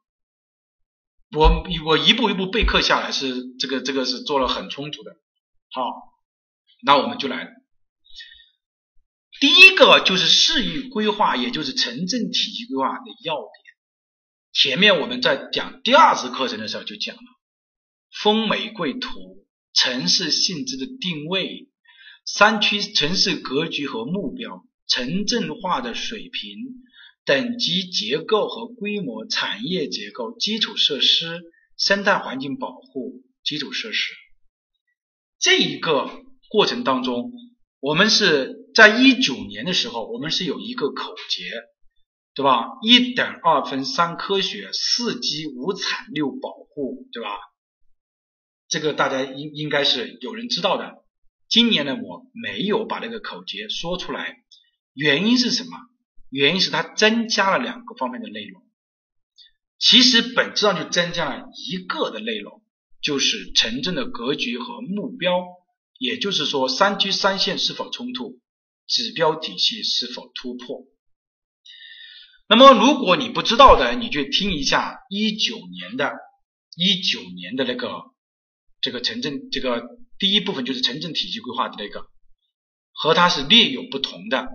[1.32, 5.14] 我我一步一步备课下来是这个这个是做了很充足的。
[5.72, 5.82] 好，
[6.86, 7.50] 那我们就来，
[9.40, 13.65] 第一个就是市域规划，也就是城镇体系规划的要点。
[14.56, 17.22] 前面我们在讲第二次课程的时候就讲了，
[18.12, 19.10] 风玫瑰图。
[19.78, 21.68] 城市性质的定位、
[22.26, 26.58] 山区城市格局和目标、城镇化的水平、
[27.26, 31.42] 等级结构和规模、产业结构、基础设施、
[31.78, 34.14] 生态环境保护、基础设施。
[35.42, 36.10] 这一个
[36.48, 37.34] 过程当中，
[37.82, 41.44] 我们是在一九年的时候，我们是有一个口诀，
[42.36, 42.78] 对吧？
[42.82, 47.30] 一等二分三科学，四基五产六保护，对吧？
[48.68, 51.06] 这个大家应应该是有人知道的。
[51.48, 54.44] 今年呢，我没有把这个口诀说出来，
[54.94, 55.78] 原因是什么？
[56.30, 58.64] 原因是它增加了两个方面的内容。
[59.78, 62.64] 其实本质上就增加了一个的内容，
[63.02, 65.46] 就是城镇的格局和目标，
[66.00, 68.42] 也就是说三区三线是否冲突，
[68.88, 70.86] 指标体系是否突破。
[72.48, 76.14] 那么如果你不知道的，你去听一下一九年的，
[76.76, 78.14] 一九年的那个。
[78.82, 79.82] 这个城镇这个
[80.20, 82.06] 第一部分就是城镇体系规划的那个，
[82.94, 84.48] 和它是略有不同的。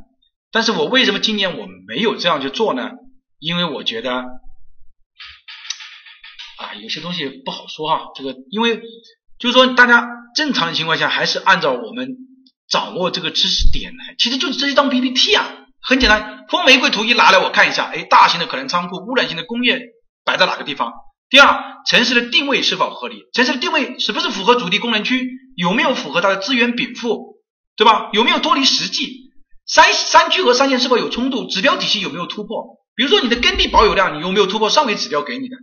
[0.52, 2.92] 但是我为什么今年我没有这样去做呢？
[3.40, 4.22] 因为我觉得
[6.58, 8.12] 啊，有些东西不好说哈。
[8.14, 8.80] 这个因为
[9.40, 10.06] 就是说，大家
[10.36, 12.16] 正常的情况下还是按照我们
[12.68, 16.44] 掌握这个知识点来，其实就是这一张 PPT 啊，很简单。
[16.48, 19.80] 风玫瑰图一拿来我看一下，哎，大型的可能仓库，污染性的工业
[20.24, 20.92] 摆在哪个地方？
[21.28, 23.22] 第二，城市的定位是否合理？
[23.32, 25.30] 城市的定位是不是符合主题功能区？
[25.56, 27.36] 有没有符合它的资源禀赋？
[27.76, 28.10] 对吧？
[28.12, 29.30] 有没有脱离实际？
[29.66, 31.46] 山山区和三线是否有冲突？
[31.46, 32.78] 指标体系有没有突破？
[32.96, 35.56] 比如说你的耕地保有量，你有没有突破上位指标给你的？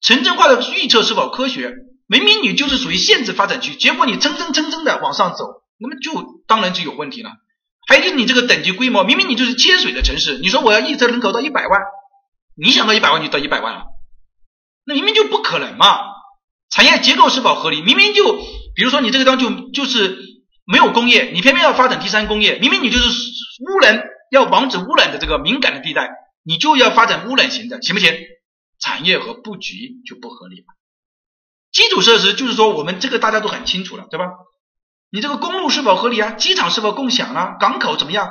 [0.00, 1.74] 城镇化的预测是否科学？
[2.06, 5.44] 明明你就是属于限制发展区，结果你蹭蹭蹭蹭的往上走，
[5.78, 7.32] 那么就当然就有问题了。
[7.88, 11.80] 还有就是你这个等级规模，明明你就是切水的城市，你说我要预测人口到一百万，
[12.54, 13.84] 你想到一百万就到一百万了。
[14.84, 15.98] 那明明就不可能嘛！
[16.70, 17.80] 产业结构是否合理？
[17.80, 18.36] 明明就，
[18.74, 20.18] 比如说你这个地方就就是
[20.66, 26.10] 没有工业，你偏偏要发展第三工业，明明你就是污染要防止污染的这个敏感的地带，
[26.44, 28.14] 你就要发展污染型的，行不行？
[28.78, 30.66] 产业和布局就不合理了。
[31.72, 34.26] 基础设施就是说我们这个大家都很清楚了，对吧？
[35.10, 36.32] 你这个公路是否合理啊？
[36.32, 37.56] 机场是否共享啊？
[37.58, 38.28] 港口怎么样？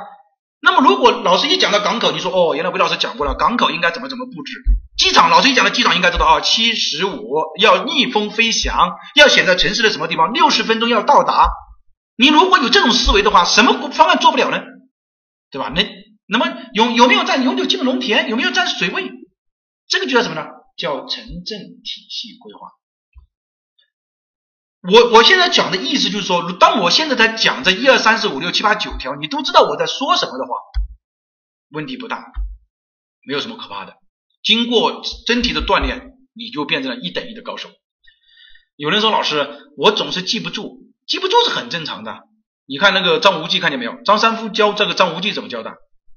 [0.60, 4.52] 那么如果老师一讲到港口，你说哦，原来韦老师讲过了，港口应该怎么怎么布置？
[4.96, 7.22] 机场老师一讲到机场，应该知道啊，七十五
[7.60, 11.48] 要逆风飞翔，要选在城市的什么地方，六十分钟要到达。
[12.16, 14.58] 你如果有这种思维的话，什么方案做不了呢？
[15.50, 15.72] 对吧？
[15.74, 15.88] 那
[16.26, 18.28] 那么有有没有占永久基本农田？
[18.28, 19.12] 有没有占水位？
[19.88, 20.46] 这个就叫什么呢？
[20.76, 22.68] 叫城镇体系规划。
[24.80, 30.50] 我我现在讲的意思就是说，当我现在在讲这一二三四五六七八九条，你都知道我在说什么的话，
[31.70, 32.32] 问题不大，
[33.26, 33.96] 没有什么可怕的。
[34.42, 37.70] 经过真题的锻炼，你就变成了一等一的高手。
[38.76, 42.20] 有人说老师，我总是记不住，记不住是很正常的。
[42.64, 44.00] 你看那个张无忌，看见没有？
[44.04, 45.72] 张三丰教这个张无忌怎么教的？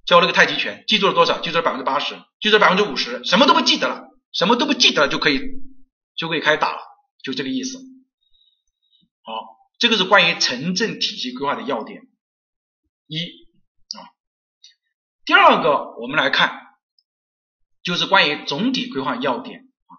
[0.05, 1.39] 教那个太极拳，记住了多少？
[1.39, 5.41] 记住了百分之八十，记住了百分之五十，什么都不记得了，什么都不记得了就可以
[6.15, 6.79] 就可以开打了，
[7.23, 7.90] 就这个意思。
[9.23, 9.33] 好，
[9.79, 12.01] 这个是关于城镇体系规划的要点
[13.07, 14.09] 一啊。
[15.25, 16.59] 第二个，我们来看，
[17.83, 19.93] 就是关于总体规划要点啊，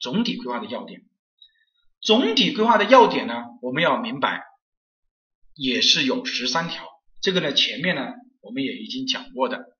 [0.00, 1.02] 总体规划的要点。
[2.00, 4.42] 总体规划的要点呢，我们要明白，
[5.54, 6.84] 也是有十三条。
[7.20, 8.02] 这个呢，前面呢
[8.40, 9.76] 我们也已经讲过的，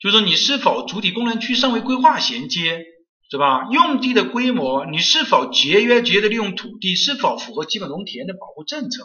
[0.00, 2.84] 就是说你是否主体功能区尚未规划衔接，
[3.30, 3.68] 是吧？
[3.70, 9.04] 用地的规模，你是否节约节约的利用土地，是否符合基本农田的保护政策？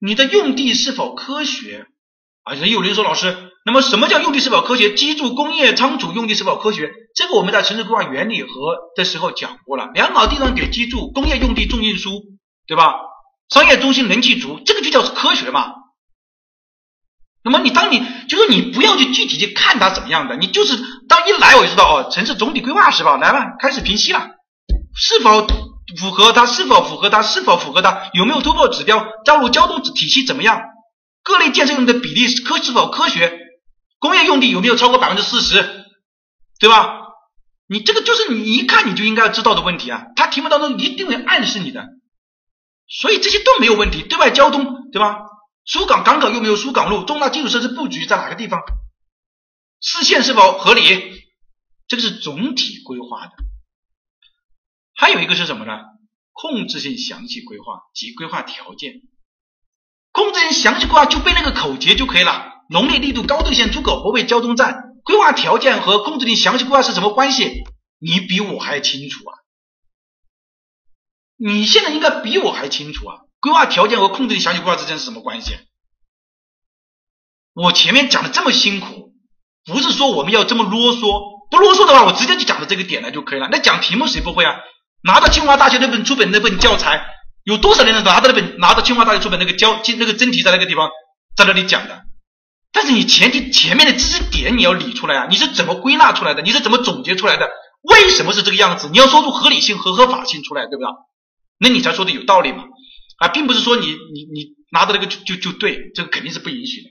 [0.00, 1.86] 你的用地是否科学？
[2.44, 3.50] 啊，人有人说老师。
[3.66, 4.94] 那么什么叫用地是否科学？
[4.94, 6.92] 基住工业仓储用地是否科学？
[7.14, 8.48] 这个我们在城市规划原理和
[8.96, 9.90] 的时候讲过了。
[9.94, 12.22] 良好地段给基住工业用地重运输，
[12.66, 12.94] 对吧？
[13.50, 15.72] 商业中心人气足，这个就叫科学嘛。
[17.44, 23.18] 那么你当你就是你不要去具体去看它怎么样的，你就是当一来我就知道哦，城市总体规划是吧？
[23.18, 24.30] 来吧，开始评析了，
[24.96, 25.46] 是否
[25.98, 26.46] 符合它？
[26.46, 27.22] 是否符合它？
[27.22, 28.08] 是否符合它？
[28.14, 29.06] 有没有突破指标？
[29.26, 30.62] 道路交通体系怎么样？
[31.22, 33.38] 各类建设用的比例科是否科学？
[33.98, 35.84] 工业用地有没有超过百分之四十，
[36.58, 37.00] 对吧？
[37.68, 41.84] 你这个就是你一看你就应该知道的问题啊，它题目当中一定会暗示你的，
[42.88, 44.02] 所以这些都没有问题。
[44.02, 45.16] 对外交通，对吧？
[45.64, 47.04] 疏港港口有没有疏港路？
[47.04, 48.62] 重大基础设施布局在哪个地方？
[49.80, 51.24] 视线是否合理？
[51.86, 53.32] 这个是总体规划的。
[54.94, 55.72] 还有一个是什么呢？
[56.32, 59.02] 控制性详细规划及规划条件。
[60.12, 62.52] 控制性详细规划就背那个口诀就可以了。
[62.70, 67.64] 农业力度高度线出口合肥交通站规划条件和控制性详细规划是什么关系？
[67.98, 69.32] 你比我还清楚啊！
[71.36, 73.20] 你现在应该比我还清楚啊！
[73.44, 75.58] 规划条件和控制令详细规划之间是什么关系？
[77.52, 79.12] 我前面讲的这么辛苦，
[79.66, 83.48] 不是说我们要这么啰嗦，不啰嗦的话，我直接就讲到这个点来就可以了。
[83.52, 84.54] 那讲题目谁不会啊？
[85.02, 87.04] 拿到清华大学那本出本那本教材，
[87.42, 90.88] 有多少人拿到那本拿到清华大学出本那个教那个真题在那个地方
[91.36, 92.02] 在那里讲的？
[92.72, 96.40] 但是你前提前面的知识点你要理出来啊，你是怎么归纳出来的？
[96.40, 97.50] 你是怎么总结出来的？
[97.82, 98.88] 为什么是这个样子？
[98.88, 100.88] 你要说出合理性和合法性出来，对不对？
[101.58, 102.64] 那你才说的有道理嘛？
[103.18, 106.90] 啊，并不是说你你你拿到那个就就就对，这个肯定是不允许的。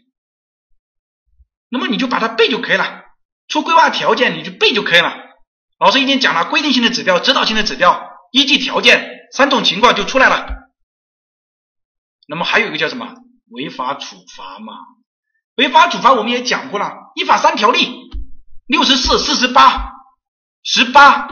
[1.69, 3.03] 那么你就把它背就可以了，
[3.47, 5.17] 出规划条件你就背就可以了。
[5.79, 10.47] 老师已经讲了，规定性的指标、指导性的指标、依据条件三种情况就出来了。
[12.27, 13.15] 那么还有一个叫什么？
[13.49, 14.73] 违法处罚嘛。
[15.55, 18.09] 违法处罚我们也讲过了，一法三条例，
[18.65, 19.91] 六十四、四十八、
[20.63, 21.27] 十八，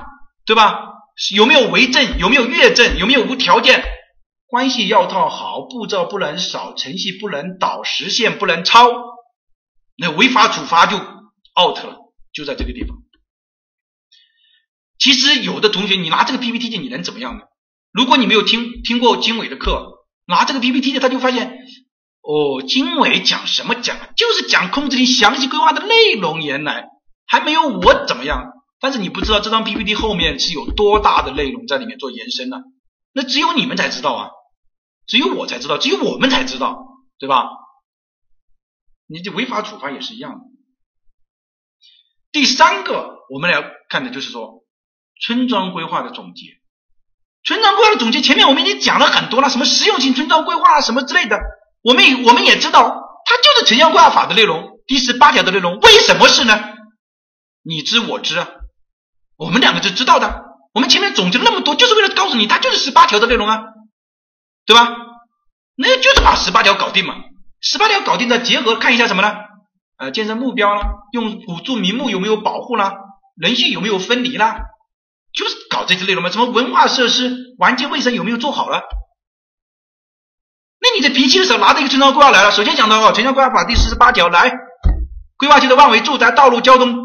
[0.45, 0.89] 对吧？
[1.34, 2.18] 有没有违证？
[2.19, 2.97] 有没有越证？
[2.97, 3.84] 有没有无条件？
[4.52, 8.91] 关系要套好，步骤不能少，程序不能倒，实现不能超，
[9.95, 11.99] 那违法处罚就 out 了，
[12.34, 12.98] 就在这个地方。
[14.99, 17.45] 其实有的同学，你拿这个 PPT 你能怎么样呢？
[17.94, 21.57] 如果你没有听听过经纬的课，拿这个 PPT 他就发现。
[22.23, 23.98] 哦，经纬讲什么讲？
[24.18, 26.90] 就是讲控制力详细规划的内容，原来
[27.26, 28.52] 还没有我怎么样。
[28.82, 32.57] 但是你不知道这张 PPT 后面是有多大的内容在里面做延伸的，
[33.14, 34.30] 那只有你们才知道啊，
[35.07, 36.78] 只有我才知道，只有我们才知道，
[37.19, 37.45] 对吧？
[39.07, 40.40] 你这违法处罚也是一样的。
[42.32, 44.64] 第三个我们来看的就是说
[45.22, 46.60] 村庄规划的总结。
[47.44, 51.38] 村庄规划的总结，前面我们已经讲了很多了，什么实用性村庄规划啊什么之类的。
[51.82, 55.80] 我们我们也知道，它就是城乡规划法的内容，第十八条的内容。
[55.80, 56.53] 为什么是呢？
[57.64, 58.48] 你知我知啊，
[59.36, 60.45] 我们两个是知道的。
[60.73, 63.64] 我们前面总结了那么多，就是为了告诉你，它就是十八条的内容啊，
[64.65, 64.95] 对吧？
[65.75, 67.15] 那就是把十八条搞定嘛。
[67.61, 69.35] 十八条搞定，再结合看一下什么呢？
[69.97, 70.81] 呃，建设目标啦，
[71.11, 72.93] 用补助名目有没有保护啦，
[73.35, 74.61] 人性有没有分离啦，
[75.33, 76.29] 就是搞这些内容嘛。
[76.29, 78.81] 什么文化设施、环境卫生有没有做好了？
[80.79, 84.51] 那你在评析的时候拿着一个村庄规划来了，首先讲到哦，城乡规划法第四十八条，来，
[85.38, 86.95] 规划区的万维住宅、道路交通、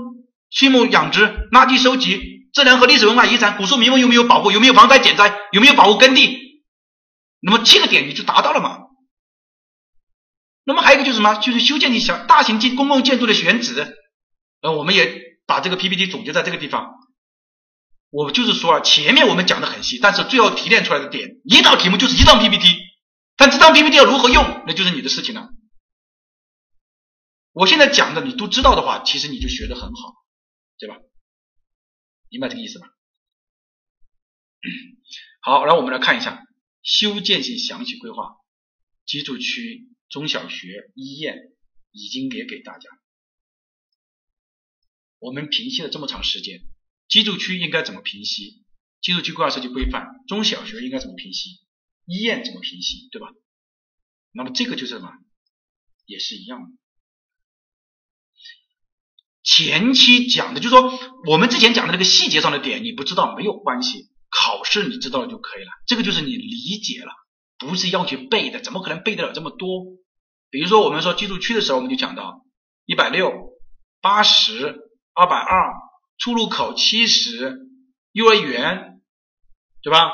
[0.50, 4.50] 畜牧养殖、垃圾收集、自然和历史文化遗产、古树名木有没有保护？
[4.50, 5.34] 有没有防灾减灾？
[5.52, 6.45] 有没有保护耕地？
[7.46, 8.88] 那么七个点你就达到了嘛。
[10.64, 11.34] 那么还有一个就是什么？
[11.36, 13.96] 就是修建你小大型建公共建筑的选址。
[14.62, 16.96] 呃，我们也把这个 PPT 总结在这个地方。
[18.10, 22.66] 我就是说啊，前面我们讲的很细，但是最后提炼出来的点，一道题目就是一张 PPT。
[23.36, 25.50] 但这张 PPT 要如何用，那就是你的事情了。
[27.52, 30.14] 我现在讲的你都知道的话，其实你就学得很好，
[30.78, 30.96] 对吧？
[32.28, 32.88] 明白这个意思吧？
[35.42, 36.42] 好，然后我们来看一下
[36.86, 38.36] 修建性详细规划，
[39.04, 41.36] 居住区、中小学、医院
[41.90, 42.88] 已经也给大家。
[45.18, 46.62] 我们平析了这么长时间，
[47.08, 48.62] 居住区应该怎么平析？
[49.00, 51.58] 居住区规划设计规范，中小学应该怎么平析？
[52.04, 53.08] 医院怎么平析？
[53.10, 53.28] 对吧？
[54.30, 55.10] 那么这个就是什么？
[56.04, 56.68] 也是一样的。
[59.42, 60.92] 前期讲的就是说，
[61.26, 64.08] 我们之前讲的那个细节上的点，你不知道没有关系，
[64.44, 65.70] 考试你知道了就可以了。
[65.86, 67.10] 这个就是你理解了，
[67.58, 69.84] 不是要去背的，怎么可能背得了这么多？
[70.50, 72.44] 比如说我们说居住区的时候，我们就讲到
[72.84, 73.32] 一百六、
[74.00, 74.76] 八十、
[75.14, 75.72] 二百二，
[76.18, 77.58] 出入口七十，
[78.12, 79.00] 幼儿园，
[79.82, 80.12] 对吧？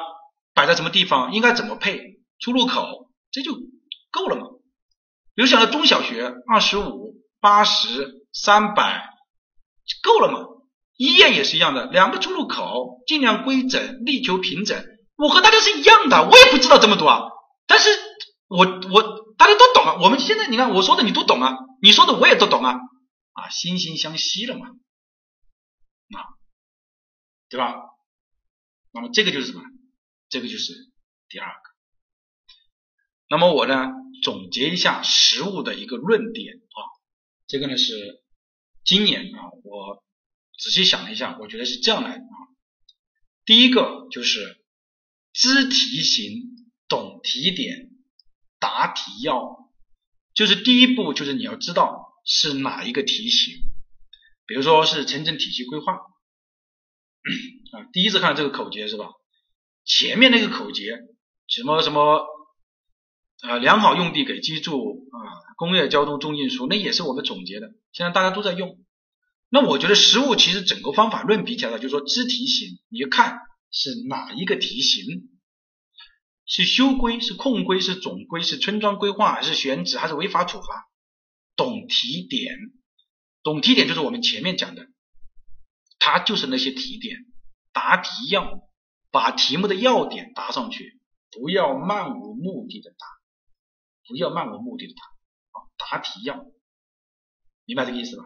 [0.54, 3.54] 摆在什么地方，应该怎么配出入口，这就
[4.10, 4.46] 够了嘛。
[5.34, 9.10] 比如讲到中小学，二十五、八十、三百。
[10.02, 10.46] 够了嘛？
[10.96, 14.84] 医院也是一样的，两个出入口尽量规整，力求平整。
[15.16, 17.28] 我和大家是一样的，我也不知道这么多啊。
[17.66, 17.88] 但是
[18.48, 19.98] 我我大家都懂啊。
[20.02, 22.74] 我们现在你看我说的你都懂啊，你说的我也都懂啊
[23.32, 26.18] 啊，惺惺相惜了嘛啊，
[27.48, 27.74] 对吧？
[28.92, 29.62] 那么这个就是什么？
[30.28, 30.72] 这个就是
[31.28, 31.60] 第二个。
[33.28, 33.88] 那么我呢
[34.22, 36.80] 总结一下实物的一个论点啊，
[37.46, 38.20] 这个呢是。
[38.84, 40.02] 今年啊，我
[40.58, 42.36] 仔细想了一下，我觉得是这样来的啊。
[43.44, 44.64] 第一个就是
[45.32, 46.42] 知题型、
[46.88, 47.90] 懂题点、
[48.58, 49.70] 答题要，
[50.34, 53.54] 就是第一步就是你要知道是哪一个题型，
[54.46, 59.10] 比如说是城镇体系规划啊，第一次看这个口诀是吧？
[59.84, 61.00] 前面那个口诀
[61.48, 62.24] 什么什么
[63.40, 65.18] 啊，良好用地给居住啊，
[65.56, 67.72] 工业交通重运输，那也是我们总结的。
[67.92, 68.81] 现在大家都在用，
[69.54, 73.38] 那我觉得实物其实整个方法论比起来，就是说知题型，你就看
[73.70, 75.28] 是哪一个题型，
[76.46, 80.88] 是修规、是控规、是总规、是村庄规划，还是选址，还是违法处罚？
[81.54, 82.56] 懂题点，
[83.42, 84.88] 懂题点就是我们前面讲的，
[85.98, 87.18] 它就是那些题点，
[87.74, 88.66] 答题要
[89.10, 90.98] 把题目的要点答上去，
[91.30, 93.06] 不要漫无目的的答，
[94.08, 95.02] 不要漫无目的的答
[95.60, 96.42] 啊，答题要。
[97.66, 98.24] 明白这个意思吧？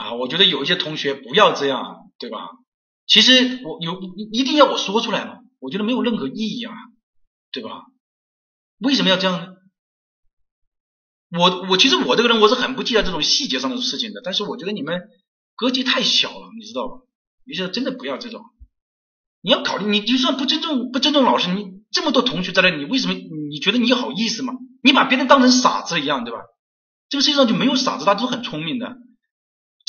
[0.00, 2.48] 啊，我觉得有一些同学不要这样，对吧？
[3.06, 4.00] 其实我有
[4.32, 5.40] 一定要我说出来吗？
[5.58, 6.72] 我觉得没有任何意义啊，
[7.52, 7.82] 对吧？
[8.78, 9.48] 为什么要这样呢？
[11.38, 15.02] 我我其实我这个人我是很不计较这种细节上的事情的，但是我觉得你们
[15.54, 16.94] 格局太小了，你知道吧？
[17.44, 18.42] 你说真的不要这种，
[19.42, 24.54] 你要考虑，你就算不尊重不尊重老师，你这么多同学在那，你为什么你觉得你好意思吗？
[24.82, 26.40] 你把别人当成傻子一样，对吧？
[27.10, 28.96] 这个世界上就没有傻子，大家都很聪明的，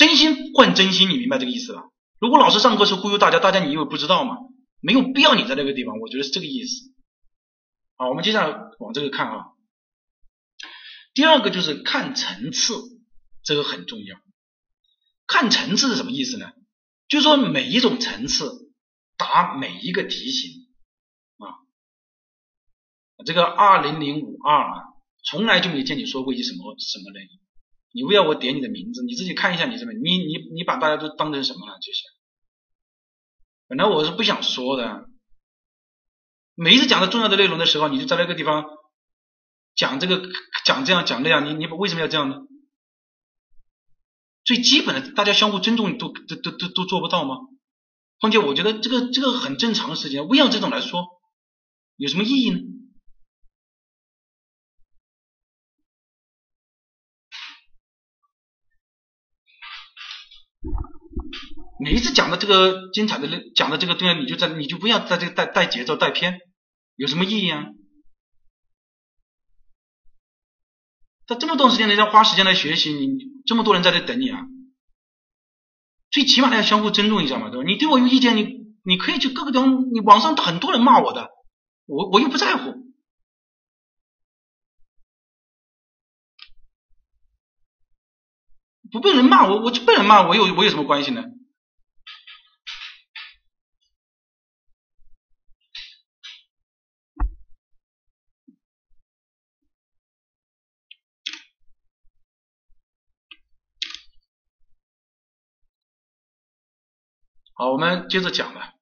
[0.02, 1.84] 真心换真心，你明白这个意思吧？
[2.18, 4.36] 如果老师上课是忽悠大家，大家你以为不知道吗？
[4.80, 6.92] 没有必要你在那个地方，我觉得是这个意思。
[7.98, 9.46] 好，我们接下来往这个看啊。
[11.14, 12.74] 第二个就是看层次，
[13.44, 14.18] 这个很重要。
[15.28, 16.52] 看层次是什么意思呢？
[17.08, 18.72] 就是说每一种层次
[19.18, 20.68] 答每一个题型
[21.38, 21.62] 啊。
[23.24, 24.82] 这个二零零五二啊。
[25.24, 27.28] 从来就没见你说过一什么什么人，
[27.94, 31.78] 你不要我点你的名字，你自己看一下你什么，你你你把大家都当成什么了？
[31.82, 32.04] 这些，
[33.68, 35.10] 本来我是不想说的，
[36.56, 38.66] 每一次讲到重要的内容的时候，你就在那个地方
[39.76, 40.22] 讲这个
[40.66, 42.38] 讲这样讲那样，你你为什么要这样呢？
[44.44, 47.36] 最基本的大家相互尊重都都都都都做不到吗？
[48.20, 51.08] 况且我觉得这个这个很正常的事情，为要这种来说
[51.98, 52.60] 有什么意义呢？
[61.84, 66.40] 每一次讲的这个精彩的讲的这个东西，你就在你就不要在这带带节奏带偏，
[66.96, 67.66] 有什么意义啊？
[71.26, 73.08] 在这么多时间，人家花时间来学习，你
[73.48, 74.42] 这么多人在这等你啊，
[76.12, 77.64] 最起码要相互尊重一下嘛，对吧？
[77.66, 81.32] 你对我有意见，你你可以去各个地方，你网上很多人骂我的，
[81.88, 82.94] 我我又不在乎，
[88.92, 91.24] 不被人骂我，我就被人骂，我有我有什么关系呢？
[107.62, 108.74] 好，我们接着讲了，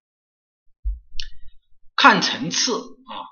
[1.97, 3.27] 看层次啊，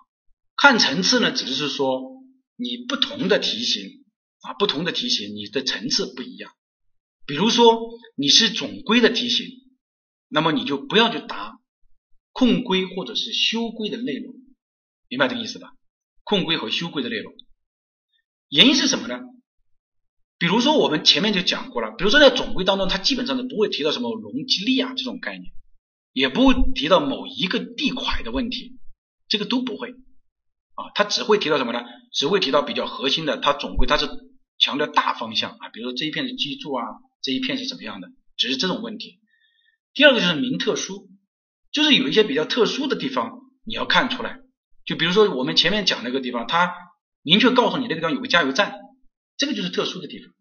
[0.57, 2.22] 看层次呢，只是说
[2.57, 4.03] 你不同的题型
[4.41, 6.52] 啊，不同的题型，你的层次不一样。
[7.26, 7.80] 比如说
[8.18, 9.48] 你是总规的题型，
[10.28, 11.57] 那么你就不要去答
[12.34, 14.36] 控规或者是修规的内容，
[15.07, 15.72] 明白这个意思吧？
[16.26, 17.34] 控规和修规的内容，
[18.49, 19.22] 原因是什么呢？
[20.39, 25.51] 比如说我们前面就讲过了，比如说在总规当中，它基本上是不会提到什么容积率啊这种概念，
[26.14, 28.77] 也不会提到某一个地块的问题，
[29.27, 29.91] 这个都不会
[30.76, 31.81] 啊，它只会提到什么呢？
[32.14, 34.07] 只会提到比较核心的，它总规它是
[34.59, 36.84] 强调大方向啊，比如说这一片是基柱啊，
[37.23, 39.19] 这一片是怎么样的，只是这种问题。
[39.95, 41.07] 第二个就是名特殊，
[41.72, 44.39] 就是有一些比较特殊的地方你要看出来，
[44.85, 46.76] 就比如说我们前面讲那个地方，它
[47.23, 48.81] 明确告诉你那个地方有个加油站。
[49.38, 50.34] 这个就是特殊的地方，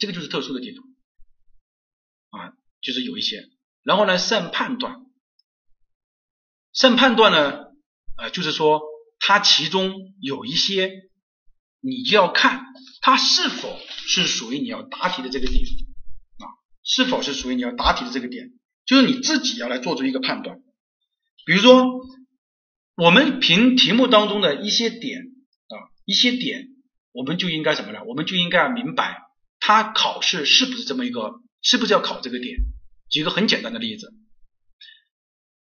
[0.00, 0.82] 这个就是特殊的地方
[2.30, 3.50] 啊，就是有一些，
[3.82, 5.04] 然后呢，善判断，
[6.72, 7.66] 善判断呢，
[8.16, 8.80] 啊，就是说
[9.18, 10.90] 它其中有一些，
[11.80, 12.64] 你就要看
[13.02, 16.52] 它是否是属于你要答题的这个地方啊，
[16.82, 18.52] 是否是属于你要答题的这个点，
[18.86, 20.62] 就是你自己要来做出一个判断。
[21.44, 21.84] 比如说，
[22.96, 26.72] 我们凭题目当中的一些点啊，一些点。
[27.16, 28.00] 我们就应该什么呢？
[28.06, 29.22] 我们就应该要明白，
[29.58, 32.58] 他考试是不是这么一个，是不是要考这个点？
[33.08, 34.12] 举个很简单的例子，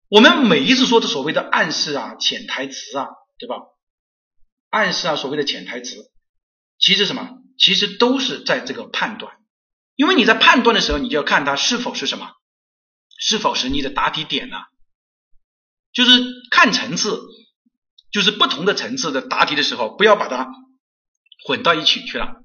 [0.09, 3.07] 我们每一次说的所谓的暗示啊、潜台词啊，
[3.39, 3.57] 对吧？
[4.71, 6.11] 暗示啊，所谓的潜台词，
[6.81, 7.39] 其实什么？
[7.57, 9.37] 其实都是在这个判断，
[9.95, 12.33] 因为你在判断的时候，你就要看它是否是什么，
[13.21, 14.57] 是否是你的答题点呢？
[15.93, 16.11] 就是
[16.51, 17.23] 看层次，
[18.11, 20.66] 就是不同的层次的答题的时候，不要把它。
[21.47, 22.43] 混到一起去了，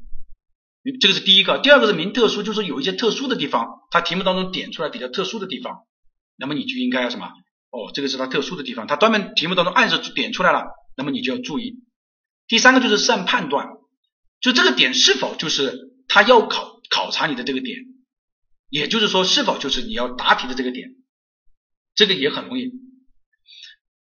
[1.00, 1.58] 这个是第一个。
[1.58, 5.88] 第二个是名特殊，就是有一些特殊的地方，它题目当中点出来比较特殊的地方，
[6.38, 7.26] 那么你就应该要什么？
[7.72, 10.66] 哦，这个是它特殊的地方，它专门题目当中暗示点出来了，
[10.96, 11.78] 那么你就要注意。
[12.48, 13.70] 第三个就是善判断，
[14.40, 17.80] 就这个点是否就是他要考考察你的这个点，
[18.70, 20.90] 也就是说是否就是你要答题的这个点，
[21.96, 22.72] 这个也很容易。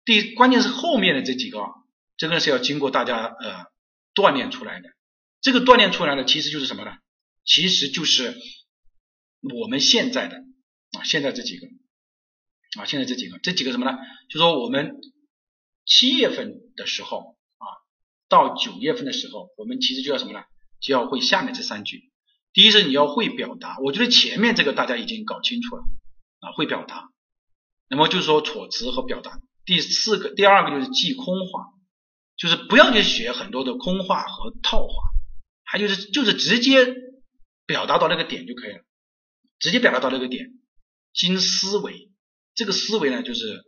[0.07, 1.61] 第关键是后面的这几个，
[2.17, 3.67] 这个是要经过大家呃。
[4.19, 4.89] 锻炼出来的，
[5.41, 6.91] 这个锻炼出来的其实就是什么呢？
[7.45, 8.37] 其实就是
[9.61, 10.39] 我们现在的
[10.99, 11.69] 啊，现在这几个
[12.81, 13.97] 啊，现在这几个，这几个什么呢？
[14.29, 14.97] 就说我们
[15.85, 17.67] 七月份的时候啊，
[18.29, 20.41] 到九月份的时候，我们其实就要什么呢？
[20.81, 22.11] 就要会下面这三句。
[22.53, 25.85] 第一是你要会表达，我觉得前面这个大家已经搞清楚了
[26.41, 27.09] 啊，会表达。
[27.89, 29.41] 那么就是说措辞和表达。
[29.65, 31.78] 第四个，第二个就是记空话。
[32.39, 34.95] 就是不要去学很多的空话和套话，
[35.65, 36.95] 还就是就是直接
[37.67, 38.81] 表达到那个点就可以了，
[39.59, 40.53] 直接表达到那个点，
[41.13, 42.11] 经思维，
[42.55, 43.65] 这个思维呢就是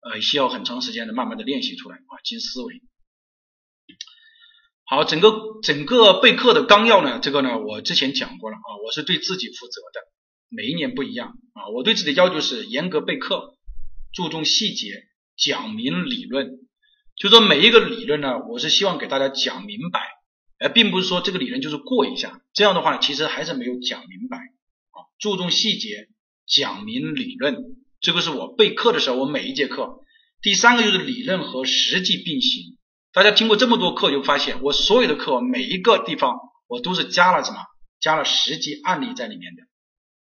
[0.00, 2.80] 呃需要很长时间的慢慢的练习出来啊，经思维。
[4.86, 5.32] 好，整个
[5.62, 10.00] 整个备课的纲要呢，这个呢我之前讲过了啊，我是对自己负责的，
[10.50, 13.56] 每一年不一样啊，我对自己的要求是严格备课，
[14.12, 15.02] 注重细节，
[15.36, 16.60] 讲明理论。
[17.16, 20.00] 就说每一个理论呢，我是希望给大家讲明白，
[20.58, 25.06] 而并不是说这个理论就是过一下，这样的话其实还是没有讲明白啊。
[25.18, 26.08] 注重细节，
[26.46, 27.56] 讲明理论，
[28.00, 30.00] 这个是我备课的时候，我每一节课。
[30.42, 32.76] 第三个就是理论和实际并行。
[33.12, 36.36] 大家听过这么多课，就发现我所有的课每一个地方
[36.66, 37.58] 我都是加了什么？
[38.00, 39.62] 加了实际案例在里面的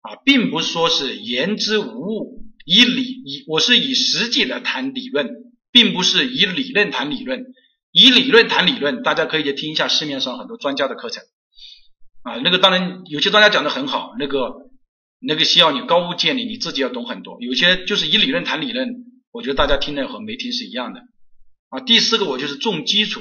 [0.00, 5.47] 啊，并不是说是言之无物，以理以我是以实际来谈理论。
[5.70, 7.44] 并不是以理论谈理论，
[7.92, 11.22] 以理论谈理论，大家可以去听一下市面上很多专家的课程
[12.22, 14.70] 啊，那个当然有些专家讲的很好，那个
[15.20, 17.38] 那个需要你高屋建瓴，你自己要懂很多。
[17.40, 18.88] 有些就是以理论谈理论，
[19.32, 21.00] 我觉得大家听的和没听是一样的
[21.68, 21.80] 啊。
[21.80, 23.20] 第四个我就是重基础，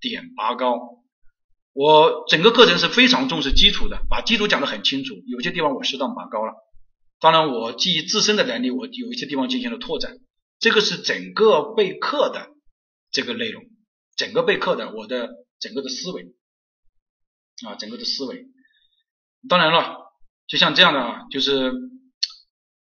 [0.00, 0.78] 点拔高，
[1.72, 6.52] 我整个课程是非常重视基础的，把基础讲的很清楚，有些地方我适当拔高了。
[7.20, 10.18] 当然我基于自身的能力，我有一些地方进行了拓展。
[10.60, 12.50] 这个是整个备课的
[13.10, 13.64] 这个内容，
[14.16, 15.28] 整个备课的我的
[15.60, 16.34] 整个的思维
[17.66, 18.46] 啊，整个的思维。
[19.48, 19.98] 当然了，
[20.48, 21.72] 就像这样的啊，就是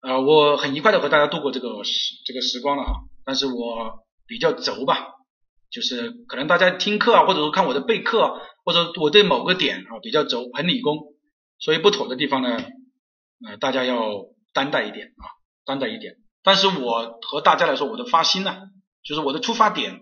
[0.01, 2.93] 呃，我很愉快的和大家度过这个时这个时光了啊。
[3.23, 5.13] 但是我比较轴吧，
[5.69, 10.97] 就是可能大家听课啊，或者说看我的备课，或者我对某个点啊比较轴，很理工，
[11.59, 12.57] 所以不妥的地方呢，
[13.45, 15.25] 呃，大家要担待一点啊，
[15.65, 16.15] 担待一点。
[16.49, 18.57] 但是我和大家来说，我的发心呢，
[19.03, 20.01] 就是我的出发点，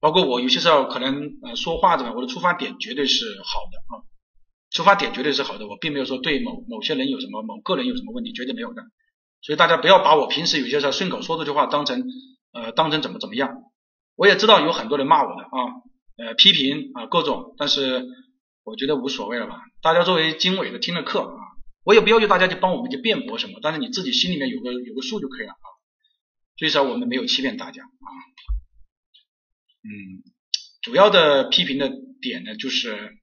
[0.00, 4.00] 包括我有些时候可能呃说话怎么，我的出发点绝对是好的啊。
[4.70, 8.80] 出发点绝对是好的，我并没有说对某某些人有什么某个人有什么问题，绝对没有的。
[9.42, 12.02] 所以大家不要把我平时有些时候顺口说这句话当成
[12.54, 13.50] 呃当成怎么怎么样。
[14.16, 15.58] 我也知道有很多人骂我的啊，
[16.16, 18.06] 呃批评啊各种，但是
[18.64, 19.60] 我觉得无所谓了吧。
[19.82, 21.36] 大家作为经纬的听了课啊，
[21.84, 25.66] 我也不要求大家去帮我们去辩驳什么，但是你自己心里面有个有个数就可以了啊。
[26.56, 28.08] 最少我们没有欺骗大家啊。
[29.84, 30.22] 嗯，
[30.82, 33.18] 主要的批评的点呢就是。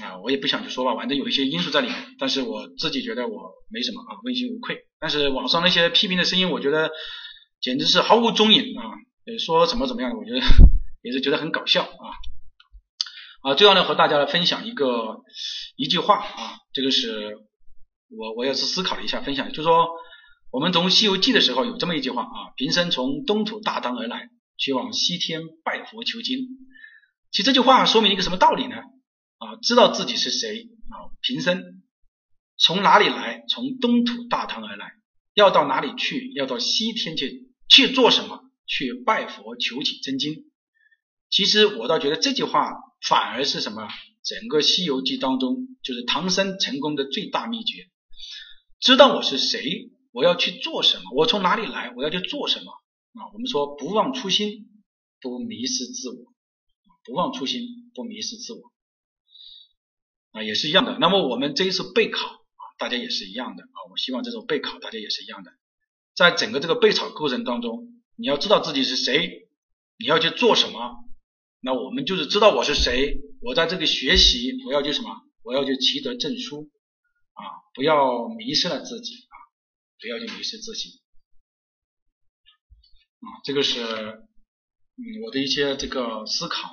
[0.00, 4.86] 啊，我也不想去说吧，反正有一些因素在里面，但是我自己觉得我没什么啊，问心无愧。
[4.98, 6.90] 但是网上那些批评的声音，我觉得
[7.60, 8.88] 简直是毫无踪影啊，
[9.38, 10.38] 说怎么怎么样，我觉得
[11.02, 12.08] 也是觉得很搞笑啊。
[13.42, 15.20] 啊，最后呢，和大家来分享一个
[15.76, 17.36] 一句话啊，这个是
[18.08, 19.90] 我我也是思考了一下，分享，就是说
[20.52, 26.40] 我们从《西游记》的时候有这么一句话啊，贫僧从东土大唐而来，去往西天拜佛求经。
[27.30, 28.76] 其实这句话说明一个什么道理呢？
[29.38, 31.08] 啊，知道自己是谁啊？
[31.22, 31.82] 贫僧
[32.58, 33.46] 从哪里来？
[33.48, 34.92] 从东土大唐而来，
[35.32, 36.30] 要到哪里去？
[36.34, 38.42] 要到西天去去做什么？
[38.66, 40.44] 去拜佛求取真经。
[41.30, 42.74] 其实我倒觉得这句话
[43.08, 43.88] 反而是什么？
[44.22, 47.88] 整个《西游记》当中，就是唐僧成功的最大秘诀。
[48.80, 51.10] 知道我是谁，我要去做什么？
[51.14, 51.92] 我从哪里来？
[51.96, 52.70] 我要去做什么？
[53.14, 54.68] 啊，我们说不忘初心，
[55.20, 56.32] 不迷失自我。
[57.04, 58.60] 不忘初心，不迷失自我。
[60.30, 60.98] 啊，也是一样的。
[60.98, 63.76] 那么我们这一次备考啊，大家也是一样的啊。
[63.90, 65.50] 我希望这种备考大家也是一样的。
[66.14, 69.48] 在整个这个备考过程当中，你要知道自己是谁，
[69.98, 71.04] 你要去做什么。
[71.60, 75.10] 那我们就是知道我是谁，我在这个学习，我要去什么？
[75.42, 76.70] 我要去取得证书
[77.32, 77.42] 啊！
[77.74, 79.14] 不要迷失了自己！
[80.02, 81.00] 不要去迷失自己
[83.20, 83.40] 啊！
[83.44, 86.72] 这个是嗯我的一些这个思考。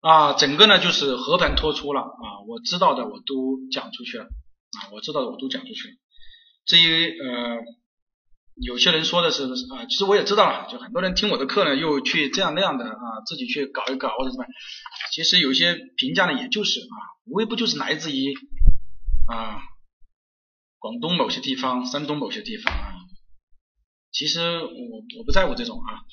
[0.00, 5.94] 啊，整个呢就是和盘托出了啊，我知道的我都讲出去了啊，我知道的我都讲出去了。
[6.64, 7.56] 至于呃，
[8.54, 14.44] 有些人说的是啊，其实我也知道了，就很多人听我的课呢，又去这样那样的啊，自己去搞一搞或者什么。
[15.10, 16.94] 其实有些评价呢，也就是啊，
[17.26, 18.32] 无非不就是来自于
[19.26, 19.58] 啊，
[20.78, 22.94] 广东某些地方、山东某些地方啊。
[24.10, 24.70] 其实我
[25.18, 26.04] 我不在乎这种啊，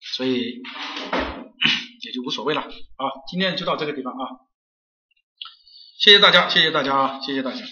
[0.00, 0.62] 所以。
[2.02, 4.18] 也就无所谓了啊，今天就到这个地方啊，
[5.98, 7.64] 谢谢大家，谢谢大家啊，谢谢大家。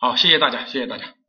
[0.00, 1.19] 好，谢谢大家，谢谢大家。